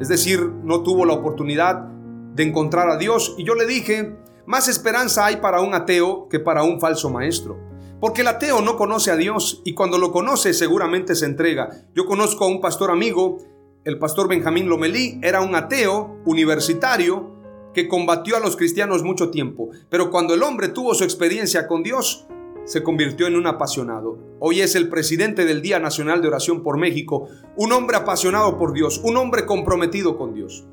Es 0.00 0.06
decir, 0.06 0.40
no 0.62 0.84
tuvo 0.84 1.04
la 1.04 1.14
oportunidad 1.14 1.88
de 2.36 2.44
encontrar 2.44 2.88
a 2.90 2.96
Dios. 2.96 3.34
Y 3.36 3.44
yo 3.44 3.56
le 3.56 3.66
dije, 3.66 4.16
más 4.46 4.68
esperanza 4.68 5.26
hay 5.26 5.38
para 5.38 5.62
un 5.62 5.74
ateo 5.74 6.28
que 6.28 6.38
para 6.38 6.62
un 6.62 6.78
falso 6.78 7.10
maestro. 7.10 7.69
Porque 8.00 8.22
el 8.22 8.28
ateo 8.28 8.62
no 8.62 8.76
conoce 8.76 9.10
a 9.10 9.16
Dios 9.16 9.60
y 9.64 9.74
cuando 9.74 9.98
lo 9.98 10.10
conoce 10.10 10.54
seguramente 10.54 11.14
se 11.14 11.26
entrega. 11.26 11.84
Yo 11.94 12.06
conozco 12.06 12.44
a 12.44 12.48
un 12.48 12.62
pastor 12.62 12.90
amigo, 12.90 13.38
el 13.84 13.98
pastor 13.98 14.26
Benjamín 14.26 14.68
Lomelí, 14.68 15.20
era 15.22 15.42
un 15.42 15.54
ateo 15.54 16.16
universitario 16.24 17.38
que 17.74 17.88
combatió 17.88 18.36
a 18.36 18.40
los 18.40 18.56
cristianos 18.56 19.02
mucho 19.04 19.30
tiempo, 19.30 19.68
pero 19.90 20.10
cuando 20.10 20.34
el 20.34 20.42
hombre 20.42 20.68
tuvo 20.68 20.94
su 20.94 21.04
experiencia 21.04 21.68
con 21.68 21.82
Dios, 21.82 22.26
se 22.64 22.82
convirtió 22.82 23.26
en 23.26 23.36
un 23.36 23.46
apasionado. 23.46 24.18
Hoy 24.38 24.60
es 24.60 24.74
el 24.74 24.88
presidente 24.88 25.44
del 25.44 25.62
Día 25.62 25.78
Nacional 25.78 26.22
de 26.22 26.28
Oración 26.28 26.62
por 26.62 26.78
México, 26.78 27.28
un 27.56 27.72
hombre 27.72 27.96
apasionado 27.96 28.56
por 28.56 28.72
Dios, 28.72 29.00
un 29.04 29.16
hombre 29.18 29.44
comprometido 29.44 30.16
con 30.16 30.34
Dios. 30.34 30.66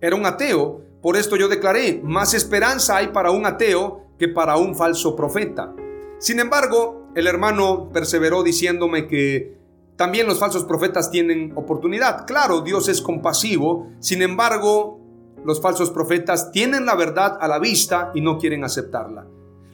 Era 0.00 0.16
un 0.16 0.26
ateo, 0.26 0.82
por 1.02 1.16
esto 1.16 1.36
yo 1.36 1.48
declaré, 1.48 2.00
más 2.02 2.34
esperanza 2.34 2.96
hay 2.96 3.08
para 3.08 3.30
un 3.30 3.46
ateo 3.46 4.02
que 4.18 4.28
para 4.28 4.56
un 4.56 4.74
falso 4.74 5.14
profeta. 5.14 5.74
Sin 6.18 6.40
embargo, 6.40 7.08
el 7.14 7.26
hermano 7.26 7.90
perseveró 7.92 8.42
diciéndome 8.42 9.06
que 9.06 9.56
también 9.96 10.26
los 10.26 10.38
falsos 10.38 10.64
profetas 10.64 11.10
tienen 11.10 11.52
oportunidad. 11.56 12.26
Claro, 12.26 12.60
Dios 12.60 12.88
es 12.88 13.00
compasivo, 13.00 13.88
sin 14.00 14.22
embargo, 14.22 15.00
los 15.44 15.60
falsos 15.60 15.90
profetas 15.90 16.50
tienen 16.50 16.86
la 16.86 16.94
verdad 16.94 17.38
a 17.40 17.48
la 17.48 17.58
vista 17.58 18.10
y 18.14 18.20
no 18.20 18.38
quieren 18.38 18.64
aceptarla. 18.64 19.26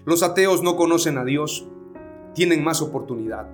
Los 0.05 0.23
ateos 0.23 0.63
no 0.63 0.77
conocen 0.77 1.19
a 1.19 1.25
Dios, 1.25 1.67
tienen 2.35 2.63
más 2.63 2.83
oportunidad. 2.83 3.49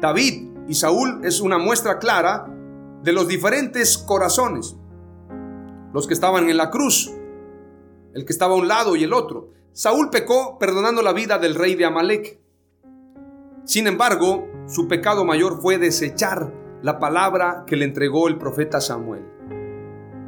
David 0.00 0.50
y 0.68 0.74
Saúl 0.74 1.20
es 1.24 1.40
una 1.40 1.58
muestra 1.58 1.98
clara 1.98 2.52
de 3.02 3.12
los 3.12 3.28
diferentes 3.28 3.96
corazones 3.98 4.76
los 5.96 6.06
que 6.06 6.12
estaban 6.12 6.50
en 6.50 6.58
la 6.58 6.70
cruz, 6.70 7.10
el 8.12 8.26
que 8.26 8.32
estaba 8.32 8.52
a 8.52 8.58
un 8.58 8.68
lado 8.68 8.96
y 8.96 9.04
el 9.04 9.14
otro. 9.14 9.52
Saúl 9.76 10.08
pecó 10.08 10.58
perdonando 10.58 11.02
la 11.02 11.12
vida 11.12 11.36
del 11.36 11.54
rey 11.54 11.74
de 11.74 11.84
Amalek. 11.84 12.40
Sin 13.64 13.86
embargo, 13.86 14.48
su 14.66 14.88
pecado 14.88 15.26
mayor 15.26 15.60
fue 15.60 15.76
desechar 15.76 16.50
la 16.80 16.98
palabra 16.98 17.64
que 17.66 17.76
le 17.76 17.84
entregó 17.84 18.26
el 18.28 18.38
profeta 18.38 18.80
Samuel. 18.80 19.26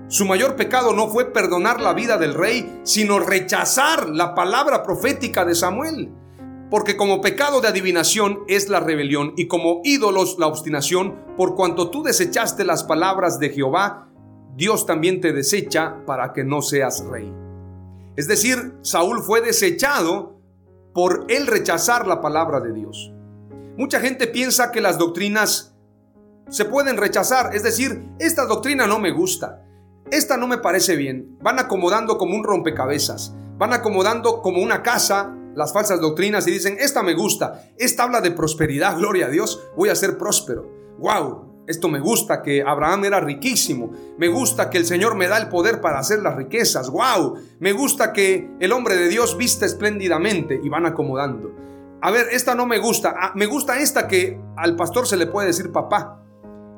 Su 0.08 0.26
mayor 0.26 0.54
pecado 0.54 0.92
no 0.92 1.08
fue 1.08 1.32
perdonar 1.32 1.80
la 1.80 1.94
vida 1.94 2.18
del 2.18 2.34
rey, 2.34 2.80
sino 2.82 3.20
rechazar 3.20 4.10
la 4.10 4.34
palabra 4.34 4.82
profética 4.82 5.46
de 5.46 5.54
Samuel. 5.54 6.12
Porque 6.70 6.98
como 6.98 7.22
pecado 7.22 7.62
de 7.62 7.68
adivinación 7.68 8.40
es 8.48 8.68
la 8.68 8.80
rebelión 8.80 9.32
y 9.34 9.48
como 9.48 9.80
ídolos 9.82 10.36
la 10.38 10.46
obstinación, 10.46 11.24
por 11.38 11.54
cuanto 11.54 11.88
tú 11.88 12.02
desechaste 12.02 12.66
las 12.66 12.84
palabras 12.84 13.38
de 13.38 13.48
Jehová, 13.48 14.10
Dios 14.56 14.84
también 14.84 15.22
te 15.22 15.32
desecha 15.32 16.04
para 16.04 16.34
que 16.34 16.44
no 16.44 16.60
seas 16.60 17.02
rey. 17.10 17.47
Es 18.18 18.26
decir, 18.26 18.74
Saúl 18.82 19.22
fue 19.22 19.40
desechado 19.40 20.40
por 20.92 21.26
él 21.28 21.46
rechazar 21.46 22.08
la 22.08 22.20
palabra 22.20 22.58
de 22.58 22.72
Dios. 22.72 23.12
Mucha 23.76 24.00
gente 24.00 24.26
piensa 24.26 24.72
que 24.72 24.80
las 24.80 24.98
doctrinas 24.98 25.76
se 26.48 26.64
pueden 26.64 26.96
rechazar, 26.96 27.54
es 27.54 27.62
decir, 27.62 28.08
esta 28.18 28.46
doctrina 28.46 28.88
no 28.88 28.98
me 28.98 29.12
gusta, 29.12 29.64
esta 30.10 30.36
no 30.36 30.48
me 30.48 30.58
parece 30.58 30.96
bien. 30.96 31.38
Van 31.40 31.60
acomodando 31.60 32.18
como 32.18 32.34
un 32.34 32.42
rompecabezas, 32.42 33.36
van 33.56 33.72
acomodando 33.72 34.42
como 34.42 34.64
una 34.64 34.82
casa 34.82 35.36
las 35.54 35.72
falsas 35.72 36.00
doctrinas 36.00 36.44
y 36.48 36.50
dicen, 36.50 36.76
esta 36.80 37.04
me 37.04 37.14
gusta, 37.14 37.70
esta 37.78 38.02
habla 38.02 38.20
de 38.20 38.32
prosperidad, 38.32 38.96
gloria 38.98 39.26
a 39.26 39.30
Dios, 39.30 39.62
voy 39.76 39.90
a 39.90 39.94
ser 39.94 40.18
próspero. 40.18 40.68
¡Wow! 40.98 41.47
Esto 41.68 41.90
me 41.90 42.00
gusta 42.00 42.42
que 42.42 42.62
Abraham 42.62 43.04
era 43.04 43.20
riquísimo. 43.20 43.92
Me 44.16 44.28
gusta 44.28 44.70
que 44.70 44.78
el 44.78 44.86
Señor 44.86 45.16
me 45.16 45.28
da 45.28 45.36
el 45.36 45.50
poder 45.50 45.82
para 45.82 45.98
hacer 45.98 46.20
las 46.20 46.34
riquezas. 46.34 46.88
¡Wow! 46.88 47.34
Me 47.60 47.72
gusta 47.72 48.14
que 48.14 48.50
el 48.58 48.72
hombre 48.72 48.96
de 48.96 49.08
Dios 49.08 49.36
viste 49.36 49.66
espléndidamente 49.66 50.58
y 50.64 50.70
van 50.70 50.86
acomodando. 50.86 51.52
A 52.00 52.10
ver, 52.10 52.28
esta 52.32 52.54
no 52.54 52.64
me 52.64 52.78
gusta. 52.78 53.14
Ah, 53.20 53.32
me 53.34 53.44
gusta 53.44 53.78
esta 53.78 54.08
que 54.08 54.40
al 54.56 54.76
pastor 54.76 55.06
se 55.06 55.18
le 55.18 55.26
puede 55.26 55.48
decir 55.48 55.70
papá. 55.70 56.22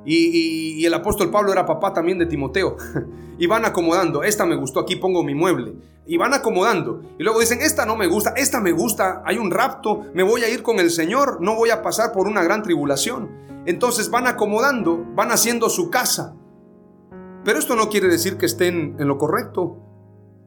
Y, 0.05 0.80
y, 0.80 0.84
el 0.84 0.95
apóstol 0.95 1.30
Pablo 1.30 1.53
era 1.53 1.66
papá 1.66 1.93
también 1.93 2.18
de 2.18 2.26
Timoteo. 2.26 2.76
y 3.38 3.47
van 3.47 3.64
acomodando. 3.64 4.24
Esta 4.24 4.45
me 4.45 4.57
gustó, 4.57 4.80
aquí 4.80 4.97
pongo 4.97 5.22
mi 5.22 5.36
mueble. 5.36 5.74
Y 6.05 6.16
van 6.16 6.34
acomodando. 6.34 7.01
Y 7.16 7.22
luego 7.22 7.38
dicen, 7.38 7.61
esta 7.61 7.86
no 7.86 7.95
me 7.97 8.09
gusta, 8.09 8.30
esta 8.36 8.59
me 8.61 8.72
gusta. 8.72 9.22
Hay 9.24 9.38
un 9.38 9.53
rapto, 9.53 10.07
me 10.14 10.24
voy 10.24 10.43
a 10.43 10.49
ir 10.49 10.64
con 10.64 10.80
el 10.80 10.91
Señor. 10.91 11.41
No 11.41 11.55
voy 11.55 11.70
a 11.70 11.80
pasar 11.80 12.11
por 12.11 12.26
una 12.26 12.43
gran 12.43 12.64
tribulación. 12.64 13.49
Entonces 13.67 14.11
van 14.11 14.27
acomodando, 14.27 15.05
van 15.15 15.31
haciendo 15.31 15.69
su 15.69 15.91
casa. 15.91 16.35
Pero 17.45 17.59
esto 17.59 17.77
no 17.77 17.89
quiere 17.89 18.09
decir 18.09 18.37
que 18.37 18.47
estén 18.47 18.97
en 18.99 19.09
lo 19.09 19.19
correcto. 19.19 19.79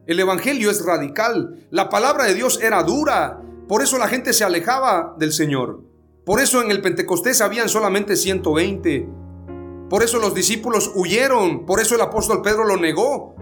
El 0.06 0.20
Evangelio 0.20 0.70
es 0.70 0.84
radical. 0.84 1.66
La 1.70 1.88
palabra 1.88 2.24
de 2.24 2.34
Dios 2.34 2.60
era 2.62 2.82
dura. 2.82 3.40
Por 3.68 3.82
eso 3.82 3.98
la 3.98 4.08
gente 4.08 4.32
se 4.32 4.44
alejaba 4.44 5.14
del 5.18 5.32
Señor. 5.32 5.82
Por 6.24 6.40
eso 6.40 6.62
en 6.62 6.70
el 6.70 6.82
Pentecostés 6.82 7.40
habían 7.40 7.68
solamente 7.68 8.16
120. 8.16 9.08
Por 9.88 10.02
eso 10.02 10.18
los 10.18 10.34
discípulos 10.34 10.92
huyeron. 10.94 11.66
Por 11.66 11.80
eso 11.80 11.94
el 11.94 12.00
apóstol 12.00 12.42
Pedro 12.42 12.64
lo 12.64 12.76
negó. 12.76 13.34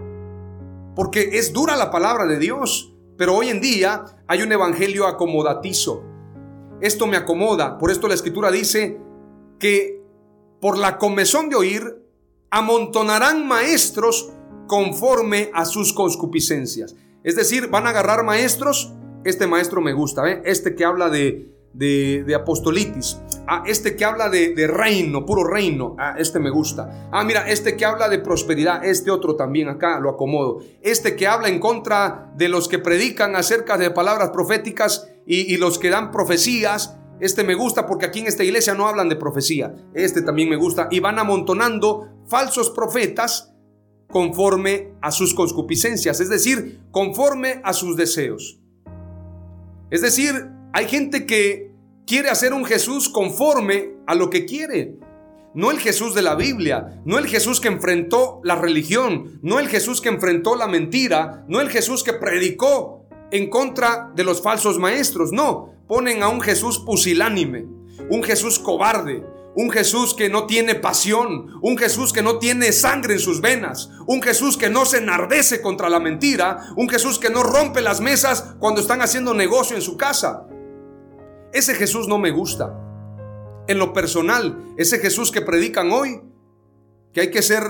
Porque 0.95 1.31
es 1.33 1.53
dura 1.53 1.75
la 1.75 1.91
palabra 1.91 2.25
de 2.25 2.39
Dios. 2.39 2.93
Pero 3.17 3.35
hoy 3.35 3.49
en 3.49 3.61
día 3.61 4.05
hay 4.27 4.41
un 4.41 4.51
evangelio 4.51 5.05
acomodatizo. 5.05 6.03
Esto 6.81 7.07
me 7.07 7.17
acomoda. 7.17 7.77
Por 7.77 7.91
esto 7.91 8.07
la 8.07 8.15
escritura 8.15 8.51
dice, 8.51 8.99
que 9.63 10.03
por 10.59 10.77
la 10.77 10.97
comezón 10.97 11.47
de 11.47 11.55
oír 11.55 12.05
amontonarán 12.49 13.47
maestros 13.47 14.29
conforme 14.67 15.51
a 15.53 15.63
sus 15.63 15.93
concupiscencias. 15.93 16.97
Es 17.23 17.37
decir, 17.37 17.69
van 17.69 17.87
a 17.87 17.91
agarrar 17.91 18.25
maestros, 18.25 18.91
este 19.23 19.47
maestro 19.47 19.79
me 19.79 19.93
gusta, 19.93 20.29
¿eh? 20.29 20.41
este 20.43 20.75
que 20.75 20.83
habla 20.83 21.09
de, 21.09 21.47
de, 21.71 22.35
apostolitis. 22.35 23.21
Ah, 23.47 23.63
este 23.65 23.95
que 23.95 24.03
habla 24.03 24.27
de, 24.27 24.53
de, 24.53 24.67
reino, 24.67 25.25
puro 25.25 25.45
reino. 25.45 25.95
Ah, 25.97 26.15
este 26.17 26.39
me 26.39 26.49
gusta. 26.49 27.07
Ah, 27.13 27.23
mira, 27.23 27.49
este 27.49 27.77
que 27.77 27.85
habla 27.85 28.09
de 28.09 28.19
prosperidad. 28.19 28.83
Este 28.83 29.11
otro 29.11 29.37
también 29.37 29.69
acá 29.69 29.97
lo 30.01 30.09
acomodo. 30.09 30.59
Este 30.81 31.15
que 31.15 31.25
habla 31.25 31.47
en 31.47 31.59
contra 31.59 32.33
de 32.35 32.49
los 32.49 32.67
que 32.67 32.79
predican 32.79 33.37
acerca 33.37 33.77
de 33.77 33.91
palabras 33.91 34.31
proféticas 34.31 35.09
y, 35.25 35.53
y 35.53 35.55
los 35.55 35.79
que 35.79 35.89
dan 35.89 36.11
profecías. 36.11 36.97
Este 37.19 37.43
me 37.43 37.55
gusta 37.55 37.87
porque 37.87 38.05
aquí 38.05 38.19
en 38.19 38.27
esta 38.27 38.43
iglesia 38.43 38.73
no 38.73 38.87
hablan 38.87 39.09
de 39.09 39.15
profecía. 39.15 39.75
Este 39.93 40.21
también 40.21 40.49
me 40.49 40.55
gusta. 40.55 40.87
Y 40.91 40.99
van 40.99 41.19
amontonando 41.19 42.09
falsos 42.27 42.69
profetas 42.69 43.53
conforme 44.09 44.93
a 45.01 45.11
sus 45.11 45.33
concupiscencias, 45.33 46.19
es 46.19 46.29
decir, 46.29 46.81
conforme 46.91 47.61
a 47.63 47.73
sus 47.73 47.97
deseos. 47.97 48.59
Es 49.89 50.01
decir, 50.01 50.49
hay 50.71 50.87
gente 50.87 51.25
que 51.25 51.71
quiere 52.05 52.29
hacer 52.29 52.53
un 52.53 52.65
Jesús 52.65 53.09
conforme 53.09 53.95
a 54.05 54.15
lo 54.15 54.29
que 54.29 54.45
quiere. 54.45 54.99
No 55.55 55.71
el 55.71 55.79
Jesús 55.79 56.15
de 56.15 56.23
la 56.23 56.35
Biblia, 56.35 57.01
no 57.05 57.19
el 57.19 57.27
Jesús 57.27 57.59
que 57.59 57.67
enfrentó 57.67 58.41
la 58.43 58.55
religión, 58.55 59.39
no 59.43 59.59
el 59.59 59.67
Jesús 59.67 60.01
que 60.01 60.09
enfrentó 60.09 60.55
la 60.55 60.67
mentira, 60.67 61.45
no 61.47 61.61
el 61.61 61.69
Jesús 61.69 62.03
que 62.03 62.13
predicó 62.13 63.05
en 63.31 63.49
contra 63.49 64.11
de 64.15 64.23
los 64.23 64.41
falsos 64.41 64.79
maestros. 64.79 65.31
No, 65.31 65.72
ponen 65.87 66.23
a 66.23 66.29
un 66.29 66.41
Jesús 66.41 66.79
pusilánime, 66.79 67.65
un 68.09 68.23
Jesús 68.23 68.59
cobarde, 68.59 69.25
un 69.55 69.69
Jesús 69.69 70.13
que 70.13 70.29
no 70.29 70.47
tiene 70.47 70.75
pasión, 70.75 71.59
un 71.61 71.77
Jesús 71.77 72.11
que 72.11 72.23
no 72.23 72.39
tiene 72.39 72.71
sangre 72.71 73.13
en 73.13 73.19
sus 73.19 73.41
venas, 73.41 73.89
un 74.07 74.21
Jesús 74.21 74.57
que 74.57 74.69
no 74.69 74.85
se 74.85 74.97
enardece 74.97 75.61
contra 75.61 75.89
la 75.89 75.99
mentira, 75.99 76.73
un 76.75 76.89
Jesús 76.89 77.19
que 77.19 77.29
no 77.29 77.43
rompe 77.43 77.81
las 77.81 78.01
mesas 78.01 78.55
cuando 78.59 78.81
están 78.81 79.01
haciendo 79.01 79.33
negocio 79.33 79.75
en 79.75 79.81
su 79.81 79.95
casa. 79.97 80.47
Ese 81.51 81.75
Jesús 81.75 82.07
no 82.07 82.17
me 82.17 82.31
gusta. 82.31 82.79
En 83.67 83.77
lo 83.77 83.93
personal, 83.93 84.73
ese 84.77 84.99
Jesús 84.99 85.31
que 85.31 85.41
predican 85.41 85.91
hoy, 85.91 86.21
que 87.13 87.21
hay 87.21 87.31
que 87.31 87.43
ser 87.43 87.63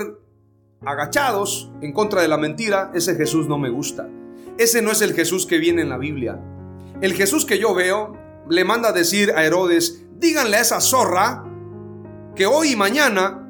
agachados 0.86 1.70
en 1.82 1.92
contra 1.92 2.22
de 2.22 2.28
la 2.28 2.38
mentira, 2.38 2.90
ese 2.94 3.14
Jesús 3.14 3.46
no 3.46 3.58
me 3.58 3.68
gusta. 3.68 4.08
Ese 4.56 4.82
no 4.82 4.90
es 4.90 5.02
el 5.02 5.12
Jesús 5.14 5.46
que 5.46 5.58
viene 5.58 5.82
en 5.82 5.90
la 5.90 5.98
Biblia. 5.98 6.40
El 7.00 7.14
Jesús 7.14 7.44
que 7.44 7.58
yo 7.58 7.74
veo 7.74 8.16
le 8.48 8.64
manda 8.64 8.92
decir 8.92 9.32
a 9.32 9.44
Herodes, 9.44 10.04
díganle 10.18 10.56
a 10.56 10.60
esa 10.60 10.80
zorra 10.80 11.44
que 12.34 12.46
hoy 12.46 12.72
y 12.72 12.76
mañana 12.76 13.40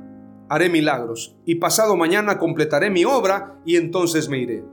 haré 0.48 0.68
milagros 0.68 1.36
y 1.44 1.56
pasado 1.56 1.96
mañana 1.96 2.38
completaré 2.38 2.90
mi 2.90 3.04
obra 3.04 3.58
y 3.64 3.76
entonces 3.76 4.28
me 4.28 4.38
iré. 4.38 4.64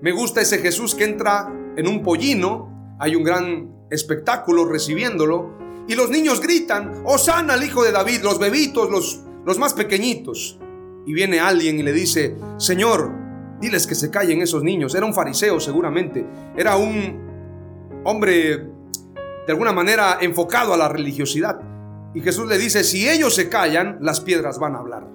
Me 0.00 0.12
gusta 0.12 0.40
ese 0.40 0.58
Jesús 0.58 0.94
que 0.94 1.04
entra 1.04 1.52
en 1.76 1.88
un 1.88 2.02
pollino, 2.02 2.96
hay 2.98 3.16
un 3.16 3.24
gran 3.24 3.74
espectáculo 3.90 4.64
recibiéndolo 4.66 5.56
y 5.88 5.94
los 5.94 6.10
niños 6.10 6.40
gritan, 6.40 7.02
Osana 7.04 7.54
al 7.54 7.64
hijo 7.64 7.84
de 7.84 7.92
David, 7.92 8.22
los 8.22 8.38
bebitos, 8.38 8.90
los, 8.90 9.20
los 9.44 9.58
más 9.58 9.74
pequeñitos. 9.74 10.58
Y 11.06 11.12
viene 11.12 11.38
alguien 11.38 11.78
y 11.78 11.84
le 11.84 11.92
dice, 11.92 12.36
Señor, 12.56 13.12
diles 13.60 13.86
que 13.86 13.94
se 13.94 14.10
callen 14.10 14.42
esos 14.42 14.64
niños. 14.64 14.94
Era 14.94 15.06
un 15.06 15.14
fariseo 15.14 15.60
seguramente, 15.60 16.26
era 16.56 16.76
un 16.76 17.25
hombre 18.06 18.56
de 19.46 19.52
alguna 19.52 19.72
manera 19.72 20.18
enfocado 20.20 20.72
a 20.72 20.76
la 20.76 20.88
religiosidad. 20.88 21.60
Y 22.14 22.20
Jesús 22.20 22.46
le 22.48 22.56
dice, 22.56 22.84
si 22.84 23.08
ellos 23.08 23.34
se 23.34 23.48
callan, 23.48 23.98
las 24.00 24.20
piedras 24.20 24.58
van 24.58 24.74
a 24.74 24.78
hablar. 24.78 25.06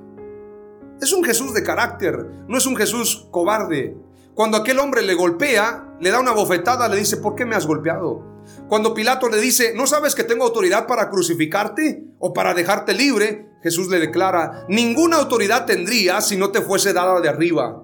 Es 1.02 1.14
un 1.14 1.24
Jesús 1.24 1.54
de 1.54 1.64
carácter, 1.64 2.28
no 2.48 2.58
es 2.58 2.66
un 2.66 2.76
Jesús 2.76 3.28
cobarde. 3.32 3.98
Cuando 4.36 4.58
aquel 4.58 4.78
hombre 4.80 5.02
le 5.02 5.16
golpea, 5.16 5.96
le 6.00 6.12
da 6.12 6.20
una 6.20 6.32
bofetada, 6.32 6.88
le 6.88 6.98
dice, 6.98 7.18
¿por 7.18 7.36
qué 7.36 7.46
me 7.46 7.56
has 7.56 7.66
golpeado? 7.66 8.24
Cuando 8.68 8.94
Pilato 8.94 9.30
le 9.30 9.40
dice, 9.40 9.74
¿no 9.76 9.88
sabes 9.88 10.14
que 10.14 10.24
tengo 10.24 10.46
autoridad 10.46 10.88
para 10.88 11.10
crucificarte 11.10 12.04
o 12.20 12.34
para 12.34 12.54
dejarte 12.54 12.94
libre? 12.94 13.50
Jesús 13.64 13.90
le 13.90 14.00
declara, 14.00 14.66
ninguna 14.70 15.18
autoridad 15.18 15.66
tendría 15.66 16.22
si 16.22 16.38
no 16.38 16.52
te 16.52 16.62
fuese 16.62 16.94
dada 16.94 17.20
de 17.20 17.30
arriba. 17.30 17.84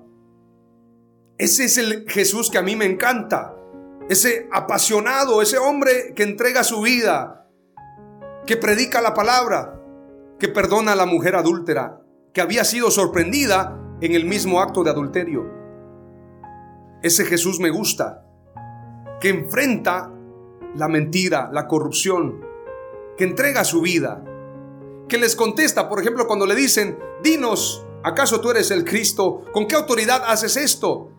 Ese 1.37 1.65
es 1.65 1.77
el 1.77 2.05
Jesús 2.09 2.49
que 2.49 2.57
a 2.57 2.63
mí 2.63 2.75
me 2.75 2.85
encanta. 2.85 3.55
Ese 4.09 4.47
apasionado, 4.51 5.41
ese 5.41 5.57
hombre 5.57 6.13
que 6.15 6.23
entrega 6.23 6.63
su 6.63 6.81
vida, 6.81 7.49
que 8.45 8.55
predica 8.55 9.01
la 9.01 9.13
palabra, 9.13 9.81
que 10.39 10.47
perdona 10.47 10.93
a 10.93 10.95
la 10.95 11.05
mujer 11.05 11.35
adúltera, 11.35 12.01
que 12.33 12.39
había 12.39 12.63
sido 12.63 12.89
sorprendida 12.89 13.77
en 13.99 14.13
el 14.13 14.25
mismo 14.25 14.61
acto 14.61 14.83
de 14.83 14.91
adulterio. 14.91 15.45
Ese 17.01 17.25
Jesús 17.25 17.59
me 17.59 17.69
gusta, 17.69 18.23
que 19.19 19.29
enfrenta 19.29 20.13
la 20.75 20.87
mentira, 20.87 21.49
la 21.51 21.67
corrupción, 21.67 22.45
que 23.17 23.25
entrega 23.25 23.65
su 23.65 23.81
vida, 23.81 24.23
que 25.09 25.17
les 25.17 25.35
contesta, 25.35 25.89
por 25.89 25.99
ejemplo, 25.99 26.27
cuando 26.27 26.45
le 26.45 26.55
dicen, 26.55 26.97
dinos, 27.23 27.85
¿acaso 28.03 28.39
tú 28.39 28.51
eres 28.51 28.71
el 28.71 28.85
Cristo? 28.85 29.43
¿Con 29.51 29.67
qué 29.67 29.75
autoridad 29.75 30.23
haces 30.27 30.55
esto? 30.55 31.11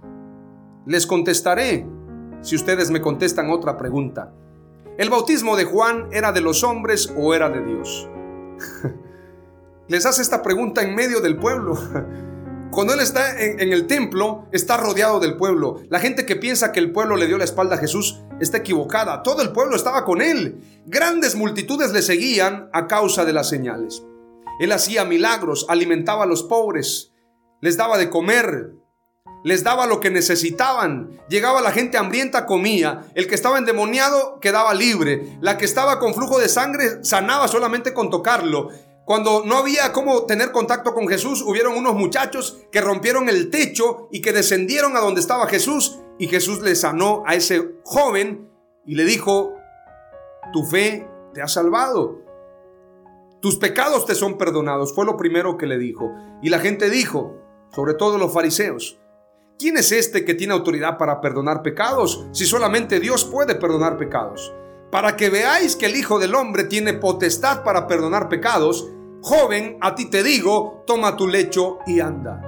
Les 0.86 1.06
contestaré 1.06 1.86
si 2.40 2.56
ustedes 2.56 2.90
me 2.90 3.00
contestan 3.00 3.50
otra 3.50 3.76
pregunta. 3.76 4.32
¿El 4.96 5.10
bautismo 5.10 5.56
de 5.56 5.64
Juan 5.64 6.08
era 6.12 6.32
de 6.32 6.40
los 6.40 6.64
hombres 6.64 7.12
o 7.16 7.34
era 7.34 7.48
de 7.48 7.64
Dios? 7.64 8.08
Les 9.88 10.04
hace 10.04 10.22
esta 10.22 10.42
pregunta 10.42 10.82
en 10.82 10.94
medio 10.94 11.20
del 11.20 11.36
pueblo. 11.36 11.74
Cuando 12.70 12.92
él 12.92 13.00
está 13.00 13.40
en, 13.40 13.72
el 13.72 13.86
templo, 13.86 14.46
está 14.52 14.76
rodeado 14.76 15.20
del 15.20 15.36
pueblo. 15.36 15.80
La 15.88 16.00
gente 16.00 16.26
que 16.26 16.36
piensa 16.36 16.70
que 16.70 16.80
el 16.80 16.92
pueblo 16.92 17.16
le 17.16 17.26
dio 17.26 17.38
la 17.38 17.44
espalda 17.44 17.76
a 17.76 17.78
Jesús 17.78 18.20
está 18.40 18.58
equivocada. 18.58 19.22
Todo 19.22 19.40
el 19.42 19.52
pueblo 19.52 19.74
estaba 19.74 20.04
con 20.04 20.20
él. 20.20 20.82
Grandes 20.86 21.34
multitudes 21.34 21.92
le 21.92 22.02
seguían 22.02 22.68
a 22.72 22.86
causa 22.86 23.24
de 23.24 23.32
las 23.32 23.48
señales. 23.48 24.04
Él 24.60 24.72
hacía 24.72 25.04
milagros, 25.04 25.66
alimentaba 25.68 26.24
a 26.24 26.26
los 26.26 26.42
pobres, 26.42 27.12
les 27.60 27.76
daba 27.76 27.96
de 27.96 28.10
comer, 28.10 28.74
les 29.48 29.64
daba 29.64 29.86
lo 29.86 29.98
que 29.98 30.10
necesitaban. 30.10 31.18
Llegaba 31.30 31.62
la 31.62 31.72
gente 31.72 31.96
hambrienta, 31.96 32.44
comía. 32.44 33.06
El 33.14 33.26
que 33.26 33.34
estaba 33.34 33.56
endemoniado 33.56 34.40
quedaba 34.40 34.74
libre. 34.74 35.38
La 35.40 35.56
que 35.56 35.64
estaba 35.64 35.98
con 35.98 36.12
flujo 36.12 36.38
de 36.38 36.50
sangre 36.50 37.02
sanaba 37.02 37.48
solamente 37.48 37.94
con 37.94 38.10
tocarlo. 38.10 38.68
Cuando 39.06 39.44
no 39.46 39.56
había 39.56 39.90
cómo 39.94 40.26
tener 40.26 40.52
contacto 40.52 40.92
con 40.92 41.08
Jesús, 41.08 41.40
hubieron 41.40 41.78
unos 41.78 41.94
muchachos 41.94 42.58
que 42.70 42.82
rompieron 42.82 43.30
el 43.30 43.48
techo 43.48 44.10
y 44.12 44.20
que 44.20 44.34
descendieron 44.34 44.98
a 44.98 45.00
donde 45.00 45.22
estaba 45.22 45.46
Jesús. 45.46 45.98
Y 46.18 46.28
Jesús 46.28 46.60
le 46.60 46.74
sanó 46.74 47.22
a 47.26 47.34
ese 47.34 47.76
joven 47.84 48.50
y 48.84 48.96
le 48.96 49.06
dijo, 49.06 49.54
tu 50.52 50.62
fe 50.66 51.08
te 51.32 51.40
ha 51.40 51.48
salvado. 51.48 52.20
Tus 53.40 53.56
pecados 53.56 54.04
te 54.04 54.14
son 54.14 54.36
perdonados. 54.36 54.94
Fue 54.94 55.06
lo 55.06 55.16
primero 55.16 55.56
que 55.56 55.66
le 55.66 55.78
dijo. 55.78 56.12
Y 56.42 56.50
la 56.50 56.58
gente 56.58 56.90
dijo, 56.90 57.34
sobre 57.74 57.94
todo 57.94 58.18
los 58.18 58.34
fariseos, 58.34 58.98
¿Quién 59.58 59.76
es 59.76 59.90
este 59.90 60.24
que 60.24 60.34
tiene 60.34 60.52
autoridad 60.52 60.96
para 60.98 61.20
perdonar 61.20 61.62
pecados 61.62 62.26
si 62.30 62.46
solamente 62.46 63.00
Dios 63.00 63.24
puede 63.24 63.56
perdonar 63.56 63.98
pecados? 63.98 64.54
Para 64.92 65.16
que 65.16 65.30
veáis 65.30 65.74
que 65.74 65.86
el 65.86 65.96
Hijo 65.96 66.20
del 66.20 66.36
Hombre 66.36 66.62
tiene 66.62 66.92
potestad 66.92 67.64
para 67.64 67.88
perdonar 67.88 68.28
pecados, 68.28 68.88
joven, 69.20 69.76
a 69.80 69.96
ti 69.96 70.04
te 70.06 70.22
digo, 70.22 70.84
toma 70.86 71.16
tu 71.16 71.26
lecho 71.26 71.80
y 71.88 71.98
anda. 71.98 72.40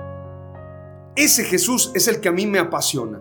Ese 1.16 1.42
Jesús 1.42 1.90
es 1.96 2.06
el 2.06 2.20
que 2.20 2.28
a 2.28 2.32
mí 2.32 2.46
me 2.46 2.60
apasiona. 2.60 3.20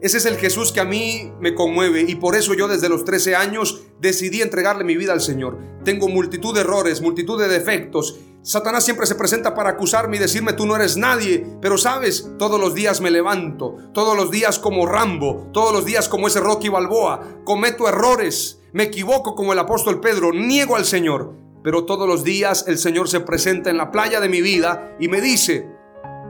Ese 0.00 0.16
es 0.16 0.24
el 0.24 0.38
Jesús 0.38 0.72
que 0.72 0.80
a 0.80 0.86
mí 0.86 1.30
me 1.40 1.54
conmueve 1.54 2.06
y 2.08 2.14
por 2.14 2.36
eso 2.36 2.54
yo 2.54 2.68
desde 2.68 2.88
los 2.88 3.04
13 3.04 3.36
años 3.36 3.82
decidí 4.00 4.40
entregarle 4.40 4.82
mi 4.82 4.96
vida 4.96 5.12
al 5.12 5.20
Señor. 5.20 5.58
Tengo 5.84 6.08
multitud 6.08 6.54
de 6.54 6.62
errores, 6.62 7.02
multitud 7.02 7.38
de 7.38 7.48
defectos. 7.48 8.18
Satanás 8.42 8.84
siempre 8.84 9.06
se 9.06 9.14
presenta 9.14 9.54
para 9.54 9.70
acusarme 9.70 10.16
y 10.16 10.20
decirme 10.20 10.54
tú 10.54 10.64
no 10.64 10.74
eres 10.74 10.96
nadie, 10.96 11.46
pero 11.60 11.76
sabes, 11.76 12.30
todos 12.38 12.58
los 12.58 12.74
días 12.74 13.02
me 13.02 13.10
levanto, 13.10 13.76
todos 13.92 14.16
los 14.16 14.30
días 14.30 14.58
como 14.58 14.86
Rambo, 14.86 15.48
todos 15.52 15.74
los 15.74 15.84
días 15.84 16.08
como 16.08 16.26
ese 16.26 16.40
Rocky 16.40 16.70
Balboa, 16.70 17.20
cometo 17.44 17.86
errores, 17.86 18.60
me 18.72 18.84
equivoco 18.84 19.34
como 19.34 19.52
el 19.52 19.58
apóstol 19.58 20.00
Pedro, 20.00 20.32
niego 20.32 20.76
al 20.76 20.86
Señor, 20.86 21.34
pero 21.62 21.84
todos 21.84 22.08
los 22.08 22.24
días 22.24 22.64
el 22.66 22.78
Señor 22.78 23.08
se 23.08 23.20
presenta 23.20 23.68
en 23.68 23.76
la 23.76 23.90
playa 23.90 24.20
de 24.20 24.30
mi 24.30 24.40
vida 24.40 24.96
y 24.98 25.08
me 25.08 25.20
dice, 25.20 25.68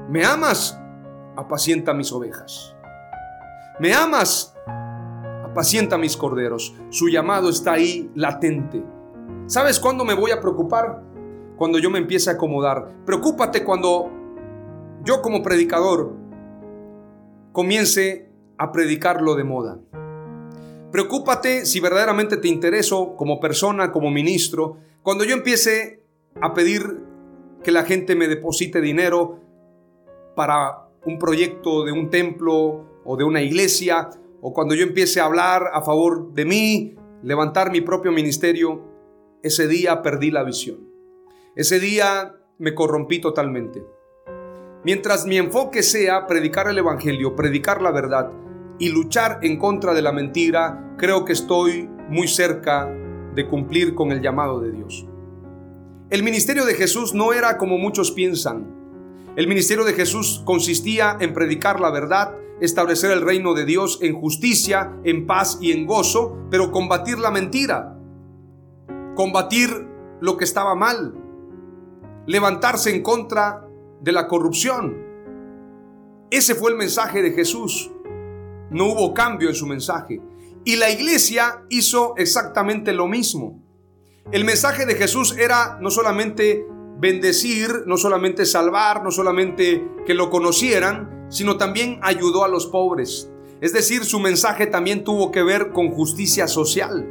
¿me 0.09 0.25
amas? 0.25 0.77
Apacienta 1.37 1.95
mis 1.95 2.11
ovejas. 2.11 2.75
¿Me 3.79 3.95
amas? 3.95 4.55
Apacienta 5.45 5.97
mis 5.97 6.17
corderos. 6.17 6.75
Su 6.91 7.09
llamado 7.09 7.51
está 7.51 7.73
ahí 7.75 8.11
latente. 8.17 8.85
¿Sabes 9.47 9.79
cuándo 9.79 10.05
me 10.05 10.15
voy 10.15 10.33
a 10.33 10.41
preocupar? 10.41 11.10
Cuando 11.61 11.79
yo 11.79 11.91
me 11.91 11.99
empiece 11.99 12.31
a 12.31 12.33
acomodar. 12.33 12.91
Preocúpate 13.05 13.65
cuando 13.65 14.11
yo 15.05 15.21
como 15.21 15.43
predicador 15.43 16.17
comience 17.53 18.31
a 18.57 18.73
predicarlo 18.73 19.35
de 19.35 19.45
moda. 19.45 19.79
Preocúpate 20.91 21.67
si 21.67 21.79
verdaderamente 21.79 22.39
te 22.39 22.49
intereso 22.49 23.15
como 23.15 23.41
persona, 23.41 23.93
como 23.93 24.11
ministro, 24.11 24.79
cuando 25.03 25.23
yo 25.23 25.35
empiece 25.35 26.03
a 26.41 26.55
pedir 26.55 27.05
que 27.63 27.73
la 27.73 27.85
gente 27.85 28.17
me 28.17 28.27
deposite 28.27 28.81
dinero 28.81 29.41
para 30.35 30.89
un 31.05 31.19
proyecto 31.19 31.85
de 31.85 31.93
un 31.93 32.09
templo 32.09 32.87
o 33.05 33.17
de 33.19 33.25
una 33.25 33.43
iglesia, 33.43 34.09
o 34.41 34.55
cuando 34.55 34.75
yo 34.75 34.83
empiece 34.83 35.21
a 35.21 35.27
hablar 35.27 35.65
a 35.75 35.83
favor 35.83 36.33
de 36.33 36.47
mí, 36.47 36.95
levantar 37.23 37.71
mi 37.71 37.83
propio 37.83 38.13
ministerio, 38.13 38.81
ese 39.43 39.69
día 39.69 40.01
perdí 40.01 40.31
la 40.31 40.43
visión. 40.43 40.89
Ese 41.57 41.81
día 41.81 42.37
me 42.59 42.77
corrompí 42.77 43.21
totalmente. 43.21 43.85
Mientras 44.85 45.27
mi 45.27 45.37
enfoque 45.37 45.83
sea 45.83 46.29
predicar 46.29 46.69
el 46.69 46.79
Evangelio, 46.79 47.35
predicar 47.35 47.83
la 47.83 47.91
verdad 47.91 48.31
y 48.79 48.91
luchar 48.91 49.41
en 49.43 49.59
contra 49.59 49.93
de 49.93 50.01
la 50.01 50.13
mentira, 50.13 50.95
creo 50.97 51.25
que 51.25 51.33
estoy 51.33 51.89
muy 52.09 52.29
cerca 52.29 52.89
de 53.35 53.49
cumplir 53.49 53.97
con 53.97 54.13
el 54.13 54.23
llamado 54.23 54.61
de 54.61 54.71
Dios. 54.71 55.09
El 56.09 56.23
ministerio 56.23 56.65
de 56.65 56.75
Jesús 56.75 57.15
no 57.15 57.33
era 57.33 57.59
como 57.59 57.79
muchos 57.79 58.13
piensan. 58.13 59.33
El 59.35 59.49
ministerio 59.49 59.85
de 59.85 59.95
Jesús 59.95 60.43
consistía 60.45 61.17
en 61.19 61.35
predicar 61.35 61.81
la 61.81 61.91
verdad, 61.91 62.37
establecer 62.61 63.11
el 63.11 63.23
reino 63.23 63.55
de 63.55 63.65
Dios 63.65 63.99
en 64.03 64.15
justicia, 64.15 64.93
en 65.03 65.27
paz 65.27 65.59
y 65.61 65.73
en 65.73 65.87
gozo, 65.87 66.47
pero 66.49 66.71
combatir 66.71 67.19
la 67.19 67.33
mentira, 67.33 67.99
combatir 69.17 69.89
lo 70.21 70.37
que 70.37 70.45
estaba 70.45 70.77
mal, 70.77 71.20
levantarse 72.31 72.95
en 72.95 73.03
contra 73.03 73.66
de 74.01 74.12
la 74.12 74.28
corrupción. 74.28 74.97
Ese 76.31 76.55
fue 76.55 76.70
el 76.70 76.76
mensaje 76.76 77.22
de 77.22 77.33
Jesús. 77.33 77.91
No 78.70 78.87
hubo 78.87 79.12
cambio 79.12 79.49
en 79.49 79.57
su 79.57 79.66
mensaje. 79.66 80.20
Y 80.64 80.76
la 80.76 80.91
iglesia 80.91 81.64
hizo 81.70 82.14
exactamente 82.16 82.93
lo 82.93 83.09
mismo. 83.09 83.61
El 84.31 84.45
mensaje 84.45 84.87
de 84.87 84.95
Jesús 84.95 85.37
era 85.37 85.78
no 85.81 85.91
solamente 85.91 86.64
bendecir, 87.01 87.83
no 87.87 87.97
solamente 87.97 88.47
salvar, 88.47 89.03
no 89.03 89.11
solamente 89.11 89.85
que 90.07 90.14
lo 90.14 90.31
conocieran, 90.31 91.26
sino 91.31 91.57
también 91.57 91.99
ayudó 92.01 92.45
a 92.45 92.49
los 92.49 92.66
pobres. 92.66 93.28
Es 93.61 93.72
decir, 93.72 94.05
su 94.05 94.20
mensaje 94.20 94.68
también 94.68 95.03
tuvo 95.03 95.33
que 95.33 95.43
ver 95.43 95.72
con 95.72 95.91
justicia 95.91 96.47
social, 96.47 97.09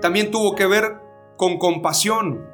también 0.00 0.30
tuvo 0.30 0.54
que 0.54 0.66
ver 0.66 1.00
con 1.36 1.58
compasión, 1.58 2.51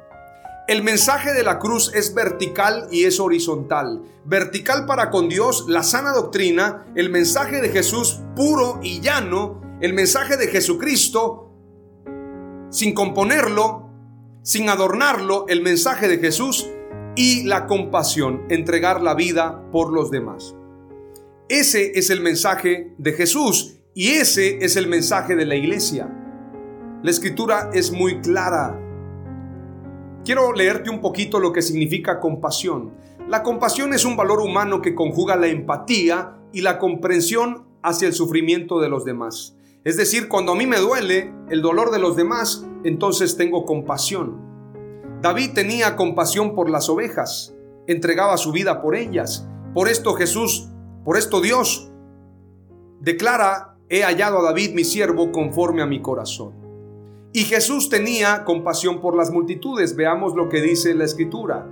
el 0.69 0.83
mensaje 0.83 1.33
de 1.33 1.41
la 1.41 1.57
cruz 1.57 1.91
es 1.95 2.13
vertical 2.13 2.87
y 2.91 3.05
es 3.05 3.19
horizontal. 3.19 4.03
Vertical 4.23 4.85
para 4.85 5.09
con 5.09 5.27
Dios, 5.27 5.65
la 5.67 5.81
sana 5.81 6.11
doctrina, 6.11 6.85
el 6.93 7.09
mensaje 7.09 7.59
de 7.59 7.69
Jesús 7.69 8.19
puro 8.35 8.79
y 8.83 9.01
llano, 9.01 9.59
el 9.81 9.93
mensaje 9.93 10.37
de 10.37 10.45
Jesucristo 10.45 11.47
sin 12.69 12.93
componerlo, 12.93 13.89
sin 14.43 14.69
adornarlo, 14.69 15.45
el 15.47 15.63
mensaje 15.63 16.07
de 16.07 16.19
Jesús 16.19 16.69
y 17.15 17.45
la 17.45 17.65
compasión, 17.65 18.43
entregar 18.51 19.01
la 19.01 19.15
vida 19.15 19.63
por 19.71 19.91
los 19.91 20.11
demás. 20.11 20.55
Ese 21.47 21.93
es 21.95 22.11
el 22.11 22.21
mensaje 22.21 22.93
de 22.99 23.13
Jesús 23.13 23.79
y 23.95 24.09
ese 24.09 24.63
es 24.63 24.75
el 24.75 24.85
mensaje 24.85 25.35
de 25.35 25.47
la 25.47 25.55
iglesia. 25.55 26.15
La 27.01 27.09
escritura 27.09 27.71
es 27.73 27.91
muy 27.91 28.21
clara 28.21 28.78
Quiero 30.25 30.53
leerte 30.53 30.89
un 30.89 31.01
poquito 31.01 31.39
lo 31.39 31.53
que 31.53 31.61
significa 31.61 32.19
compasión. 32.19 32.93
La 33.27 33.43
compasión 33.43 33.93
es 33.93 34.05
un 34.05 34.17
valor 34.17 34.41
humano 34.41 34.81
que 34.81 34.95
conjuga 34.95 35.35
la 35.35 35.47
empatía 35.47 36.37
y 36.51 36.61
la 36.61 36.77
comprensión 36.77 37.67
hacia 37.81 38.07
el 38.07 38.13
sufrimiento 38.13 38.79
de 38.79 38.89
los 38.89 39.05
demás. 39.05 39.55
Es 39.83 39.97
decir, 39.97 40.27
cuando 40.27 40.51
a 40.51 40.55
mí 40.55 40.67
me 40.67 40.77
duele 40.77 41.33
el 41.49 41.61
dolor 41.61 41.91
de 41.91 41.99
los 41.99 42.15
demás, 42.15 42.65
entonces 42.83 43.37
tengo 43.37 43.65
compasión. 43.65 44.37
David 45.21 45.51
tenía 45.53 45.95
compasión 45.95 46.53
por 46.53 46.69
las 46.69 46.89
ovejas, 46.89 47.55
entregaba 47.87 48.37
su 48.37 48.51
vida 48.51 48.81
por 48.81 48.95
ellas. 48.95 49.47
Por 49.73 49.87
esto 49.87 50.13
Jesús, 50.13 50.69
por 51.05 51.17
esto 51.17 51.41
Dios 51.41 51.91
declara, 52.99 53.77
he 53.89 54.03
hallado 54.03 54.39
a 54.39 54.43
David 54.43 54.73
mi 54.73 54.83
siervo 54.83 55.31
conforme 55.31 55.81
a 55.81 55.85
mi 55.85 56.01
corazón. 56.01 56.68
Y 57.31 57.43
Jesús 57.43 57.89
tenía 57.89 58.43
compasión 58.43 59.01
por 59.01 59.15
las 59.15 59.29
multitudes. 59.29 59.95
Veamos 59.95 60.33
lo 60.33 60.49
que 60.49 60.61
dice 60.61 60.95
la 60.95 61.05
escritura 61.05 61.67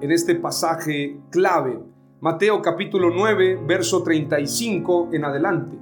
en 0.00 0.12
este 0.12 0.36
pasaje 0.36 1.18
clave. 1.30 1.80
Mateo 2.20 2.62
capítulo 2.62 3.10
9, 3.10 3.62
verso 3.66 4.04
35 4.04 5.10
en 5.12 5.24
adelante. 5.24 5.78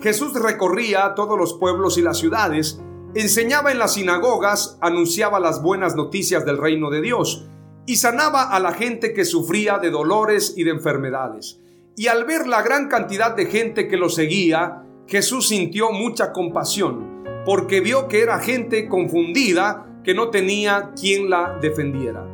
Jesús 0.00 0.34
recorría 0.34 1.14
todos 1.14 1.38
los 1.38 1.54
pueblos 1.54 1.96
y 1.96 2.02
las 2.02 2.18
ciudades, 2.18 2.80
enseñaba 3.14 3.70
en 3.70 3.78
las 3.78 3.94
sinagogas, 3.94 4.78
anunciaba 4.80 5.38
las 5.38 5.62
buenas 5.62 5.94
noticias 5.94 6.44
del 6.44 6.58
reino 6.58 6.90
de 6.90 7.00
Dios 7.00 7.48
y 7.86 7.96
sanaba 7.96 8.50
a 8.50 8.58
la 8.58 8.72
gente 8.72 9.12
que 9.12 9.24
sufría 9.24 9.78
de 9.78 9.90
dolores 9.90 10.54
y 10.56 10.64
de 10.64 10.70
enfermedades. 10.72 11.60
Y 11.96 12.08
al 12.08 12.24
ver 12.24 12.48
la 12.48 12.62
gran 12.62 12.88
cantidad 12.88 13.34
de 13.34 13.46
gente 13.46 13.88
que 13.88 13.96
lo 13.96 14.08
seguía, 14.08 14.82
Jesús 15.06 15.48
sintió 15.48 15.90
mucha 15.92 16.32
compasión 16.32 17.07
porque 17.48 17.80
vio 17.80 18.08
que 18.08 18.20
era 18.20 18.40
gente 18.40 18.88
confundida 18.88 19.86
que 20.04 20.12
no 20.12 20.28
tenía 20.28 20.92
quien 20.94 21.30
la 21.30 21.58
defendiera. 21.58 22.26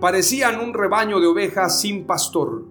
Parecían 0.00 0.60
un 0.60 0.72
rebaño 0.72 1.20
de 1.20 1.26
ovejas 1.26 1.78
sin 1.78 2.06
pastor. 2.06 2.64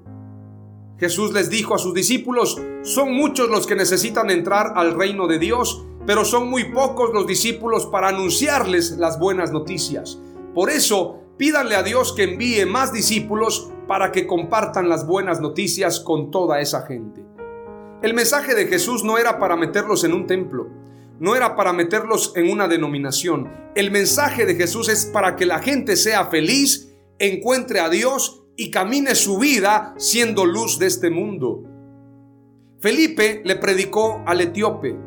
Jesús 0.97 1.31
les 1.31 1.51
dijo 1.51 1.75
a 1.75 1.77
sus 1.77 1.93
discípulos, 1.93 2.59
son 2.81 3.13
muchos 3.13 3.49
los 3.51 3.67
que 3.67 3.75
necesitan 3.75 4.31
entrar 4.31 4.73
al 4.77 4.95
reino 4.95 5.27
de 5.27 5.37
Dios, 5.37 5.85
pero 6.07 6.25
son 6.25 6.49
muy 6.49 6.71
pocos 6.71 7.11
los 7.13 7.27
discípulos 7.27 7.85
para 7.85 8.07
anunciarles 8.07 8.97
las 8.97 9.19
buenas 9.19 9.51
noticias. 9.51 10.17
Por 10.55 10.71
eso, 10.71 11.19
pídanle 11.37 11.75
a 11.75 11.83
Dios 11.83 12.13
que 12.13 12.23
envíe 12.23 12.65
más 12.65 12.91
discípulos 12.91 13.69
para 13.87 14.11
que 14.11 14.25
compartan 14.25 14.89
las 14.89 15.05
buenas 15.05 15.39
noticias 15.39 15.99
con 15.99 16.31
toda 16.31 16.61
esa 16.61 16.81
gente. 16.87 17.23
El 18.01 18.15
mensaje 18.15 18.55
de 18.55 18.65
Jesús 18.65 19.03
no 19.03 19.19
era 19.19 19.37
para 19.37 19.55
meterlos 19.55 20.03
en 20.03 20.13
un 20.13 20.25
templo, 20.25 20.78
no 21.19 21.35
era 21.35 21.55
para 21.55 21.73
meterlos 21.73 22.33
en 22.35 22.49
una 22.49 22.67
denominación. 22.67 23.51
El 23.75 23.91
mensaje 23.91 24.45
de 24.45 24.55
Jesús 24.55 24.89
es 24.89 25.05
para 25.05 25.35
que 25.35 25.45
la 25.45 25.59
gente 25.59 25.95
sea 25.95 26.25
feliz, 26.27 26.93
encuentre 27.19 27.79
a 27.79 27.89
Dios 27.89 28.43
y 28.55 28.71
camine 28.71 29.15
su 29.15 29.37
vida 29.37 29.93
siendo 29.97 30.45
luz 30.45 30.79
de 30.79 30.87
este 30.87 31.09
mundo. 31.09 31.63
Felipe 32.79 33.41
le 33.43 33.55
predicó 33.57 34.23
al 34.25 34.41
etíope 34.41 34.97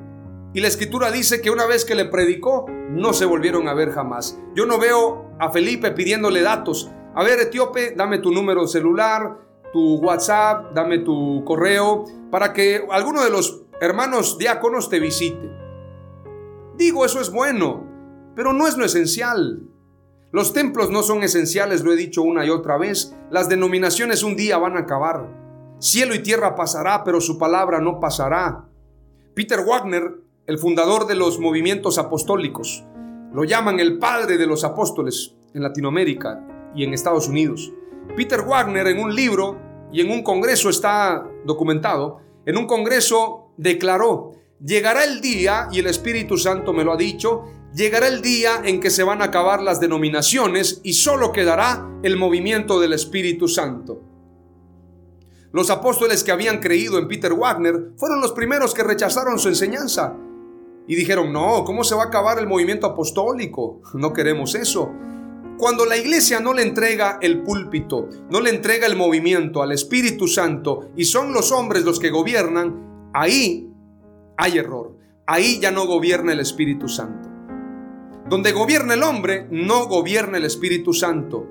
y 0.54 0.60
la 0.60 0.68
escritura 0.68 1.10
dice 1.10 1.40
que 1.40 1.50
una 1.50 1.66
vez 1.66 1.84
que 1.84 1.94
le 1.94 2.04
predicó 2.04 2.66
no 2.90 3.14
se 3.14 3.24
volvieron 3.24 3.68
a 3.68 3.74
ver 3.74 3.90
jamás. 3.90 4.38
Yo 4.54 4.66
no 4.66 4.78
veo 4.78 5.30
a 5.38 5.50
Felipe 5.50 5.92
pidiéndole 5.92 6.42
datos. 6.42 6.90
A 7.14 7.22
ver, 7.22 7.40
etíope, 7.40 7.94
dame 7.96 8.18
tu 8.18 8.32
número 8.32 8.66
celular, 8.66 9.38
tu 9.72 9.96
WhatsApp, 9.96 10.74
dame 10.74 10.98
tu 10.98 11.42
correo, 11.44 12.04
para 12.30 12.52
que 12.52 12.86
alguno 12.90 13.24
de 13.24 13.30
los 13.30 13.64
hermanos 13.80 14.36
diáconos 14.36 14.90
te 14.90 15.00
visite. 15.00 15.61
Digo, 16.76 17.04
eso 17.04 17.20
es 17.20 17.30
bueno, 17.30 17.86
pero 18.34 18.52
no 18.52 18.66
es 18.66 18.76
lo 18.76 18.84
esencial. 18.84 19.68
Los 20.32 20.54
templos 20.54 20.90
no 20.90 21.02
son 21.02 21.22
esenciales, 21.22 21.84
lo 21.84 21.92
he 21.92 21.96
dicho 21.96 22.22
una 22.22 22.46
y 22.46 22.50
otra 22.50 22.78
vez. 22.78 23.14
Las 23.30 23.48
denominaciones 23.48 24.22
un 24.22 24.34
día 24.34 24.56
van 24.56 24.76
a 24.76 24.80
acabar. 24.80 25.28
Cielo 25.78 26.14
y 26.14 26.20
tierra 26.20 26.54
pasará, 26.54 27.04
pero 27.04 27.20
su 27.20 27.38
palabra 27.38 27.80
no 27.80 28.00
pasará. 28.00 28.64
Peter 29.34 29.60
Wagner, 29.60 30.14
el 30.46 30.58
fundador 30.58 31.06
de 31.06 31.16
los 31.16 31.38
movimientos 31.38 31.98
apostólicos, 31.98 32.84
lo 33.32 33.44
llaman 33.44 33.80
el 33.80 33.98
padre 33.98 34.38
de 34.38 34.46
los 34.46 34.64
apóstoles 34.64 35.34
en 35.54 35.62
Latinoamérica 35.62 36.46
y 36.74 36.84
en 36.84 36.94
Estados 36.94 37.28
Unidos. 37.28 37.72
Peter 38.16 38.42
Wagner 38.42 38.86
en 38.86 39.00
un 39.00 39.14
libro 39.14 39.58
y 39.92 40.00
en 40.00 40.10
un 40.10 40.22
congreso 40.22 40.70
está 40.70 41.26
documentado, 41.44 42.20
en 42.46 42.56
un 42.56 42.66
congreso 42.66 43.52
declaró 43.56 44.32
Llegará 44.64 45.02
el 45.04 45.20
día, 45.20 45.68
y 45.72 45.80
el 45.80 45.88
Espíritu 45.88 46.38
Santo 46.38 46.72
me 46.72 46.84
lo 46.84 46.92
ha 46.92 46.96
dicho, 46.96 47.44
llegará 47.74 48.06
el 48.06 48.22
día 48.22 48.62
en 48.64 48.80
que 48.80 48.90
se 48.90 49.02
van 49.02 49.20
a 49.20 49.26
acabar 49.26 49.60
las 49.60 49.80
denominaciones 49.80 50.80
y 50.84 50.92
solo 50.92 51.32
quedará 51.32 51.88
el 52.04 52.16
movimiento 52.16 52.78
del 52.78 52.92
Espíritu 52.92 53.48
Santo. 53.48 54.00
Los 55.52 55.68
apóstoles 55.68 56.22
que 56.22 56.30
habían 56.30 56.60
creído 56.60 56.98
en 56.98 57.08
Peter 57.08 57.34
Wagner 57.34 57.90
fueron 57.96 58.20
los 58.20 58.32
primeros 58.32 58.72
que 58.72 58.84
rechazaron 58.84 59.40
su 59.40 59.48
enseñanza 59.48 60.16
y 60.86 60.94
dijeron, 60.94 61.32
no, 61.32 61.64
¿cómo 61.64 61.82
se 61.82 61.96
va 61.96 62.04
a 62.04 62.06
acabar 62.06 62.38
el 62.38 62.46
movimiento 62.46 62.86
apostólico? 62.86 63.80
No 63.94 64.12
queremos 64.12 64.54
eso. 64.54 64.92
Cuando 65.58 65.84
la 65.84 65.96
iglesia 65.96 66.38
no 66.38 66.54
le 66.54 66.62
entrega 66.62 67.18
el 67.20 67.42
púlpito, 67.42 68.08
no 68.30 68.40
le 68.40 68.50
entrega 68.50 68.86
el 68.86 68.94
movimiento 68.94 69.60
al 69.60 69.72
Espíritu 69.72 70.28
Santo 70.28 70.90
y 70.96 71.04
son 71.04 71.32
los 71.32 71.50
hombres 71.50 71.84
los 71.84 71.98
que 71.98 72.10
gobiernan, 72.10 73.10
ahí 73.12 73.71
hay 74.37 74.59
error. 74.59 74.97
Ahí 75.26 75.61
ya 75.61 75.70
no 75.70 75.87
gobierna 75.87 76.33
el 76.33 76.41
Espíritu 76.41 76.89
Santo. 76.89 77.28
Donde 78.28 78.53
gobierna 78.53 78.95
el 78.95 79.03
hombre, 79.03 79.47
no 79.51 79.87
gobierna 79.87 80.39
el 80.39 80.45
Espíritu 80.45 80.93
Santo. 80.93 81.47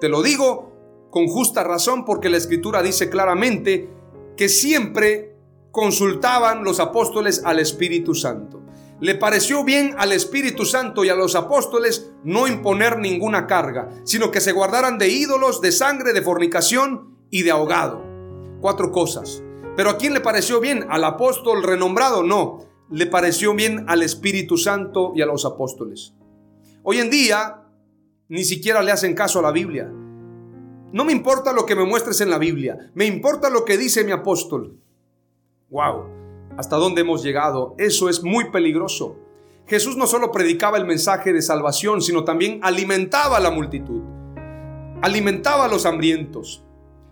Te 0.00 0.08
lo 0.08 0.22
digo 0.22 1.08
con 1.10 1.26
justa 1.26 1.64
razón 1.64 2.04
porque 2.04 2.28
la 2.28 2.36
Escritura 2.36 2.82
dice 2.82 3.08
claramente 3.08 3.88
que 4.36 4.48
siempre 4.48 5.34
consultaban 5.70 6.64
los 6.64 6.80
apóstoles 6.80 7.42
al 7.44 7.58
Espíritu 7.58 8.14
Santo. 8.14 8.62
Le 9.00 9.14
pareció 9.14 9.62
bien 9.62 9.94
al 9.98 10.12
Espíritu 10.12 10.64
Santo 10.64 11.04
y 11.04 11.10
a 11.10 11.14
los 11.14 11.34
apóstoles 11.34 12.12
no 12.24 12.48
imponer 12.48 12.98
ninguna 12.98 13.46
carga, 13.46 13.90
sino 14.04 14.30
que 14.30 14.40
se 14.40 14.52
guardaran 14.52 14.96
de 14.96 15.08
ídolos, 15.08 15.60
de 15.60 15.72
sangre, 15.72 16.14
de 16.14 16.22
fornicación 16.22 17.18
y 17.30 17.42
de 17.42 17.50
ahogado. 17.50 18.02
Cuatro 18.60 18.90
cosas. 18.90 19.42
Pero 19.76 19.90
¿a 19.90 19.98
quién 19.98 20.14
le 20.14 20.20
pareció 20.20 20.60
bien? 20.60 20.86
¿Al 20.88 21.04
apóstol 21.04 21.62
renombrado? 21.62 22.22
No, 22.22 22.60
le 22.90 23.06
pareció 23.06 23.54
bien 23.54 23.84
al 23.88 24.02
Espíritu 24.02 24.56
Santo 24.56 25.12
y 25.14 25.22
a 25.22 25.26
los 25.26 25.44
apóstoles. 25.44 26.14
Hoy 26.82 26.98
en 26.98 27.10
día 27.10 27.62
ni 28.28 28.44
siquiera 28.44 28.82
le 28.82 28.92
hacen 28.92 29.14
caso 29.14 29.38
a 29.38 29.42
la 29.42 29.52
Biblia. 29.52 29.90
No 30.92 31.04
me 31.04 31.12
importa 31.12 31.52
lo 31.52 31.66
que 31.66 31.76
me 31.76 31.84
muestres 31.84 32.20
en 32.20 32.30
la 32.30 32.38
Biblia, 32.38 32.90
me 32.94 33.06
importa 33.06 33.50
lo 33.50 33.64
que 33.64 33.76
dice 33.76 34.04
mi 34.04 34.12
apóstol. 34.12 34.78
Wow, 35.68 36.06
hasta 36.56 36.76
dónde 36.76 37.02
hemos 37.02 37.22
llegado. 37.22 37.74
Eso 37.76 38.08
es 38.08 38.22
muy 38.22 38.50
peligroso. 38.50 39.16
Jesús 39.66 39.96
no 39.96 40.06
solo 40.06 40.30
predicaba 40.30 40.78
el 40.78 40.86
mensaje 40.86 41.32
de 41.32 41.42
salvación, 41.42 42.00
sino 42.00 42.24
también 42.24 42.60
alimentaba 42.62 43.36
a 43.36 43.40
la 43.40 43.50
multitud. 43.50 44.00
Alimentaba 45.02 45.64
a 45.64 45.68
los 45.68 45.84
hambrientos. 45.86 46.65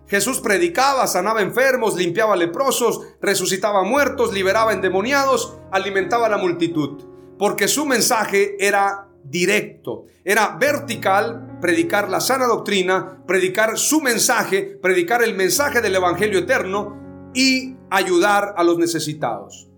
Jesús 0.07 0.40
predicaba, 0.40 1.07
sanaba 1.07 1.42
enfermos, 1.42 1.96
limpiaba 1.96 2.36
leprosos, 2.36 3.00
resucitaba 3.20 3.82
muertos, 3.84 4.32
liberaba 4.32 4.72
endemoniados, 4.72 5.57
alimentaba 5.72 6.26
a 6.26 6.30
la 6.30 6.38
multitud. 6.38 7.02
Porque 7.38 7.68
su 7.68 7.86
mensaje 7.86 8.57
era 8.61 9.09
directo, 9.24 10.05
era 10.24 10.57
vertical, 10.61 11.59
predicar 11.61 12.11
la 12.11 12.20
sana 12.20 12.46
doctrina, 12.46 13.24
predicar 13.26 13.78
su 13.78 14.00
mensaje, 14.00 14.78
predicar 14.80 15.22
el 15.22 15.34
mensaje 15.34 15.80
del 15.80 15.96
Evangelio 15.96 16.38
eterno 16.38 17.30
y 17.34 17.76
ayudar 17.90 18.55
a 18.57 18.62
los 18.62 18.78
necesitados. 18.78 19.68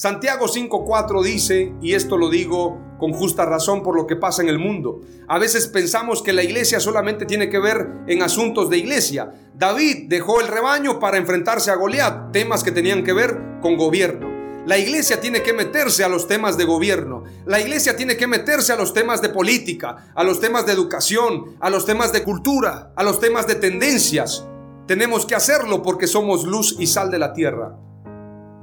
Santiago 0.00 0.46
5.4 0.46 1.22
dice, 1.22 1.74
y 1.82 1.92
esto 1.92 2.16
lo 2.16 2.30
digo 2.30 2.96
con 2.98 3.12
justa 3.12 3.44
razón 3.44 3.82
por 3.82 3.94
lo 3.94 4.06
que 4.06 4.16
pasa 4.16 4.40
en 4.40 4.48
el 4.48 4.58
mundo, 4.58 5.02
a 5.28 5.38
veces 5.38 5.66
pensamos 5.68 6.22
que 6.22 6.32
la 6.32 6.42
iglesia 6.42 6.80
solamente 6.80 7.26
tiene 7.26 7.50
que 7.50 7.58
ver 7.58 7.86
en 8.06 8.22
asuntos 8.22 8.70
de 8.70 8.78
iglesia. 8.78 9.34
David 9.54 10.06
dejó 10.08 10.40
el 10.40 10.48
rebaño 10.48 10.98
para 11.00 11.18
enfrentarse 11.18 11.70
a 11.70 11.74
Goliat, 11.74 12.32
temas 12.32 12.64
que 12.64 12.72
tenían 12.72 13.04
que 13.04 13.12
ver 13.12 13.58
con 13.60 13.76
gobierno. 13.76 14.26
La 14.64 14.78
iglesia 14.78 15.20
tiene 15.20 15.42
que 15.42 15.52
meterse 15.52 16.02
a 16.02 16.08
los 16.08 16.26
temas 16.26 16.56
de 16.56 16.64
gobierno. 16.64 17.24
La 17.44 17.60
iglesia 17.60 17.94
tiene 17.94 18.16
que 18.16 18.26
meterse 18.26 18.72
a 18.72 18.76
los 18.76 18.94
temas 18.94 19.20
de 19.20 19.28
política, 19.28 20.14
a 20.14 20.24
los 20.24 20.40
temas 20.40 20.64
de 20.64 20.72
educación, 20.72 21.56
a 21.60 21.68
los 21.68 21.84
temas 21.84 22.10
de 22.14 22.24
cultura, 22.24 22.94
a 22.96 23.02
los 23.02 23.20
temas 23.20 23.46
de 23.46 23.56
tendencias. 23.56 24.46
Tenemos 24.86 25.26
que 25.26 25.34
hacerlo 25.34 25.82
porque 25.82 26.06
somos 26.06 26.44
luz 26.44 26.74
y 26.78 26.86
sal 26.86 27.10
de 27.10 27.18
la 27.18 27.34
tierra. 27.34 27.76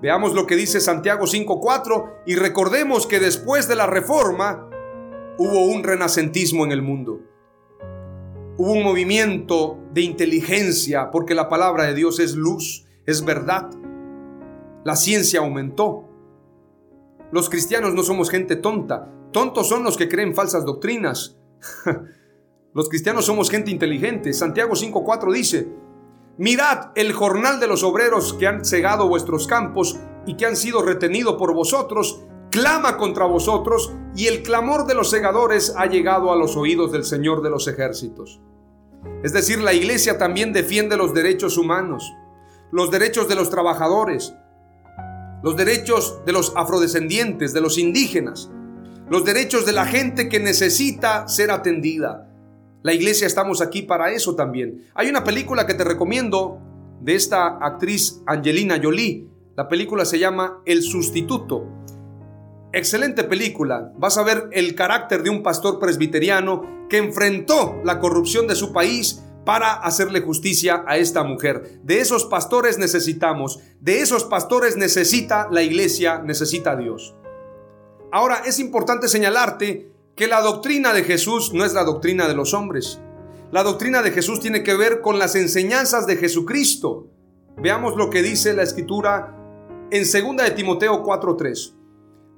Veamos 0.02 0.34
lo 0.34 0.45
que 0.45 0.56
dice 0.56 0.80
Santiago 0.80 1.26
5.4 1.26 2.22
y 2.28 2.36
recordemos 2.36 3.08
que 3.08 3.20
después 3.20 3.68
de 3.68 3.76
la 3.76 3.88
reforma 3.88 4.70
hubo 5.39 5.66
un 5.66 5.84
renacentismo 5.84 6.66
en 6.66 6.72
el 6.72 6.84
mundo. 6.84 7.22
Hubo 8.58 8.74
un 8.74 8.84
movimiento 8.84 9.80
de 9.93 10.02
inteligencia 10.02 11.10
porque 11.10 11.34
la 11.34 11.50
palabra 11.50 11.86
de 11.86 11.95
Dios 11.95 12.20
es 12.20 12.36
luz, 12.36 12.86
es 13.08 13.26
verdad. 13.26 13.70
La 14.84 14.95
ciencia 14.95 15.39
aumentó. 15.39 16.08
Los 17.32 17.50
cristianos 17.50 17.93
no 17.95 18.04
somos 18.04 18.30
gente 18.30 18.56
tonta. 18.56 19.12
Tontos 19.32 19.68
son 19.68 19.84
los 19.84 19.98
que 19.98 20.08
creen 20.08 20.36
falsas 20.36 20.64
doctrinas. 20.64 21.38
los 22.74 22.88
cristianos 22.88 23.26
somos 23.26 23.50
gente 23.50 23.72
inteligente. 23.72 24.32
Santiago 24.32 24.74
5.4 24.74 25.34
dice, 25.34 25.68
Mirad 26.38 26.92
el 26.96 27.14
jornal 27.14 27.60
de 27.60 27.68
los 27.68 27.84
obreros 27.84 28.34
que 28.34 28.46
han 28.46 28.64
cegado 28.64 29.08
vuestros 29.08 29.48
campos 29.48 29.98
y 30.28 30.38
que 30.38 30.46
han 30.46 30.56
sido 30.56 30.84
retenidos 30.84 31.36
por 31.36 31.54
vosotros, 31.54 32.22
clama 32.52 32.98
contra 32.98 33.26
vosotros, 33.26 33.92
y 34.16 34.28
el 34.28 34.44
clamor 34.44 34.86
de 34.86 34.94
los 34.94 35.10
segadores 35.10 35.74
ha 35.76 35.88
llegado 35.88 36.32
a 36.32 36.36
los 36.36 36.56
oídos 36.56 36.92
del 36.92 37.06
Señor 37.06 37.42
de 37.42 37.50
los 37.50 37.68
ejércitos. 37.68 38.40
Es 39.24 39.34
decir, 39.34 39.60
la 39.60 39.74
iglesia 39.74 40.18
también 40.18 40.54
defiende 40.54 40.96
los 40.96 41.14
derechos 41.14 41.58
humanos, 41.58 42.14
los 42.72 42.92
derechos 42.92 43.28
de 43.28 43.36
los 43.36 43.50
trabajadores, 43.50 44.34
los 45.42 45.56
derechos 45.56 46.20
de 46.26 46.34
los 46.34 46.54
afrodescendientes, 46.56 47.54
de 47.54 47.62
los 47.62 47.78
indígenas, 47.78 48.52
los 49.10 49.24
derechos 49.24 49.66
de 49.66 49.72
la 49.72 49.86
gente 49.86 50.30
que 50.30 50.40
necesita 50.40 51.28
ser 51.28 51.50
atendida. 51.50 52.26
La 52.84 52.93
iglesia 52.93 53.28
estamos 53.28 53.61
aquí 53.61 53.82
para 53.82 54.11
eso 54.11 54.36
también. 54.36 54.86
Hay 54.93 55.09
una 55.09 55.23
película 55.23 55.65
que 55.65 55.73
te 55.73 55.84
recomiendo 55.84 56.59
de 57.01 57.15
esta 57.15 57.57
actriz 57.57 58.21
Angelina 58.25 58.80
Jolie. 58.82 59.28
La 59.55 59.67
película 59.67 60.05
se 60.05 60.19
llama 60.19 60.61
El 60.65 60.84
sustituto. 60.84 61.65
Excelente 62.71 63.23
película. 63.23 63.91
Vas 63.97 64.17
a 64.17 64.23
ver 64.23 64.49
el 64.51 64.75
carácter 64.75 65.23
de 65.23 65.30
un 65.30 65.41
pastor 65.41 65.80
presbiteriano 65.80 66.86
que 66.89 66.97
enfrentó 66.97 67.82
la 67.84 67.99
corrupción 67.99 68.45
de 68.45 68.55
su 68.55 68.71
país 68.71 69.23
para 69.45 69.73
hacerle 69.73 70.21
justicia 70.21 70.84
a 70.86 70.97
esta 70.97 71.23
mujer. 71.23 71.80
De 71.82 72.01
esos 72.01 72.25
pastores 72.25 72.78
necesitamos, 72.78 73.59
de 73.80 74.01
esos 74.01 74.25
pastores 74.25 74.78
necesita 74.78 75.47
la 75.49 75.63
iglesia, 75.63 76.19
necesita 76.19 76.75
Dios. 76.75 77.15
Ahora 78.11 78.43
es 78.45 78.59
importante 78.59 79.07
señalarte 79.07 79.91
que 80.18 80.28
la 80.28 80.41
doctrina 80.41 80.93
de 80.93 81.03
Jesús 81.03 81.53
no 81.53 81.63
es 81.63 81.74
la 81.76 81.84
doctrina 81.84 82.28
de 82.28 82.34
los 82.34 82.55
hombres. 82.55 82.99
La 83.51 83.61
doctrina 83.61 84.01
de 84.01 84.09
Jesús 84.09 84.39
tiene 84.39 84.63
que 84.63 84.76
ver 84.76 84.99
con 85.01 85.20
las 85.20 85.36
enseñanzas 85.36 86.07
de 86.07 86.18
Jesucristo. 86.18 87.07
Veamos 87.55 87.95
lo 87.95 88.09
que 88.09 88.24
dice 88.24 88.53
la 88.53 88.63
escritura 88.63 89.38
en 89.91 90.01
2 90.01 90.43
de 90.43 90.51
Timoteo 90.51 91.03
4:3. 91.03 91.76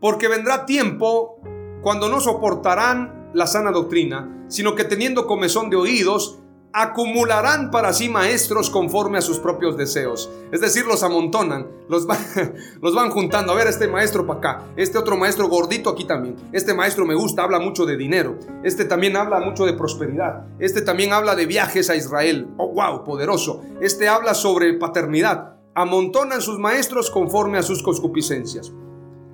Porque 0.02 0.28
vendrá 0.28 0.66
tiempo 0.66 1.40
cuando 1.82 2.10
no 2.10 2.20
soportarán 2.20 3.32
la 3.34 3.48
sana 3.48 3.72
doctrina, 3.72 4.46
sino 4.50 4.76
que 4.76 4.84
teniendo 4.84 5.26
comezón 5.26 5.70
de 5.70 5.78
oídos, 5.78 6.40
acumularán 6.72 7.72
para 7.72 7.94
sí 7.94 8.10
maestros 8.10 8.70
conforme 8.70 9.18
a 9.18 9.22
sus 9.22 9.40
propios 9.40 9.76
deseos. 9.78 10.30
Es 10.52 10.62
decir, 10.62 10.86
los 10.86 11.04
amontonan, 11.04 11.68
los, 11.88 12.06
los 12.82 12.96
van 12.96 13.10
juntando. 13.10 13.52
A 13.52 13.56
ver, 13.56 13.68
este 13.68 13.88
maestro 13.88 14.26
para 14.26 14.40
acá, 14.40 14.64
este 14.76 14.98
otro 14.98 15.18
maestro 15.18 15.48
gordito 15.48 15.90
aquí 15.90 16.06
también. 16.06 16.36
Este 16.52 16.74
maestro 16.74 17.06
me 17.06 17.16
gusta, 17.16 17.44
habla 17.44 17.60
mucho 17.60 17.86
de 17.86 17.98
dinero. 17.98 18.38
Este 18.64 18.86
también 18.86 19.18
habla 19.18 19.40
mucho 19.40 19.66
de 19.66 19.74
prosperidad. 19.74 20.46
Este 20.60 20.82
también 20.82 21.14
habla 21.14 21.36
de 21.36 21.46
viajes 21.46 21.90
a 21.90 21.96
Israel. 21.96 22.48
Oh, 22.58 22.74
wow, 22.74 23.04
poderoso. 23.04 23.64
Este 23.82 24.08
habla 24.08 24.34
sobre 24.34 24.74
paternidad. 24.74 25.56
Amontonan 25.76 26.42
sus 26.42 26.60
maestros 26.60 27.10
conforme 27.10 27.58
a 27.58 27.64
sus 27.64 27.82
concupiscencias. 27.82 28.72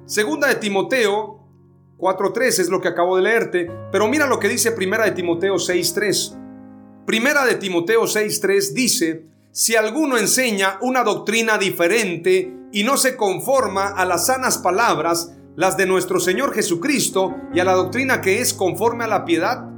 Segunda 0.05 0.47
de 0.47 0.55
Timoteo 0.55 1.39
4.3 1.97 2.59
es 2.59 2.69
lo 2.69 2.81
que 2.81 2.89
acabo 2.89 3.15
de 3.15 3.23
leerte, 3.23 3.71
pero 3.91 4.07
mira 4.07 4.27
lo 4.27 4.39
que 4.39 4.49
dice 4.49 4.71
Primera 4.71 5.05
de 5.05 5.11
Timoteo 5.11 5.55
6.3. 5.55 6.44
Primera 7.05 7.45
de 7.45 7.55
Timoteo 7.55 8.03
6:3 8.03 8.73
dice, 8.73 9.25
si 9.51 9.75
alguno 9.75 10.17
enseña 10.17 10.79
una 10.81 11.03
doctrina 11.03 11.57
diferente 11.57 12.51
y 12.71 12.83
no 12.83 12.97
se 12.97 13.15
conforma 13.15 13.89
a 13.89 14.05
las 14.05 14.25
sanas 14.25 14.57
palabras, 14.57 15.31
las 15.55 15.77
de 15.77 15.85
nuestro 15.85 16.19
Señor 16.19 16.53
Jesucristo, 16.53 17.35
y 17.53 17.59
a 17.59 17.63
la 17.63 17.73
doctrina 17.73 18.21
que 18.21 18.41
es 18.41 18.53
conforme 18.53 19.03
a 19.03 19.07
la 19.07 19.23
piedad, 19.23 19.69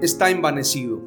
está 0.00 0.30
envanecido. 0.30 1.02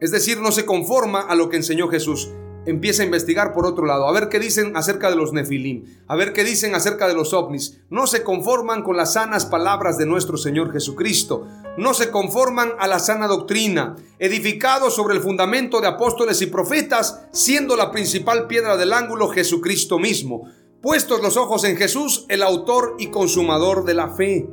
Es 0.00 0.10
decir, 0.10 0.40
no 0.40 0.52
se 0.52 0.66
conforma 0.66 1.22
a 1.22 1.34
lo 1.34 1.48
que 1.48 1.56
enseñó 1.56 1.88
Jesús 1.88 2.30
empieza 2.66 3.02
a 3.02 3.06
investigar 3.06 3.52
por 3.52 3.66
otro 3.66 3.86
lado, 3.86 4.06
a 4.06 4.12
ver 4.12 4.28
qué 4.28 4.38
dicen 4.38 4.76
acerca 4.76 5.10
de 5.10 5.16
los 5.16 5.32
nefilim, 5.32 5.84
a 6.06 6.16
ver 6.16 6.32
qué 6.32 6.44
dicen 6.44 6.74
acerca 6.74 7.08
de 7.08 7.14
los 7.14 7.32
ovnis. 7.32 7.80
No 7.88 8.06
se 8.06 8.22
conforman 8.22 8.82
con 8.82 8.96
las 8.96 9.14
sanas 9.14 9.46
palabras 9.46 9.98
de 9.98 10.06
nuestro 10.06 10.36
Señor 10.36 10.72
Jesucristo, 10.72 11.46
no 11.76 11.94
se 11.94 12.10
conforman 12.10 12.72
a 12.78 12.86
la 12.86 12.98
sana 12.98 13.26
doctrina, 13.26 13.96
edificados 14.18 14.94
sobre 14.94 15.14
el 15.14 15.22
fundamento 15.22 15.80
de 15.80 15.88
apóstoles 15.88 16.42
y 16.42 16.46
profetas, 16.46 17.26
siendo 17.32 17.76
la 17.76 17.90
principal 17.90 18.46
piedra 18.46 18.76
del 18.76 18.92
ángulo 18.92 19.28
Jesucristo 19.28 19.98
mismo. 19.98 20.48
Puestos 20.82 21.22
los 21.22 21.36
ojos 21.36 21.64
en 21.64 21.76
Jesús, 21.76 22.26
el 22.28 22.42
autor 22.42 22.96
y 22.98 23.08
consumador 23.08 23.84
de 23.84 23.94
la 23.94 24.10
fe. 24.10 24.48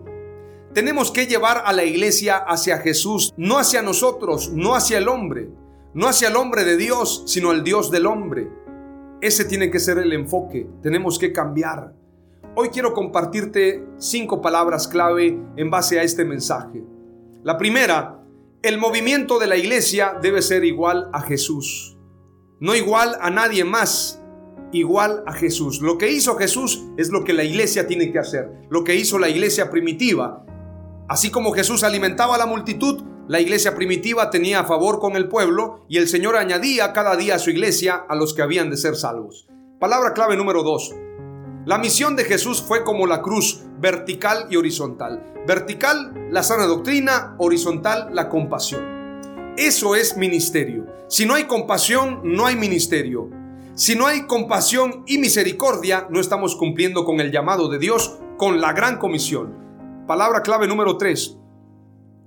Tenemos 0.74 1.12
que 1.12 1.26
llevar 1.26 1.64
a 1.66 1.74
la 1.74 1.86
iglesia 1.86 2.38
hacia 2.38 2.80
Jesús, 2.80 3.34
no 3.38 3.58
hacia 3.58 3.82
nosotros, 3.82 4.51
no 4.53 4.76
hacia 4.76 4.97
el 4.97 5.08
hombre 5.08 5.49
no 5.94 6.08
hacia 6.08 6.30
el 6.30 6.36
hombre 6.36 6.64
de 6.64 6.78
Dios, 6.78 7.24
sino 7.26 7.52
al 7.52 7.64
Dios 7.64 7.92
del 7.92 8.06
hombre. 8.06 8.50
Ese 9.22 9.46
tiene 9.46 9.72
que 9.72 9.80
ser 9.80 9.98
el 9.98 10.14
enfoque, 10.14 10.70
tenemos 10.82 11.18
que 11.18 11.32
cambiar. 11.32 11.94
Hoy 12.56 12.70
quiero 12.70 12.94
compartirte 12.94 13.86
cinco 13.98 14.42
palabras 14.42 14.88
clave 14.88 15.40
en 15.56 15.70
base 15.70 16.00
a 16.00 16.04
este 16.04 16.26
mensaje. 16.26 16.84
La 17.44 17.58
primera, 17.58 18.24
el 18.62 18.78
movimiento 18.78 19.40
de 19.40 19.48
la 19.48 19.58
iglesia 19.58 20.18
debe 20.22 20.42
ser 20.42 20.66
igual 20.66 21.10
a 21.14 21.22
Jesús, 21.22 21.98
no 22.60 22.76
igual 22.76 23.16
a 23.22 23.30
nadie 23.30 23.64
más, 23.64 24.22
igual 24.72 25.24
a 25.26 25.34
Jesús. 25.34 25.82
Lo 25.82 25.98
que 25.98 26.12
hizo 26.12 26.36
Jesús 26.36 26.84
es 26.98 27.10
lo 27.10 27.24
que 27.24 27.34
la 27.34 27.44
iglesia 27.44 27.88
tiene 27.88 28.12
que 28.12 28.20
hacer, 28.20 28.50
lo 28.70 28.84
que 28.84 28.96
hizo 28.96 29.20
la 29.20 29.30
iglesia 29.30 29.70
primitiva. 29.70 30.46
Así 31.08 31.32
como 31.32 31.54
Jesús 31.54 31.84
alimentaba 31.84 32.36
a 32.36 32.40
la 32.40 32.46
multitud, 32.46 33.04
la 33.28 33.42
iglesia 33.42 33.76
primitiva 33.76 34.30
tenía 34.30 34.64
favor 34.64 35.00
con 35.00 35.18
el 35.18 35.28
pueblo 35.28 35.86
y 35.90 35.98
el 35.98 36.08
Señor 36.08 36.38
añadía 36.38 36.94
cada 36.94 37.18
día 37.18 37.36
a 37.36 37.40
su 37.40 37.50
iglesia 37.50 38.06
a 38.08 38.16
los 38.16 38.34
que 38.34 38.42
habían 38.42 38.70
de 38.70 38.78
ser 38.78 38.96
salvos. 38.96 39.48
Palabra 39.82 40.14
clave 40.14 40.38
número 40.38 40.64
2. 40.64 40.96
La 41.66 41.78
misión 41.78 42.16
de 42.16 42.24
Jesús 42.24 42.62
fue 42.62 42.86
como 42.86 43.06
la 43.06 43.22
cruz, 43.22 43.64
vertical 43.80 44.48
y 44.50 44.56
horizontal. 44.56 45.34
Vertical, 45.46 46.30
la 46.32 46.42
sana 46.42 46.66
doctrina, 46.68 47.36
horizontal, 47.38 48.12
la 48.14 48.30
compasión. 48.30 49.54
Eso 49.58 49.96
es 49.96 50.16
ministerio. 50.16 50.86
Si 51.10 51.26
no 51.26 51.34
hay 51.34 51.44
compasión, 51.44 52.22
no 52.24 52.46
hay 52.46 52.56
ministerio. 52.56 53.30
Si 53.74 53.96
no 53.96 54.08
hay 54.08 54.26
compasión 54.26 55.04
y 55.06 55.18
misericordia, 55.18 56.08
no 56.10 56.22
estamos 56.22 56.56
cumpliendo 56.56 57.04
con 57.04 57.20
el 57.20 57.34
llamado 57.34 57.68
de 57.68 57.78
Dios, 57.78 58.20
con 58.38 58.62
la 58.62 58.72
gran 58.72 58.98
comisión. 58.98 59.54
Palabra 60.08 60.42
clave 60.44 60.66
número 60.66 60.96
3. 60.96 61.38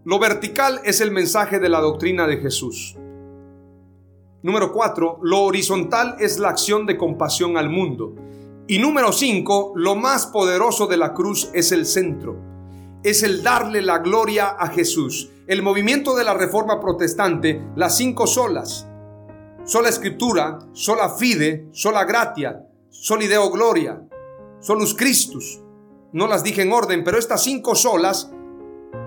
Lo 0.03 0.19
vertical 0.19 0.81
es 0.85 1.03
el 1.03 1.11
mensaje 1.11 1.59
de 1.59 1.69
la 1.69 1.81
doctrina 1.81 2.27
de 2.27 2.39
Jesús. 2.39 2.97
Número 4.43 4.73
4. 4.73 5.19
Lo 5.23 5.43
horizontal 5.43 6.17
es 6.19 6.39
la 6.39 6.49
acción 6.49 6.87
de 6.87 6.97
compasión 6.97 7.59
al 7.59 7.69
mundo. 7.69 8.15
Y 8.67 8.79
número 8.79 9.13
5. 9.13 9.75
Lo 9.77 9.97
más 9.97 10.27
poderoso 10.27 10.87
de 10.87 10.97
la 10.97 11.13
cruz 11.13 11.51
es 11.53 11.71
el 11.71 11.85
centro. 11.85 12.39
Es 13.03 13.23
el 13.23 13.43
darle 13.43 13.83
la 13.83 13.99
gloria 13.99 14.49
a 14.49 14.69
Jesús. 14.69 15.33
El 15.47 15.63
movimiento 15.63 16.17
de 16.17 16.25
la 16.25 16.33
reforma 16.33 16.81
protestante, 16.81 17.63
las 17.77 17.99
cinco 17.99 18.27
solas. 18.27 18.87
Sola 19.65 19.91
escritura, 19.91 20.61
sola 20.73 21.11
fide, 21.11 21.69
sola 21.73 22.05
gratia, 22.05 22.67
sola 22.89 23.25
ideo 23.25 23.51
gloria, 23.51 24.01
solus 24.61 24.95
Christus. 24.95 25.61
No 26.13 26.27
las 26.27 26.43
dije 26.43 26.63
en 26.63 26.73
orden, 26.73 27.05
pero 27.05 27.19
estas 27.19 27.43
cinco 27.43 27.75
solas 27.75 28.33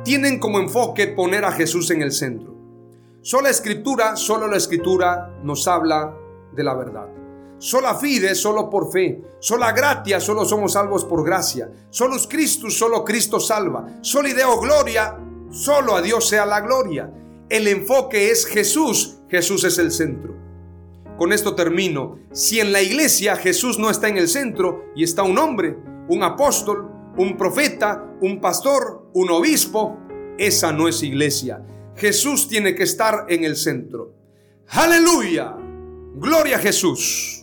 tienen 0.04 0.40
como 0.40 0.60
enfoque 0.60 1.08
poner 1.08 1.46
a 1.46 1.52
Jesús 1.52 1.90
en 1.92 2.02
el 2.02 2.12
centro. 2.12 2.54
Sola 3.22 3.50
escritura, 3.50 4.16
solo 4.18 4.48
la 4.48 4.58
escritura 4.58 5.40
nos 5.44 5.68
habla 5.68 6.14
de 6.54 6.64
la 6.64 6.74
verdad. 6.74 7.08
Sola 7.58 7.96
fide, 7.96 8.36
solo 8.36 8.70
por 8.70 8.92
fe. 8.92 9.24
Sola 9.40 9.72
gratia, 9.72 10.20
solo 10.20 10.44
somos 10.44 10.74
salvos 10.74 11.06
por 11.06 11.24
gracia. 11.24 11.72
Solus 11.90 12.28
Christus, 12.28 12.78
solo 12.78 13.06
Cristo 13.06 13.40
salva. 13.40 14.00
Sola 14.02 14.28
ideo 14.28 14.60
gloria, 14.60 15.18
solo 15.50 15.96
a 15.96 16.02
Dios 16.02 16.28
sea 16.28 16.46
la 16.46 16.60
gloria. 16.60 17.10
El 17.50 17.70
enfoque 17.70 18.32
es 18.32 18.46
Jesús, 18.46 19.20
Jesús 19.30 19.64
es 19.64 19.78
el 19.78 19.92
centro. 19.92 20.36
Con 21.18 21.32
esto 21.32 21.56
termino. 21.56 22.20
Si 22.34 22.60
en 22.60 22.74
la 22.74 22.82
iglesia 22.82 23.38
Jesús 23.38 23.80
no 23.80 23.90
está 23.90 24.10
en 24.10 24.18
el 24.18 24.28
centro 24.28 24.86
y 24.96 25.04
está 25.06 25.24
un 25.24 25.38
hombre, 25.38 25.78
un 26.10 26.24
apóstol, 26.24 26.92
un 27.18 27.38
profeta, 27.38 28.04
un 28.20 28.42
pastor, 28.42 29.03
un 29.14 29.30
obispo, 29.32 29.98
esa 30.38 30.72
no 30.72 30.88
es 30.88 31.04
iglesia. 31.04 31.66
Jesús 31.96 32.48
tiene 32.48 32.76
que 32.76 32.84
estar 32.84 33.26
en 33.30 33.44
el 33.44 33.56
centro. 33.56 34.16
Aleluya. 34.68 35.56
Gloria 36.16 36.58
a 36.58 36.60
Jesús. 36.60 37.43